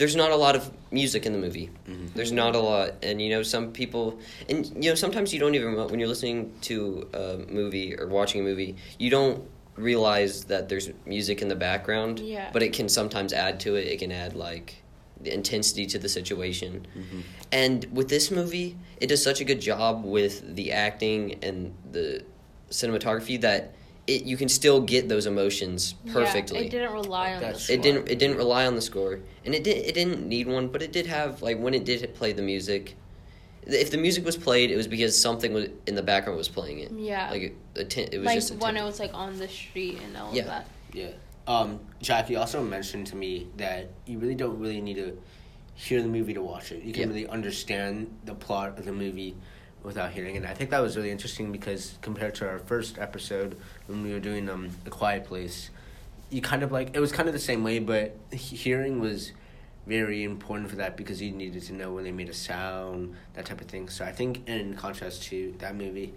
there's 0.00 0.16
not 0.16 0.30
a 0.30 0.36
lot 0.46 0.56
of 0.56 0.70
music 0.90 1.26
in 1.26 1.32
the 1.36 1.38
movie 1.46 1.68
Mhm. 1.88 2.14
there's 2.14 2.32
not 2.32 2.52
a 2.56 2.58
lot 2.70 2.88
and 3.02 3.20
you 3.22 3.28
know 3.34 3.42
some 3.42 3.70
people 3.80 4.18
and 4.48 4.66
you 4.82 4.88
know 4.90 4.94
sometimes 5.04 5.32
you 5.34 5.38
don't 5.42 5.54
even 5.54 5.74
when 5.90 5.98
you're 6.00 6.08
listening 6.16 6.38
to 6.62 7.06
a 7.12 7.26
movie 7.60 7.88
or 7.98 8.06
watching 8.18 8.40
a 8.40 8.44
movie 8.50 8.70
you 8.98 9.10
don't 9.10 9.38
realize 9.76 10.34
that 10.52 10.68
there's 10.70 10.88
music 11.06 11.42
in 11.42 11.48
the 11.48 11.60
background 11.68 12.18
Yeah. 12.18 12.48
but 12.54 12.62
it 12.62 12.72
can 12.78 12.88
sometimes 12.88 13.30
add 13.32 13.60
to 13.60 13.76
it 13.76 13.84
it 13.92 13.98
can 13.98 14.10
add 14.24 14.32
like 14.34 14.68
the 15.22 15.32
intensity 15.40 15.84
to 15.92 15.98
the 15.98 16.08
situation 16.08 16.86
Mhm. 16.96 17.22
and 17.52 17.78
with 17.98 18.08
this 18.08 18.30
movie, 18.30 18.68
it 19.02 19.08
does 19.08 19.22
such 19.22 19.38
a 19.44 19.44
good 19.50 19.60
job 19.60 20.02
with 20.16 20.34
the 20.56 20.66
acting 20.72 21.22
and 21.42 21.74
the 21.92 22.22
cinematography 22.70 23.38
that 23.42 23.74
it 24.06 24.24
you 24.24 24.36
can 24.36 24.48
still 24.48 24.80
get 24.80 25.08
those 25.08 25.26
emotions 25.26 25.94
perfectly. 26.12 26.60
Yeah, 26.60 26.64
it 26.66 26.70
didn't 26.70 26.92
rely 26.92 27.34
on 27.34 27.40
That's 27.40 27.66
the 27.66 27.74
It 27.74 27.82
didn't. 27.82 28.08
It 28.08 28.18
didn't 28.18 28.36
rely 28.36 28.66
on 28.66 28.74
the 28.74 28.80
score, 28.82 29.20
and 29.44 29.54
it 29.54 29.64
did. 29.64 29.76
It 29.86 29.94
didn't 29.94 30.26
need 30.26 30.46
one, 30.46 30.68
but 30.68 30.82
it 30.82 30.92
did 30.92 31.06
have 31.06 31.42
like 31.42 31.58
when 31.58 31.74
it 31.74 31.84
did 31.84 32.14
play 32.14 32.32
the 32.32 32.42
music. 32.42 32.96
If 33.62 33.90
the 33.90 33.98
music 33.98 34.24
was 34.24 34.36
played, 34.38 34.70
it 34.70 34.76
was 34.76 34.86
because 34.88 35.20
something 35.20 35.52
was 35.52 35.68
in 35.86 35.94
the 35.94 36.02
background 36.02 36.38
was 36.38 36.48
playing 36.48 36.78
it. 36.80 36.90
Yeah. 36.92 37.30
like 37.30 37.42
it, 37.42 37.56
atten- 37.76 38.08
it 38.10 38.18
was 38.18 38.26
like 38.26 38.34
just 38.36 38.54
when 38.56 38.76
it 38.76 38.82
was 38.82 38.98
like 38.98 39.12
on 39.12 39.38
the 39.38 39.48
street 39.48 39.98
and 40.02 40.16
all 40.16 40.34
Yeah. 40.34 40.42
of 40.42 40.46
that. 40.48 40.66
Yeah. 40.94 41.10
Um, 41.46 41.78
Jack, 42.00 42.30
you 42.30 42.38
also 42.38 42.62
mentioned 42.64 43.06
to 43.08 43.16
me 43.16 43.48
that 43.58 43.90
you 44.06 44.18
really 44.18 44.34
don't 44.34 44.58
really 44.58 44.80
need 44.80 44.94
to 44.96 45.20
hear 45.74 46.00
the 46.00 46.08
movie 46.08 46.32
to 46.34 46.42
watch 46.42 46.72
it. 46.72 46.82
You 46.82 46.92
can 46.92 47.02
Yeah. 47.02 47.08
really 47.08 47.26
understand 47.26 48.10
the 48.24 48.34
plot 48.34 48.78
of 48.78 48.86
the 48.86 48.92
movie 48.92 49.36
without 49.82 50.10
hearing 50.12 50.34
it. 50.36 50.38
And 50.38 50.46
I 50.46 50.54
think 50.54 50.70
that 50.70 50.80
was 50.80 50.96
really 50.96 51.10
interesting 51.10 51.52
because 51.52 51.98
compared 52.00 52.34
to 52.36 52.48
our 52.48 52.58
first 52.60 52.98
episode 52.98 53.56
when 53.90 54.02
we 54.02 54.12
were 54.12 54.20
doing 54.20 54.48
um, 54.48 54.70
A 54.86 54.90
Quiet 54.90 55.24
Place, 55.24 55.70
you 56.30 56.40
kind 56.40 56.62
of 56.62 56.70
like 56.72 56.94
it 56.96 57.00
was 57.00 57.12
kind 57.12 57.28
of 57.28 57.32
the 57.34 57.40
same 57.40 57.62
way, 57.64 57.80
but 57.80 58.16
hearing 58.32 59.00
was 59.00 59.32
very 59.86 60.22
important 60.22 60.70
for 60.70 60.76
that 60.76 60.96
because 60.96 61.20
you 61.20 61.32
needed 61.32 61.62
to 61.64 61.72
know 61.72 61.92
when 61.92 62.04
they 62.04 62.12
made 62.12 62.28
a 62.28 62.34
sound, 62.34 63.14
that 63.34 63.46
type 63.46 63.60
of 63.60 63.66
thing. 63.66 63.88
So 63.88 64.04
I 64.04 64.12
think 64.12 64.48
in 64.48 64.74
contrast 64.76 65.24
to 65.24 65.52
that 65.58 65.74
movie, 65.74 66.14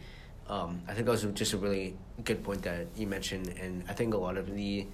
um, 0.47 0.81
I 0.87 0.93
think 0.93 1.05
that 1.05 1.11
was 1.11 1.23
just 1.33 1.53
a 1.53 1.57
really 1.57 1.95
good 2.23 2.43
point 2.43 2.61
that 2.63 2.87
you 2.95 3.07
mentioned, 3.07 3.47
and 3.59 3.83
I 3.89 3.93
think 3.93 4.13
a 4.13 4.17
lot 4.17 4.37
of 4.37 4.53
the 4.53 4.85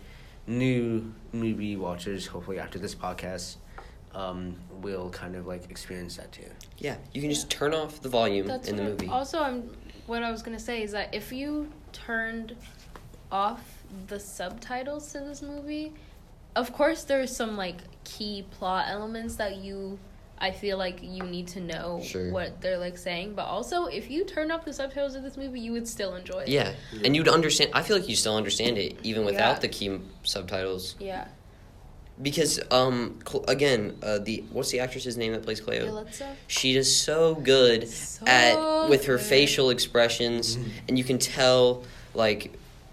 new 0.47 1.13
movie 1.33 1.75
watchers, 1.75 2.25
hopefully 2.27 2.59
after 2.59 2.79
this 2.79 2.95
podcast, 2.95 3.57
um, 4.15 4.55
will 4.81 5.09
kind 5.09 5.35
of 5.35 5.45
like 5.45 5.69
experience 5.69 6.15
that 6.17 6.31
too. 6.31 6.45
yeah, 6.79 6.95
you 7.13 7.21
can 7.21 7.29
just 7.29 7.49
turn 7.49 7.73
off 7.75 8.01
the 8.01 8.09
volume 8.09 8.47
That's 8.47 8.67
in 8.69 8.75
the 8.77 8.81
what 8.83 8.87
I- 8.87 8.91
movie. 8.93 9.07
Also, 9.09 9.39
I'm 9.43 9.69
what 10.09 10.23
I 10.23 10.31
was 10.31 10.41
gonna 10.41 10.59
say 10.59 10.81
is 10.83 10.91
that 10.91 11.13
if 11.13 11.31
you 11.31 11.71
turned 11.93 12.55
off 13.31 13.61
the 14.07 14.19
subtitles 14.19 15.11
to 15.13 15.19
this 15.19 15.41
movie, 15.41 15.93
of 16.55 16.73
course 16.73 17.03
there's 17.03 17.35
some 17.35 17.55
like 17.55 17.77
key 18.03 18.43
plot 18.51 18.87
elements 18.89 19.35
that 19.35 19.57
you 19.57 19.99
I 20.41 20.51
feel 20.51 20.77
like 20.77 20.99
you 21.03 21.23
need 21.23 21.47
to 21.49 21.59
know 21.59 21.99
Sure. 22.01 22.31
what 22.31 22.61
they're 22.61 22.77
like 22.77 22.97
saying, 22.97 23.33
but 23.35 23.43
also 23.45 23.85
if 23.87 24.09
you 24.09 24.23
turn 24.23 24.51
off 24.51 24.63
the 24.63 24.71
subtitles 24.71 25.15
of 25.15 25.21
this 25.21 25.35
movie, 25.35 25.59
you 25.59 25.73
would 25.73 25.85
still 25.87 26.15
enjoy 26.15 26.39
it. 26.39 26.47
yeah, 26.47 26.73
and 27.03 27.13
you'd 27.15 27.27
understand. 27.27 27.71
I 27.73 27.81
feel 27.83 27.97
like 27.97 28.07
you 28.07 28.15
still 28.15 28.37
understand 28.37 28.77
it 28.77 28.97
even 29.03 29.25
without 29.25 29.55
Yeah. 29.55 29.59
the 29.59 29.67
key 29.67 29.99
subtitles. 30.23 30.95
Yeah. 30.97 31.27
Because 32.21 32.59
um 32.71 33.19
Cl- 33.27 33.45
again 33.47 33.95
uh, 34.03 34.19
the 34.19 34.43
what's 34.51 34.71
the 34.71 34.79
actress's 34.81 35.15
name 35.15 35.31
that 35.31 35.43
plays 35.43 35.61
Cleo? 35.61 35.85
Yalitza? 36.03 36.27
She 36.47 36.75
is 36.75 36.93
so 36.93 37.35
good 37.35 37.87
So 37.87 38.25
at 38.27 38.89
with 38.89 39.05
her 39.05 39.15
good. 39.17 39.25
facial 39.25 39.69
expressions, 39.69 40.57
Mhm. 40.57 40.69
and 40.89 40.97
you 40.97 41.03
can 41.05 41.17
tell 41.17 41.83
like 42.13 42.51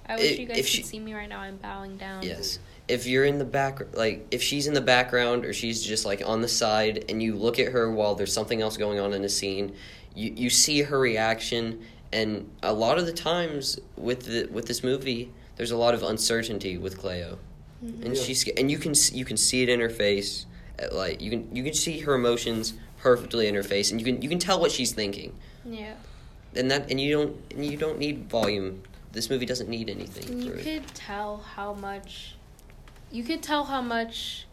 I 0.08 0.14
wish 0.16 0.32
If- 0.32 0.38
you 0.38 0.46
guys 0.46 0.56
could 0.58 0.66
she- 0.66 0.82
see 0.82 1.00
me 1.00 1.12
right 1.14 1.28
now. 1.28 1.40
I'm 1.40 1.56
bowing 1.56 1.96
down. 1.96 2.22
yes, 2.22 2.60
if 2.86 3.06
you're 3.08 3.24
in 3.24 3.38
the 3.38 3.44
back 3.44 3.80
like 3.96 4.24
if 4.30 4.42
she's 4.44 4.68
in 4.68 4.74
the 4.74 4.80
background 4.80 5.44
or 5.44 5.52
she's 5.52 5.82
just 5.82 6.04
like 6.04 6.22
on 6.24 6.40
the 6.42 6.48
side, 6.48 7.04
and 7.08 7.20
you 7.20 7.34
look 7.34 7.58
at 7.58 7.72
her 7.72 7.90
while 7.90 8.14
there's 8.14 8.32
something 8.32 8.62
else 8.62 8.76
going 8.76 9.00
on 9.00 9.12
in 9.12 9.22
the 9.22 9.28
scene, 9.28 9.72
you 10.14 10.32
you 10.36 10.50
see 10.50 10.82
her 10.82 11.00
reaction, 11.00 11.80
and 12.12 12.48
a 12.62 12.72
lot 12.72 12.96
of 12.98 13.06
the 13.06 13.12
times 13.12 13.80
with 13.96 14.26
the 14.26 14.46
with 14.52 14.66
this 14.66 14.84
movie, 14.84 15.32
there's 15.56 15.72
a 15.72 15.76
lot 15.76 15.94
of 15.94 16.04
uncertainty 16.04 16.78
with 16.78 16.96
Cleo. 16.96 17.38
And 17.82 18.16
Yeah. 18.16 18.22
she's 18.22 18.48
and 18.48 18.70
you 18.70 18.78
can 18.78 18.94
you 19.12 19.24
can 19.24 19.36
see 19.36 19.62
it 19.62 19.68
in 19.68 19.80
her 19.80 19.90
face 19.90 20.46
like 20.92 21.20
you 21.20 21.30
can 21.30 21.54
you 21.54 21.62
can 21.62 21.74
see 21.74 22.00
her 22.00 22.14
emotions 22.14 22.74
perfectly 22.98 23.46
in 23.46 23.54
her 23.54 23.62
face 23.62 23.90
and 23.90 24.00
you 24.00 24.04
can 24.04 24.20
you 24.22 24.28
can 24.28 24.38
tell 24.38 24.60
what 24.60 24.70
she's 24.72 24.92
thinking 24.92 25.34
Yeah. 25.64 25.94
and 26.54 26.70
that 26.70 26.90
and 26.90 27.00
you 27.00 27.12
don't 27.16 27.36
and 27.52 27.64
you 27.64 27.76
don't 27.76 27.98
need 27.98 28.28
volume 28.30 28.82
this 29.12 29.30
movie 29.30 29.46
doesn't 29.46 29.68
need 29.70 29.88
anything 29.88 30.28
And 30.30 30.44
you 30.44 30.50
for 30.52 30.58
it. 30.58 30.62
could 30.64 30.86
tell 30.94 31.38
how 31.38 31.72
much 31.74 32.34
you 33.10 33.22
could 33.24 33.42
tell 33.42 33.64
how 33.64 33.80
much 33.80 34.46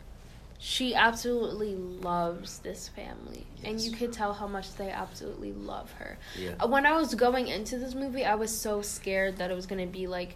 she 0.60 0.96
absolutely 0.96 1.76
loves 1.76 2.60
this 2.60 2.88
family 2.88 3.46
and 3.66 3.82
you 3.82 3.92
could 3.92 4.14
tell 4.14 4.34
how 4.34 4.48
much 4.48 4.74
they 4.76 4.90
absolutely 4.90 5.52
love 5.52 5.92
her 5.94 6.18
Yeah. 6.40 6.52
Uh, 6.60 6.68
when 6.68 6.86
i 6.86 6.94
was 6.94 7.16
going 7.16 7.48
into 7.48 7.78
this 7.78 7.96
movie 7.96 8.24
i 8.24 8.36
was 8.36 8.56
so 8.58 8.82
scared 8.82 9.38
that 9.38 9.52
it 9.52 9.56
was 9.56 9.66
going 9.66 9.86
to 9.86 9.92
be 9.92 10.08
like 10.08 10.36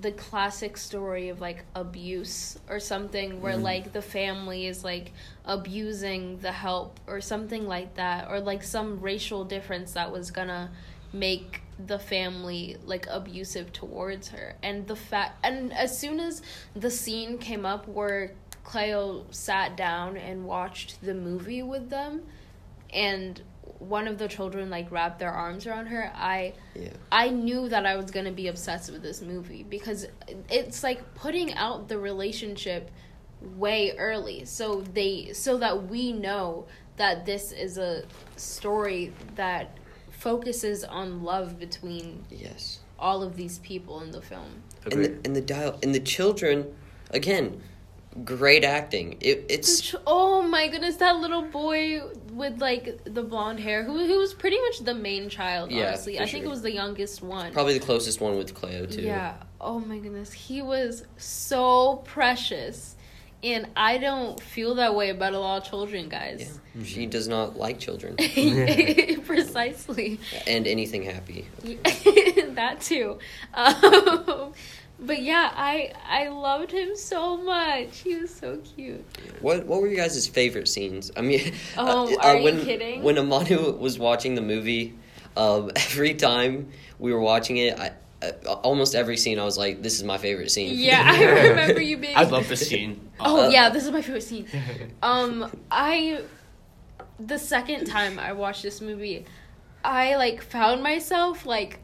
the 0.00 0.12
classic 0.12 0.76
story 0.76 1.28
of 1.28 1.40
like 1.40 1.64
abuse 1.74 2.58
or 2.68 2.80
something 2.80 3.42
where 3.42 3.54
Mhm. 3.58 3.62
like 3.62 3.92
the 3.92 4.00
family 4.02 4.66
is 4.66 4.82
like 4.82 5.12
abusing 5.44 6.38
the 6.38 6.52
help 6.52 6.98
or 7.06 7.20
something 7.20 7.66
like 7.68 7.94
that 7.94 8.28
or 8.30 8.40
like 8.40 8.62
some 8.62 9.00
racial 9.00 9.44
difference 9.44 9.92
that 9.92 10.10
was 10.10 10.30
gonna 10.30 10.70
make 11.12 11.60
the 11.86 11.98
family 11.98 12.76
like 12.86 13.06
abusive 13.10 13.70
towards 13.72 14.28
her 14.28 14.54
and 14.62 14.86
the 14.86 14.96
fact 14.96 15.44
and 15.44 15.72
as 15.74 15.96
soon 15.98 16.20
as 16.20 16.40
the 16.74 16.90
scene 16.90 17.36
came 17.36 17.66
up 17.66 17.86
where 17.86 18.32
Cleo 18.64 19.26
sat 19.30 19.76
down 19.76 20.16
and 20.16 20.46
watched 20.46 21.02
the 21.02 21.12
movie 21.12 21.62
with 21.62 21.90
them 21.90 22.22
and 22.94 23.42
one 23.82 24.06
of 24.06 24.18
the 24.18 24.28
children 24.28 24.70
like 24.70 24.90
wrapped 24.90 25.18
their 25.18 25.32
arms 25.32 25.66
around 25.66 25.86
her 25.86 26.10
i 26.14 26.52
yeah. 26.74 26.88
I 27.10 27.28
knew 27.28 27.68
that 27.68 27.84
I 27.84 27.96
was 27.96 28.10
going 28.10 28.24
to 28.26 28.32
be 28.32 28.48
obsessed 28.48 28.90
with 28.90 29.02
this 29.02 29.20
movie 29.20 29.64
because 29.68 30.06
it's 30.48 30.82
like 30.82 31.14
putting 31.14 31.52
out 31.54 31.88
the 31.88 31.98
relationship 31.98 32.90
way 33.42 33.92
early 33.98 34.44
so 34.44 34.80
they 34.94 35.32
so 35.34 35.58
that 35.58 35.88
we 35.88 36.12
know 36.12 36.66
that 36.96 37.26
this 37.26 37.52
is 37.52 37.78
a 37.78 38.04
story 38.36 39.12
that 39.34 39.76
focuses 40.10 40.84
on 40.84 41.22
love 41.22 41.58
between 41.58 42.24
yes. 42.30 42.78
all 42.98 43.22
of 43.22 43.36
these 43.36 43.58
people 43.58 44.00
in 44.02 44.12
the 44.12 44.22
film. 44.22 44.62
and 44.90 45.04
the, 45.04 45.18
and 45.24 45.36
the 45.36 45.40
dial 45.40 45.78
and 45.82 45.94
the 45.94 46.00
children 46.00 46.74
again 47.10 47.60
great 48.24 48.62
acting 48.64 49.16
it, 49.20 49.46
it's 49.48 49.94
Oh 50.06 50.42
my 50.42 50.68
goodness, 50.68 50.96
that 50.96 51.16
little 51.16 51.42
boy 51.42 52.02
with 52.30 52.60
like 52.60 53.02
the 53.04 53.22
blonde 53.22 53.60
hair 53.60 53.84
who 53.84 54.06
who 54.06 54.18
was 54.18 54.34
pretty 54.34 54.60
much 54.60 54.80
the 54.80 54.94
main 54.94 55.28
child, 55.28 55.70
Yeah, 55.70 55.88
honestly. 55.88 56.16
for 56.16 56.22
I 56.22 56.26
think 56.26 56.44
it 56.44 56.48
was 56.48 56.62
the 56.62 56.72
youngest 56.72 57.22
one. 57.22 57.52
probably 57.52 57.74
the 57.78 57.84
closest 57.84 58.20
one 58.20 58.36
with 58.36 58.54
Cleo 58.54 58.86
too 58.86 59.02
Yeah. 59.02 59.34
Oh 59.60 59.78
my 59.80 59.98
goodness. 59.98 60.32
He 60.32 60.60
was 60.62 61.04
so 61.16 62.02
precious. 62.04 62.96
And 63.44 63.66
I 63.76 63.98
don't 63.98 64.38
feel 64.40 64.76
that 64.76 64.94
way 64.94 65.08
about 65.10 65.32
a 65.32 65.38
lot 65.40 65.62
of 65.62 65.68
children, 65.68 66.08
guys. 66.08 66.60
Yeah. 66.76 66.84
She 66.84 67.06
does 67.06 67.26
not 67.26 67.56
like 67.56 67.80
children 67.80 68.14
Precisely. 69.24 70.20
and 70.46 70.66
anything 70.68 71.02
happy. 71.02 71.46
that 72.54 72.76
too. 72.80 73.18
Um, 73.54 74.52
but 75.02 75.22
yeah, 75.22 75.50
I 75.54 75.92
I 76.08 76.28
loved 76.28 76.70
him 76.72 76.96
so 76.96 77.36
much. 77.36 77.98
He 77.98 78.16
was 78.16 78.34
so 78.34 78.58
cute. 78.58 79.04
What 79.40 79.66
What 79.66 79.80
were 79.80 79.88
your 79.88 79.96
guys' 79.96 80.26
favorite 80.26 80.68
scenes? 80.68 81.10
I 81.16 81.20
mean, 81.20 81.52
Oh, 81.76 82.16
are 82.20 82.36
you 82.36 82.44
when, 82.44 82.64
kidding? 82.64 83.02
When 83.02 83.16
Amanu 83.16 83.78
was 83.78 83.98
watching 83.98 84.34
the 84.34 84.42
movie, 84.42 84.94
um, 85.36 85.70
every 85.76 86.14
time 86.14 86.68
we 86.98 87.12
were 87.12 87.20
watching 87.20 87.56
it, 87.56 87.78
I, 87.78 87.92
uh, 88.22 88.52
almost 88.62 88.94
every 88.94 89.16
scene, 89.16 89.38
I 89.38 89.44
was 89.44 89.58
like, 89.58 89.82
"This 89.82 89.96
is 89.96 90.04
my 90.04 90.18
favorite 90.18 90.50
scene." 90.50 90.74
Yeah, 90.76 91.02
I 91.04 91.24
remember 91.50 91.80
you 91.80 91.96
being. 91.96 92.16
I 92.16 92.22
love 92.22 92.48
this 92.48 92.66
scene. 92.68 93.10
Oh 93.20 93.46
Uh, 93.46 93.48
yeah, 93.48 93.68
this 93.70 93.84
is 93.84 93.90
my 93.90 94.02
favorite 94.02 94.22
scene. 94.22 94.46
Um, 95.02 95.50
I 95.70 96.22
the 97.18 97.38
second 97.38 97.86
time 97.86 98.18
I 98.18 98.32
watched 98.32 98.62
this 98.62 98.80
movie, 98.80 99.26
I 99.84 100.16
like 100.16 100.42
found 100.42 100.82
myself 100.82 101.46
like 101.46 101.80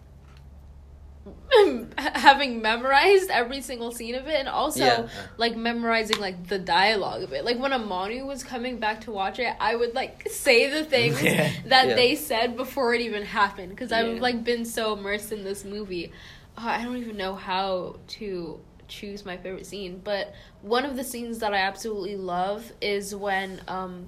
having 1.98 2.60
memorized 2.62 3.30
every 3.30 3.60
single 3.60 3.90
scene 3.92 4.14
of 4.14 4.26
it 4.26 4.34
and 4.38 4.48
also 4.48 4.84
Yeah. 4.84 5.08
like 5.36 5.56
memorizing 5.56 6.18
like 6.20 6.46
the 6.48 6.58
dialogue 6.58 7.22
of 7.22 7.32
it. 7.32 7.44
Like 7.44 7.58
when 7.58 7.72
Amanu 7.72 8.26
was 8.26 8.44
coming 8.44 8.78
back 8.78 9.02
to 9.02 9.10
watch 9.12 9.38
it, 9.38 9.54
I 9.60 9.74
would 9.76 9.94
like 9.94 10.28
say 10.28 10.68
the 10.70 10.84
things 10.84 11.22
Yeah. 11.24 11.50
that 11.66 11.88
Yeah. 11.88 11.94
they 11.94 12.14
said 12.16 12.56
before 12.56 12.94
it 12.94 13.00
even 13.00 13.24
happened 13.24 13.70
because 13.70 13.92
I've 13.92 14.20
like 14.20 14.44
been 14.44 14.64
so 14.64 14.92
immersed 14.94 15.32
in 15.32 15.44
this 15.44 15.64
movie. 15.64 16.12
Uh, 16.56 16.62
I 16.66 16.84
don't 16.84 16.96
even 16.96 17.16
know 17.16 17.34
how 17.34 17.96
to 18.18 18.60
choose 18.88 19.24
my 19.24 19.36
favorite 19.36 19.66
scene, 19.66 20.00
but 20.02 20.34
one 20.62 20.84
of 20.84 20.96
the 20.96 21.04
scenes 21.04 21.38
that 21.40 21.52
I 21.54 21.58
absolutely 21.58 22.16
love 22.16 22.72
is 22.80 23.14
when 23.14 23.60
um 23.68 24.06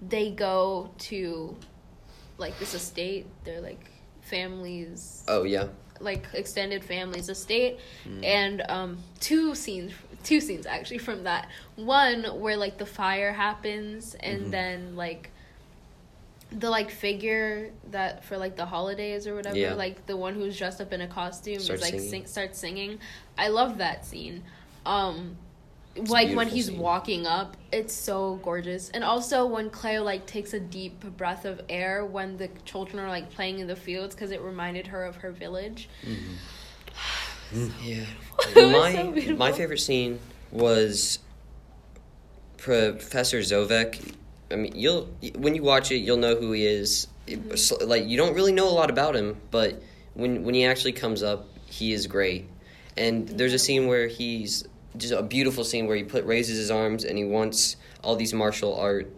they 0.00 0.30
go 0.30 0.90
to 0.98 1.56
like 2.38 2.58
this 2.58 2.74
estate, 2.74 3.26
they're 3.44 3.60
like 3.60 3.90
families 4.22 5.24
Oh 5.28 5.42
yeah. 5.42 5.66
Like 6.00 6.26
extended 6.32 6.82
families 6.84 7.28
estate 7.28 7.78
Mm. 8.08 8.24
and 8.24 8.62
um 8.68 8.98
two 9.20 9.54
scenes 9.54 9.92
two 10.24 10.40
scenes 10.40 10.66
actually 10.66 10.98
from 10.98 11.24
that 11.24 11.48
one 11.76 12.24
where 12.40 12.56
like 12.56 12.78
the 12.78 12.86
fire 12.86 13.32
happens 13.32 14.14
and 14.20 14.46
Mhm. 14.46 14.50
then 14.50 14.96
like 14.96 15.30
the 16.52 16.68
like 16.68 16.90
figure 16.90 17.70
that 17.90 18.24
for 18.24 18.36
like 18.36 18.56
the 18.56 18.66
holidays 18.66 19.26
or 19.26 19.34
whatever 19.36 19.56
Yeah. 19.56 19.74
like 19.74 20.06
the 20.06 20.16
one 20.16 20.34
who's 20.34 20.58
dressed 20.58 20.80
up 20.80 20.92
in 20.92 21.00
a 21.00 21.06
costume 21.06 21.60
Starts 21.60 21.82
is 21.82 21.92
like 21.92 22.00
singing. 22.00 22.10
sing, 22.10 22.26
starts 22.26 22.58
singing 22.58 22.98
i 23.38 23.48
love 23.48 23.78
that 23.78 24.04
scene 24.04 24.42
um 24.84 25.36
like 25.96 26.34
when 26.36 26.48
he's 26.48 26.66
scene. 26.66 26.78
walking 26.78 27.26
up 27.26 27.56
it's 27.72 27.92
so 27.92 28.36
gorgeous 28.42 28.90
and 28.90 29.02
also 29.02 29.44
when 29.44 29.68
cleo 29.70 30.02
like 30.02 30.24
takes 30.24 30.54
a 30.54 30.60
deep 30.60 31.00
breath 31.16 31.44
of 31.44 31.60
air 31.68 32.04
when 32.04 32.36
the 32.36 32.48
children 32.64 33.02
are 33.02 33.08
like 33.08 33.28
playing 33.30 33.58
in 33.58 33.66
the 33.66 33.74
fields 33.74 34.14
because 34.14 34.30
it 34.30 34.40
reminded 34.40 34.86
her 34.86 35.04
of 35.04 35.16
her 35.16 35.32
village 35.32 35.88
Yeah. 37.82 38.04
It 38.56 38.56
was 38.56 38.72
my 38.72 39.20
so 39.20 39.36
my 39.36 39.52
favorite 39.52 39.80
scene 39.80 40.18
was 40.50 41.18
Professor 42.56 43.40
Zovek. 43.40 44.14
I 44.50 44.56
mean, 44.56 44.72
you'll 44.74 45.08
when 45.36 45.54
you 45.54 45.62
watch 45.62 45.90
it, 45.92 45.96
you'll 45.96 46.16
know 46.16 46.36
who 46.36 46.52
he 46.52 46.66
is. 46.66 47.06
Mm-hmm. 47.26 47.56
So, 47.56 47.76
Like 47.84 48.06
you 48.06 48.16
don't 48.16 48.34
really 48.34 48.52
know 48.52 48.68
a 48.68 48.72
lot 48.72 48.88
about 48.90 49.14
him, 49.14 49.36
but 49.50 49.82
when 50.14 50.44
when 50.44 50.54
he 50.54 50.64
actually 50.64 50.92
comes 50.92 51.22
up, 51.22 51.48
he 51.66 51.92
is 51.92 52.06
great. 52.06 52.48
And 52.96 53.28
there's 53.28 53.52
a 53.52 53.58
scene 53.58 53.86
where 53.86 54.06
he's 54.06 54.66
just 54.96 55.12
a 55.12 55.22
beautiful 55.22 55.64
scene 55.64 55.86
where 55.86 55.96
he 55.96 56.02
put 56.02 56.24
raises 56.24 56.58
his 56.58 56.70
arms 56.70 57.04
and 57.04 57.16
he 57.16 57.24
wants 57.24 57.76
all 58.02 58.16
these 58.16 58.34
martial 58.34 58.78
art 58.78 59.10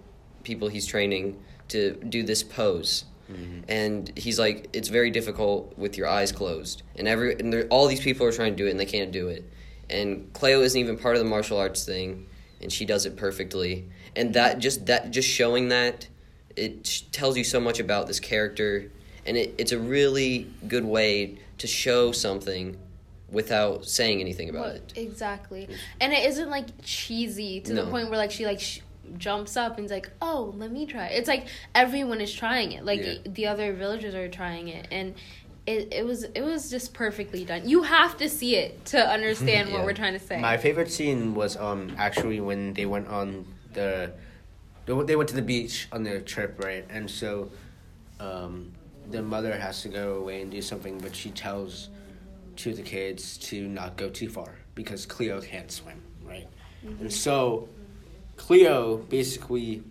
people 0.42 0.68
he's 0.68 0.86
training 0.86 1.40
to 1.68 1.92
do 2.08 2.22
this 2.22 2.42
pose. 2.42 3.04
Mm-hmm. 3.30 3.60
And 3.68 4.12
he's 4.16 4.38
like, 4.38 4.68
it's 4.72 4.88
very 4.88 5.10
difficult 5.10 5.76
with 5.78 5.96
your 5.96 6.08
eyes 6.08 6.32
closed, 6.32 6.82
and 6.96 7.08
every 7.08 7.34
and 7.38 7.52
there, 7.52 7.66
all 7.68 7.86
these 7.86 8.00
people 8.00 8.26
are 8.26 8.32
trying 8.32 8.52
to 8.52 8.56
do 8.56 8.66
it 8.66 8.70
and 8.70 8.80
they 8.80 8.86
can't 8.86 9.12
do 9.12 9.28
it. 9.28 9.50
And 9.88 10.32
Cleo 10.32 10.60
isn't 10.62 10.78
even 10.78 10.98
part 10.98 11.16
of 11.16 11.22
the 11.22 11.28
martial 11.28 11.58
arts 11.58 11.84
thing, 11.84 12.26
and 12.60 12.70
she 12.70 12.84
does 12.84 13.06
it 13.06 13.16
perfectly. 13.16 13.88
And 14.16 14.34
that 14.34 14.58
just 14.58 14.86
that 14.86 15.12
just 15.12 15.28
showing 15.28 15.68
that 15.68 16.08
it 16.56 16.86
sh- 16.86 17.02
tells 17.12 17.36
you 17.36 17.44
so 17.44 17.60
much 17.60 17.80
about 17.80 18.06
this 18.06 18.20
character, 18.20 18.90
and 19.24 19.36
it, 19.36 19.54
it's 19.56 19.72
a 19.72 19.78
really 19.78 20.50
good 20.68 20.84
way 20.84 21.38
to 21.58 21.66
show 21.66 22.12
something 22.12 22.76
without 23.32 23.84
saying 23.86 24.20
anything 24.20 24.48
about 24.50 24.66
What- 24.66 24.76
it. 24.76 24.92
exactly. 24.96 25.68
And 26.00 26.12
it 26.12 26.24
isn't 26.30 26.50
like 26.50 26.66
cheesy 26.82 27.60
to 27.62 27.72
the 27.74 27.86
point 27.86 28.08
where 28.10 28.18
like 28.18 28.30
she 28.30 28.44
like 28.46 28.60
sh- 28.60 28.80
jumps 29.18 29.56
up 29.56 29.78
and's 29.78 29.90
like 29.90 30.10
oh 30.22 30.54
let 30.56 30.70
me 30.70 30.86
try. 30.86 31.06
It's 31.08 31.28
like 31.28 31.46
everyone 31.74 32.20
is 32.20 32.32
trying 32.32 32.72
it. 32.72 32.84
Like 32.84 33.00
Yeah. 33.04 33.14
the 33.26 33.46
other 33.46 33.72
villagers 33.72 34.14
are 34.14 34.28
trying 34.28 34.68
it. 34.68 34.86
And 34.90 35.14
it, 35.66 35.92
it 35.92 36.04
was 36.04 36.24
it 36.24 36.42
was 36.42 36.70
just 36.70 36.92
perfectly 36.92 37.44
done. 37.44 37.68
You 37.68 37.82
have 37.84 38.16
to 38.18 38.28
see 38.28 38.56
it 38.56 38.84
to 38.86 38.98
understand 38.98 39.72
what 39.72 39.84
we're 39.84 39.92
trying 39.94 40.12
to 40.14 40.18
say. 40.24 40.38
My 40.40 40.56
favorite 40.56 40.90
scene 40.92 41.34
was 41.34 41.56
um 41.56 41.94
actually 41.98 42.40
when 42.40 42.74
they 42.74 42.84
went 42.86 43.08
on 43.08 43.46
the 43.72 44.12
they 44.86 44.92
went- 44.92 45.06
they 45.06 45.16
went 45.16 45.28
to 45.30 45.36
the 45.36 45.42
beach 45.42 45.88
on 45.92 46.02
their 46.02 46.20
trip, 46.20 46.62
right? 46.62 46.84
And 46.90 47.08
so 47.10 47.50
um 48.20 48.72
the 49.10 49.22
mother 49.22 49.56
has 49.58 49.82
to 49.82 49.88
go 49.88 50.14
away 50.16 50.42
and 50.42 50.50
do 50.50 50.62
something, 50.62 50.98
but 50.98 51.14
she 51.14 51.30
tells 51.30 51.88
of 52.66 52.76
the 52.76 52.82
kids 52.82 53.38
to 53.38 53.68
not 53.68 53.96
go 53.96 54.08
too 54.08 54.28
far 54.28 54.54
because 54.74 55.06
Cleo 55.06 55.40
can't 55.40 55.70
swim, 55.70 56.00
right? 56.24 56.46
And 56.82 57.12
so 57.12 57.68
Cleo 58.36 58.98
basically 58.98 59.82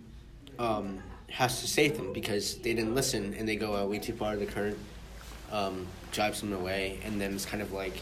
um, 0.58 1.02
has 1.30 1.60
to 1.60 1.68
save 1.68 1.96
them 1.96 2.12
because 2.12 2.56
they 2.56 2.74
didn't 2.74 2.94
listen 2.94 3.34
and 3.34 3.48
they 3.48 3.56
go 3.56 3.76
out 3.76 3.88
way 3.88 3.98
too 3.98 4.12
far. 4.12 4.36
The 4.36 4.46
current 4.46 4.78
um, 5.50 5.86
drives 6.10 6.40
them 6.40 6.52
away, 6.52 7.00
and 7.04 7.20
then 7.20 7.34
it's 7.34 7.46
kind 7.46 7.62
of 7.62 7.72
like 7.72 7.94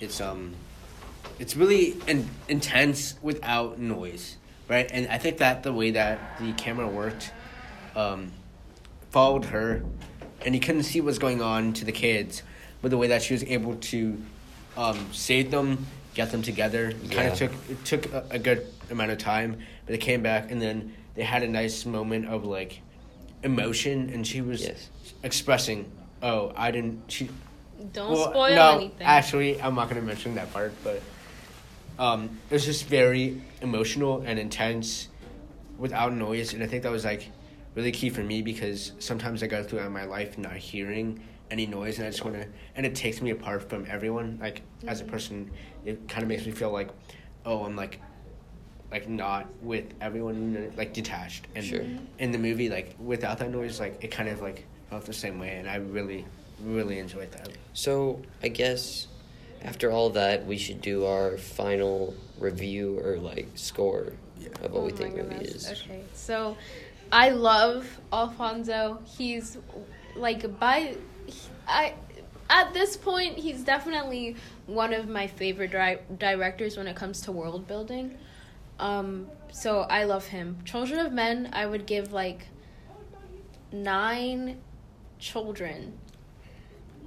it's 0.00 0.20
um 0.20 0.54
it's 1.38 1.56
really 1.56 1.96
in, 2.06 2.28
intense 2.48 3.14
without 3.22 3.78
noise, 3.78 4.36
right? 4.68 4.88
And 4.92 5.08
I 5.08 5.18
think 5.18 5.38
that 5.38 5.62
the 5.62 5.72
way 5.72 5.92
that 5.92 6.38
the 6.40 6.52
camera 6.52 6.86
worked 6.86 7.32
um, 7.94 8.32
followed 9.10 9.46
her, 9.46 9.84
and 10.44 10.54
you 10.54 10.60
couldn't 10.60 10.82
see 10.84 11.00
what's 11.00 11.18
going 11.18 11.42
on 11.42 11.72
to 11.74 11.84
the 11.84 11.92
kids, 11.92 12.42
but 12.82 12.90
the 12.90 12.96
way 12.98 13.08
that 13.08 13.22
she 13.22 13.34
was 13.34 13.44
able 13.44 13.76
to 13.76 14.20
um, 14.76 14.98
save 15.12 15.50
them, 15.50 15.86
get 16.14 16.30
them 16.30 16.42
together, 16.42 16.92
kind 16.92 17.12
Yeah. 17.12 17.26
of 17.32 17.38
took 17.38 17.52
it 17.70 17.84
took 17.84 18.12
a, 18.12 18.24
a 18.30 18.38
good 18.38 18.66
amount 18.90 19.10
of 19.10 19.18
time, 19.18 19.52
but 19.86 19.92
they 19.92 19.98
came 19.98 20.22
back, 20.22 20.50
and 20.50 20.60
then 20.62 20.94
they 21.14 21.22
had 21.24 21.42
a 21.42 21.48
nice 21.48 21.84
moment 21.84 22.26
of 22.26 22.44
like 22.44 22.80
emotion, 23.42 24.10
and 24.12 24.26
she 24.26 24.40
was 24.40 24.62
Yes. 24.62 24.88
expressing, 25.22 25.90
"Oh, 26.22 26.52
I 26.56 26.70
didn't." 26.70 27.02
She 27.08 27.28
don't 27.92 28.10
well, 28.10 28.30
spoil 28.30 28.54
no, 28.54 28.76
anything 28.76 29.06
Actually, 29.06 29.60
I'm 29.60 29.74
not 29.74 29.88
gonna 29.88 30.02
mention 30.02 30.34
that 30.36 30.52
part, 30.52 30.72
but 30.82 31.02
um, 31.98 32.38
it 32.50 32.54
was 32.54 32.64
just 32.64 32.86
very 32.86 33.40
emotional 33.62 34.22
and 34.24 34.38
intense, 34.38 35.08
without 35.78 36.12
noise, 36.12 36.54
and 36.54 36.62
I 36.62 36.66
think 36.66 36.82
that 36.84 36.92
was 36.92 37.04
like 37.04 37.30
really 37.74 37.92
key 37.92 38.10
for 38.10 38.22
me 38.22 38.42
because 38.42 38.92
sometimes 38.98 39.42
I 39.42 39.46
go 39.46 39.62
throughout 39.62 39.90
my 39.92 40.04
life 40.04 40.38
not 40.38 40.56
hearing 40.56 41.20
any 41.50 41.66
noise, 41.66 41.98
and 41.98 42.06
I 42.06 42.10
just 42.10 42.24
want 42.24 42.36
to, 42.36 42.46
and 42.76 42.84
it 42.84 42.94
takes 42.94 43.20
me 43.20 43.30
apart 43.30 43.68
from 43.68 43.86
everyone. 43.88 44.38
Like 44.40 44.62
as 44.86 45.00
a 45.00 45.04
mm-hmm. 45.04 45.12
person, 45.12 45.50
it 45.84 46.08
kind 46.08 46.22
of 46.22 46.28
makes 46.28 46.46
me 46.46 46.52
feel 46.52 46.70
like, 46.70 46.90
oh, 47.44 47.64
I'm 47.64 47.76
like, 47.76 48.00
like 48.90 49.08
not 49.08 49.46
with 49.62 49.92
everyone, 50.00 50.72
like 50.76 50.92
detached. 50.92 51.46
And 51.54 51.64
Sure. 51.64 51.84
in 52.18 52.32
the 52.32 52.38
movie, 52.38 52.68
like 52.68 52.96
without 52.98 53.38
that 53.38 53.50
noise, 53.50 53.80
like 53.80 54.02
it 54.02 54.10
kind 54.10 54.28
of 54.28 54.40
like 54.40 54.64
felt 54.90 55.04
the 55.04 55.12
same 55.12 55.38
way, 55.38 55.56
and 55.56 55.68
I 55.68 55.76
really, 55.76 56.24
really 56.62 56.98
enjoyed 56.98 57.32
that. 57.32 57.50
So 57.72 58.22
I 58.42 58.48
guess 58.48 59.06
after 59.62 59.90
all 59.90 60.10
that, 60.10 60.46
we 60.46 60.56
should 60.56 60.80
do 60.80 61.04
our 61.04 61.36
final 61.36 62.14
review 62.38 62.98
or 63.00 63.16
like 63.18 63.48
score 63.54 64.12
of 64.62 64.72
what 64.72 64.84
we 64.84 64.92
Oh 64.92 64.96
think 64.96 65.16
my 65.16 65.22
movie 65.22 65.44
is. 65.44 65.68
Okay, 65.70 66.02
so 66.14 66.56
I 67.10 67.30
love 67.30 68.00
Alfonso. 68.12 69.00
He's 69.04 69.58
like 70.16 70.58
by 70.58 70.96
I 71.68 71.94
at 72.50 72.72
this 72.72 72.96
point 72.96 73.36
he's 73.38 73.62
definitely 73.62 74.36
one 74.66 74.92
of 74.94 75.06
my 75.08 75.26
favorite 75.26 75.70
di- 75.72 75.98
directors 76.18 76.76
when 76.76 76.86
it 76.86 76.96
comes 76.96 77.20
to 77.22 77.32
world 77.32 77.66
building. 77.68 78.16
Um, 78.78 79.26
so 79.52 79.80
I 79.80 80.04
love 80.04 80.26
him. 80.26 80.58
Children 80.64 81.04
of 81.04 81.12
Men, 81.12 81.50
I 81.52 81.66
would 81.66 81.84
give 81.86 82.12
like 82.12 82.46
nine 83.72 84.58
children 85.18 85.98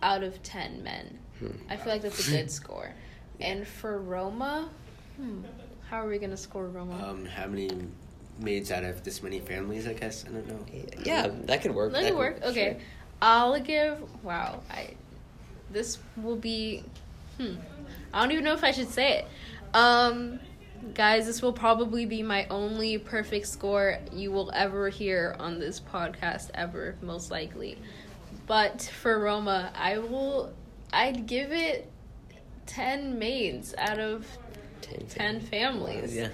out 0.02 0.24
of 0.24 0.42
ten 0.44 0.84
men. 0.84 1.18
Hmm. 1.40 1.48
I 1.70 1.78
feel 1.78 1.94
like 1.94 2.02
that's 2.02 2.28
a 2.28 2.32
good 2.32 2.52
score. 2.52 2.94
And 3.40 3.68
for 3.68 4.00
Roma, 4.00 4.70
hmm, 5.18 5.42
how 5.90 6.06
are 6.06 6.08
we 6.08 6.18
gonna 6.20 6.38
score 6.38 6.68
Roma? 6.68 7.04
Um, 7.10 7.26
how 7.26 7.48
many 7.48 7.70
maids 8.40 8.72
out 8.72 8.84
of 8.84 9.04
this 9.04 9.24
many 9.24 9.40
families? 9.40 9.88
I 9.88 9.94
guess 9.94 10.26
I 10.28 10.32
don't 10.32 10.48
know. 10.48 10.66
Yeah, 11.04 11.28
that 11.46 11.62
could 11.62 11.74
work. 11.74 11.94
Let 11.94 12.02
That 12.04 12.08
it 12.08 12.12
could- 12.12 12.18
work. 12.20 12.42
Okay, 12.44 12.78
I'll 13.22 13.60
give. 13.60 14.00
Wow, 14.24 14.62
I. 14.70 14.96
This 15.72 16.00
will 16.18 16.36
be. 16.36 16.84
Hmm. 17.38 17.56
I 18.14 18.22
don't 18.22 18.32
even 18.32 18.44
know 18.44 18.54
if 18.54 18.64
I 18.64 18.72
should 18.72 18.90
say 18.90 19.20
it. 19.20 19.28
Um, 19.74 20.40
Guys, 20.96 21.28
this 21.28 21.44
will 21.44 21.54
probably 21.54 22.06
be 22.06 22.24
my 22.24 22.48
only 22.50 22.98
perfect 22.98 23.46
score 23.46 24.00
you 24.12 24.32
will 24.32 24.52
ever 24.54 24.90
hear 24.90 25.36
on 25.40 25.60
this 25.60 25.80
podcast 25.80 26.50
ever, 26.56 26.96
most 27.02 27.30
likely. 27.30 27.78
But 28.48 28.82
for 28.82 29.20
Roma, 29.20 29.72
I 29.76 30.00
will 30.00 30.52
I'd 30.92 31.28
give 31.28 31.52
it 31.52 31.90
10 32.66 33.20
maids 33.20 33.76
out 33.78 34.00
of 34.00 34.26
10. 34.82 35.06
10 35.08 35.40
families. 35.42 36.16
Yeah. 36.16 36.30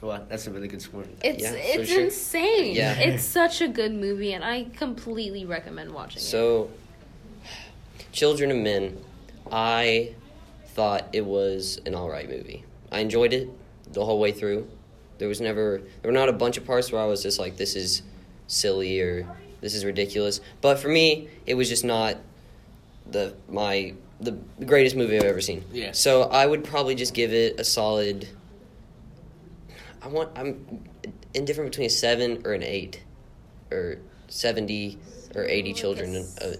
Well, 0.00 0.24
that's 0.28 0.46
a 0.46 0.50
really 0.50 0.68
good 0.68 0.80
score. 0.82 1.04
It's 1.24 1.42
Yeah, 1.42 1.50
for 1.52 1.56
it's 1.58 1.90
sure. 1.90 2.04
insane. 2.04 2.74
Yeah. 2.76 2.94
It's 2.98 3.24
such 3.40 3.60
a 3.60 3.68
good 3.68 3.92
movie 3.92 4.32
and 4.32 4.44
I 4.44 4.64
completely 4.76 5.44
recommend 5.44 5.92
watching 5.92 6.18
it. 6.22 6.24
So, 6.24 6.70
Children 8.12 8.50
of 8.50 8.56
Men, 8.58 8.98
I 9.50 10.14
thought 10.68 11.08
it 11.12 11.24
was 11.24 11.80
an 11.84 11.94
alright 11.94 12.28
movie. 12.28 12.64
I 12.90 13.00
enjoyed 13.00 13.32
it 13.32 13.48
the 13.92 14.04
whole 14.04 14.18
way 14.18 14.32
through. 14.32 14.68
There 15.18 15.28
was 15.28 15.40
never, 15.40 15.82
there 16.02 16.10
were 16.10 16.16
not 16.16 16.28
a 16.28 16.32
bunch 16.32 16.56
of 16.56 16.64
parts 16.64 16.90
where 16.92 17.02
I 17.02 17.06
was 17.06 17.22
just 17.22 17.38
like, 17.38 17.56
this 17.56 17.74
is 17.74 18.02
silly 18.46 19.00
or 19.00 19.26
this 19.60 19.74
is 19.74 19.84
ridiculous. 19.84 20.40
But 20.60 20.78
for 20.78 20.88
me, 20.88 21.28
it 21.46 21.54
was 21.54 21.68
just 21.68 21.84
not 21.84 22.16
the 23.10 23.34
my 23.48 23.94
the 24.20 24.32
greatest 24.66 24.94
movie 24.96 25.16
I've 25.16 25.24
ever 25.24 25.40
seen. 25.40 25.64
Yeah. 25.72 25.92
So 25.92 26.22
I 26.22 26.46
would 26.46 26.64
probably 26.64 26.94
just 26.94 27.14
give 27.14 27.32
it 27.32 27.58
a 27.58 27.64
solid. 27.64 28.28
I 30.02 30.08
want 30.08 30.30
I'm 30.36 30.84
indifferent 31.34 31.70
between 31.70 31.86
a 31.86 31.90
seven 31.90 32.42
or 32.44 32.52
an 32.52 32.62
eight, 32.62 33.02
or 33.70 33.98
seventy 34.28 34.98
or 35.34 35.44
eighty 35.44 35.72
children 35.72 36.26
uh, 36.40 36.44
uh, 36.44 36.54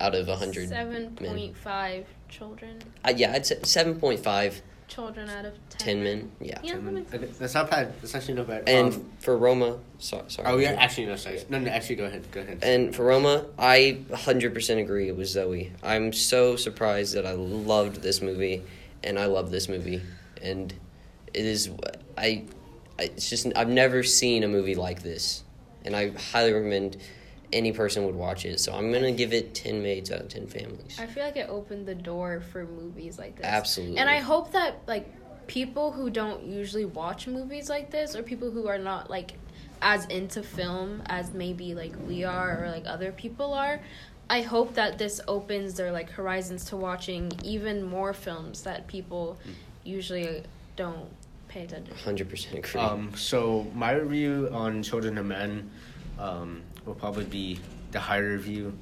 out 0.00 0.14
of 0.14 0.28
a 0.28 0.36
hundred. 0.36 0.68
7.5 0.70 2.04
children. 2.28 2.78
Uh, 3.04 3.12
yeah, 3.16 3.32
I'd 3.32 3.46
say 3.46 3.58
seven 3.62 3.98
point 3.98 4.20
five. 4.20 4.60
Children 4.86 5.30
out 5.30 5.46
of 5.46 5.54
10. 5.70 5.78
Ten 5.78 6.04
men. 6.04 6.32
Yeah. 6.42 6.58
Yeah, 6.62 6.74
that 6.74 6.82
makes 6.82 7.10
sense. 7.10 7.24
Okay, 7.24 7.32
that's 7.38 7.54
not 7.54 7.70
bad. 7.70 7.94
That's 8.02 8.14
actually 8.14 8.34
not 8.34 8.46
bad. 8.48 8.68
And 8.68 8.92
Um, 8.92 9.10
for 9.18 9.34
Roma, 9.36 9.78
so, 9.98 10.22
sorry. 10.28 10.46
oh 10.46 10.58
yeah, 10.58 10.72
actually 10.72 11.06
no, 11.06 11.16
sorry. 11.16 11.42
No, 11.48 11.58
no, 11.58 11.70
actually 11.70 11.96
go 11.96 12.04
ahead. 12.04 12.30
Go 12.30 12.42
ahead. 12.42 12.58
And 12.62 12.94
for 12.94 13.02
Roma, 13.02 13.46
I 13.58 14.00
100% 14.10 14.78
agree 14.82 15.08
it 15.08 15.16
was 15.16 15.30
Zoe. 15.30 15.72
I'm 15.82 16.12
so 16.12 16.56
surprised 16.56 17.14
that 17.14 17.24
I 17.24 17.32
loved 17.32 18.02
this 18.02 18.20
movie, 18.20 18.62
and 19.02 19.18
I 19.18 19.24
love 19.24 19.50
this 19.50 19.70
movie, 19.70 20.02
and 20.42 20.72
it 21.32 21.46
is 21.46 21.70
I, 22.18 22.22
I 22.22 22.44
it's 22.98 23.28
just 23.28 23.46
I've 23.56 23.68
never 23.68 24.02
seen 24.02 24.44
a 24.44 24.48
movie 24.48 24.74
like 24.74 25.02
this, 25.02 25.42
and 25.84 25.94
I 25.94 26.10
highly 26.10 26.52
recommend 26.52 26.96
any 27.52 27.72
person 27.72 28.04
would 28.04 28.14
watch 28.14 28.44
it. 28.44 28.60
So 28.60 28.74
I'm 28.74 28.92
gonna 28.92 29.12
give 29.12 29.32
it 29.32 29.54
10 29.54 29.82
maids 29.82 30.10
out 30.10 30.20
of 30.20 30.28
10 30.28 30.46
families. 30.48 30.98
I 30.98 31.06
feel 31.06 31.24
like 31.24 31.36
it 31.36 31.48
opened 31.48 31.86
the 31.86 31.94
door 31.94 32.42
for 32.52 32.66
movies 32.66 33.18
like 33.18 33.36
this. 33.36 33.46
Absolutely. 33.46 33.98
And 33.98 34.10
I 34.10 34.18
hope 34.18 34.52
that 34.52 34.82
like 34.86 35.06
people 35.46 35.92
who 35.92 36.10
don't 36.10 36.44
usually 36.44 36.84
watch 36.84 37.26
movies 37.26 37.68
like 37.68 37.90
this 37.90 38.16
or 38.16 38.22
people 38.22 38.50
who 38.50 38.66
are 38.66 38.78
not 38.78 39.10
like 39.10 39.34
as 39.82 40.06
into 40.06 40.42
film 40.42 41.02
as 41.06 41.32
maybe 41.32 41.74
like 41.74 41.92
we 42.06 42.24
are 42.24 42.64
or 42.64 42.70
like 42.70 42.84
other 42.86 43.12
people 43.12 43.52
are, 43.52 43.80
I 44.28 44.40
hope 44.42 44.74
that 44.74 44.98
this 44.98 45.20
opens 45.28 45.74
their 45.74 45.92
like 45.92 46.10
horizons 46.10 46.64
to 46.66 46.76
watching 46.76 47.30
even 47.44 47.84
more 47.84 48.12
films 48.12 48.62
that 48.62 48.86
people 48.86 49.38
mm. 49.46 49.52
usually 49.84 50.42
don't 50.76 51.08
pay 51.54 51.62
attention. 51.62 51.94
100% 51.94 52.58
agree. 52.58 52.80
Um, 52.80 53.12
so 53.14 53.66
my 53.74 53.92
review 53.92 54.48
on 54.52 54.82
Children 54.82 55.16
of 55.18 55.26
Men 55.26 55.70
um, 56.18 56.62
will 56.84 56.94
probably 56.94 57.24
be 57.24 57.60
the 57.92 58.00
higher 58.00 58.32
review, 58.32 58.76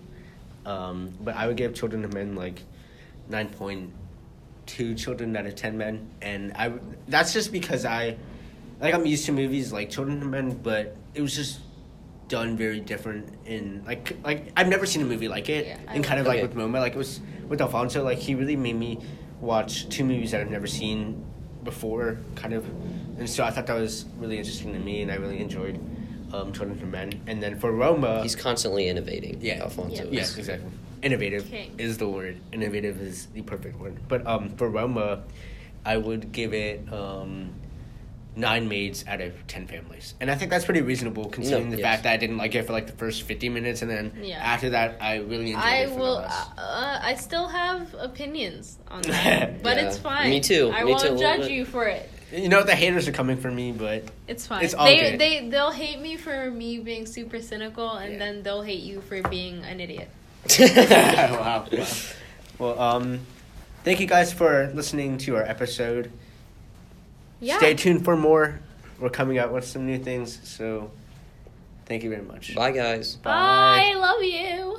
um, 0.65 1.13
but 1.21 1.37
I 1.37 1.47
would 1.47 1.57
give 1.59 1.75
Children 1.75 2.05
of 2.05 2.15
Men 2.15 2.35
like 2.35 2.63
nine 3.29 3.49
point 3.49 3.93
two 4.65 4.95
children 4.95 5.37
out 5.37 5.45
of 5.45 5.55
ten 5.55 5.77
men, 5.77 6.09
and 6.23 6.53
I 6.55 6.73
that's 7.09 7.33
just 7.33 7.53
because 7.53 7.85
I 7.85 8.17
like 8.81 8.95
I'm 8.95 9.05
used 9.05 9.27
to 9.27 9.33
movies 9.33 9.73
like 9.73 9.91
Children 9.91 10.23
of 10.23 10.29
Men, 10.29 10.57
but 10.63 10.97
it 11.15 11.21
was 11.21 11.35
just 11.37 11.61
done 12.29 12.57
very 12.57 12.81
different 12.81 13.29
in 13.45 13.83
like 13.85 14.17
like 14.25 14.51
I've 14.57 14.69
never 14.69 14.87
seen 14.87 15.03
a 15.03 15.05
movie 15.05 15.29
like 15.29 15.49
it, 15.51 15.67
Yeah, 15.67 15.79
I 15.89 15.95
and 15.97 16.05
kind 16.05 16.21
of 16.21 16.27
like 16.27 16.39
Okay. 16.39 16.47
with 16.47 16.57
Roma, 16.57 16.81
like 16.81 16.95
it 16.95 16.99
was 16.99 17.21
with 17.49 17.61
Alfonso, 17.61 18.03
like 18.03 18.19
he 18.19 18.35
really 18.35 18.57
made 18.57 18.77
me 18.77 18.99
watch 19.41 19.89
two 19.91 20.05
movies 20.05 20.31
that 20.31 20.41
I've 20.41 20.51
never 20.51 20.67
seen 20.67 21.23
before, 21.65 22.19
kind 22.35 22.55
of, 22.55 22.65
and 23.19 23.29
so 23.29 23.45
I 23.45 23.51
thought 23.51 23.67
that 23.67 23.79
was 23.79 24.07
really 24.19 24.39
interesting 24.39 24.73
to 24.73 24.79
me, 24.79 25.03
and 25.03 25.11
I 25.11 25.17
really 25.17 25.41
enjoyed 25.41 25.77
um, 26.33 26.53
Children 26.53 26.83
of 26.83 26.89
Men, 26.89 27.21
and 27.27 27.43
then 27.43 27.59
for 27.59 27.73
Roma, 27.73 28.23
He's 28.23 28.37
constantly 28.37 28.89
innovating. 28.89 29.39
Yeah. 29.41 29.63
Alfonso. 29.63 29.97
Yeah. 29.97 30.03
is. 30.09 30.13
Yes, 30.13 30.37
exactly. 30.39 30.71
Innovative 31.03 31.47
Okay. 31.47 31.71
is 31.79 31.99
the 31.99 32.09
word. 32.09 32.39
Innovative 32.53 33.01
is 33.01 33.27
the 33.27 33.43
perfect 33.43 33.79
word. 33.79 33.97
But 34.09 34.27
um, 34.27 34.51
for 34.57 34.69
Roma, 34.71 35.23
I 35.85 35.97
would 35.97 36.33
give 36.33 36.55
it 36.55 36.91
um, 36.93 37.53
nine 38.35 38.69
maids 38.69 39.05
out 39.07 39.21
of 39.21 39.33
ten 39.47 39.67
families, 39.67 40.15
and 40.21 40.31
I 40.31 40.35
think 40.35 40.51
that's 40.51 40.65
pretty 40.65 40.81
reasonable 40.81 41.29
considering 41.29 41.71
the 41.71 41.77
yes. 41.77 41.85
fact 41.85 42.03
that 42.05 42.13
I 42.15 42.17
didn't 42.17 42.39
like 42.39 42.55
it 42.55 42.67
for 42.67 42.73
like 42.73 42.87
the 42.87 42.93
first 42.95 43.23
fifty 43.23 43.49
minutes, 43.49 43.83
and 43.83 43.91
then 43.91 44.13
Yeah. 44.23 44.39
after 44.39 44.71
that, 44.71 44.97
I 45.01 45.17
really 45.17 45.49
enjoyed 45.53 45.63
I 45.65 45.77
it. 45.83 45.91
For 45.91 45.97
will. 45.99 46.17
The. 46.17 46.29
Uh, 46.29 47.01
I 47.03 47.15
still 47.17 47.49
have 47.49 47.95
opinions 47.99 48.79
on 48.89 49.03
that, 49.07 49.63
but 49.63 49.77
Yeah. 49.77 49.87
it's 49.89 49.99
fine. 49.99 50.31
Me 50.31 50.41
too. 50.41 50.71
I 50.75 50.85
Me 50.85 50.93
won't 50.93 51.03
too, 51.03 51.19
judge 51.19 51.51
you 51.51 51.65
for 51.65 51.85
it. 51.87 52.09
you 52.33 52.49
know, 52.49 52.63
the 52.63 52.75
haters 52.75 53.07
are 53.07 53.13
coming 53.13 53.37
for 53.37 53.51
me, 53.51 53.73
but 53.73 54.05
It's 54.27 54.47
fine. 54.47 54.65
It's 54.65 54.73
all 54.73 54.87
they 54.87 55.11
good. 55.11 55.21
they 55.21 55.49
they'll 55.51 55.71
hate 55.71 56.01
me 56.01 56.17
for 56.17 56.51
me 56.51 56.79
being 56.79 57.05
super 57.07 57.41
cynical, 57.41 57.91
and 57.97 58.15
Yeah. 58.15 58.19
then 58.19 58.43
they'll 58.43 58.63
hate 58.63 58.83
you 58.83 59.01
for 59.03 59.21
being 59.29 59.63
an 59.65 59.81
idiot. 59.81 60.09
wow. 60.59 61.67
wow. 61.73 61.87
Well, 62.59 62.79
um, 62.81 63.21
thank 63.85 64.01
you 64.01 64.07
guys 64.07 64.33
for 64.33 64.71
listening 64.75 65.19
to 65.19 65.37
our 65.37 65.43
episode. 65.43 66.11
Yeah. 67.43 67.59
Stay 67.59 67.75
tuned 67.75 68.05
for 68.05 68.17
more. 68.17 68.61
We're 69.01 69.11
coming 69.11 69.37
out 69.37 69.53
with 69.53 69.65
some 69.67 69.85
new 69.85 69.99
things, 69.99 70.39
so 70.45 70.93
thank 71.87 72.05
you 72.05 72.11
very 72.11 72.23
much. 72.23 72.55
Bye, 72.55 72.71
guys. 72.71 73.17
Bye. 73.17 73.91
I 73.91 73.95
love 73.95 74.23
you. 74.23 74.79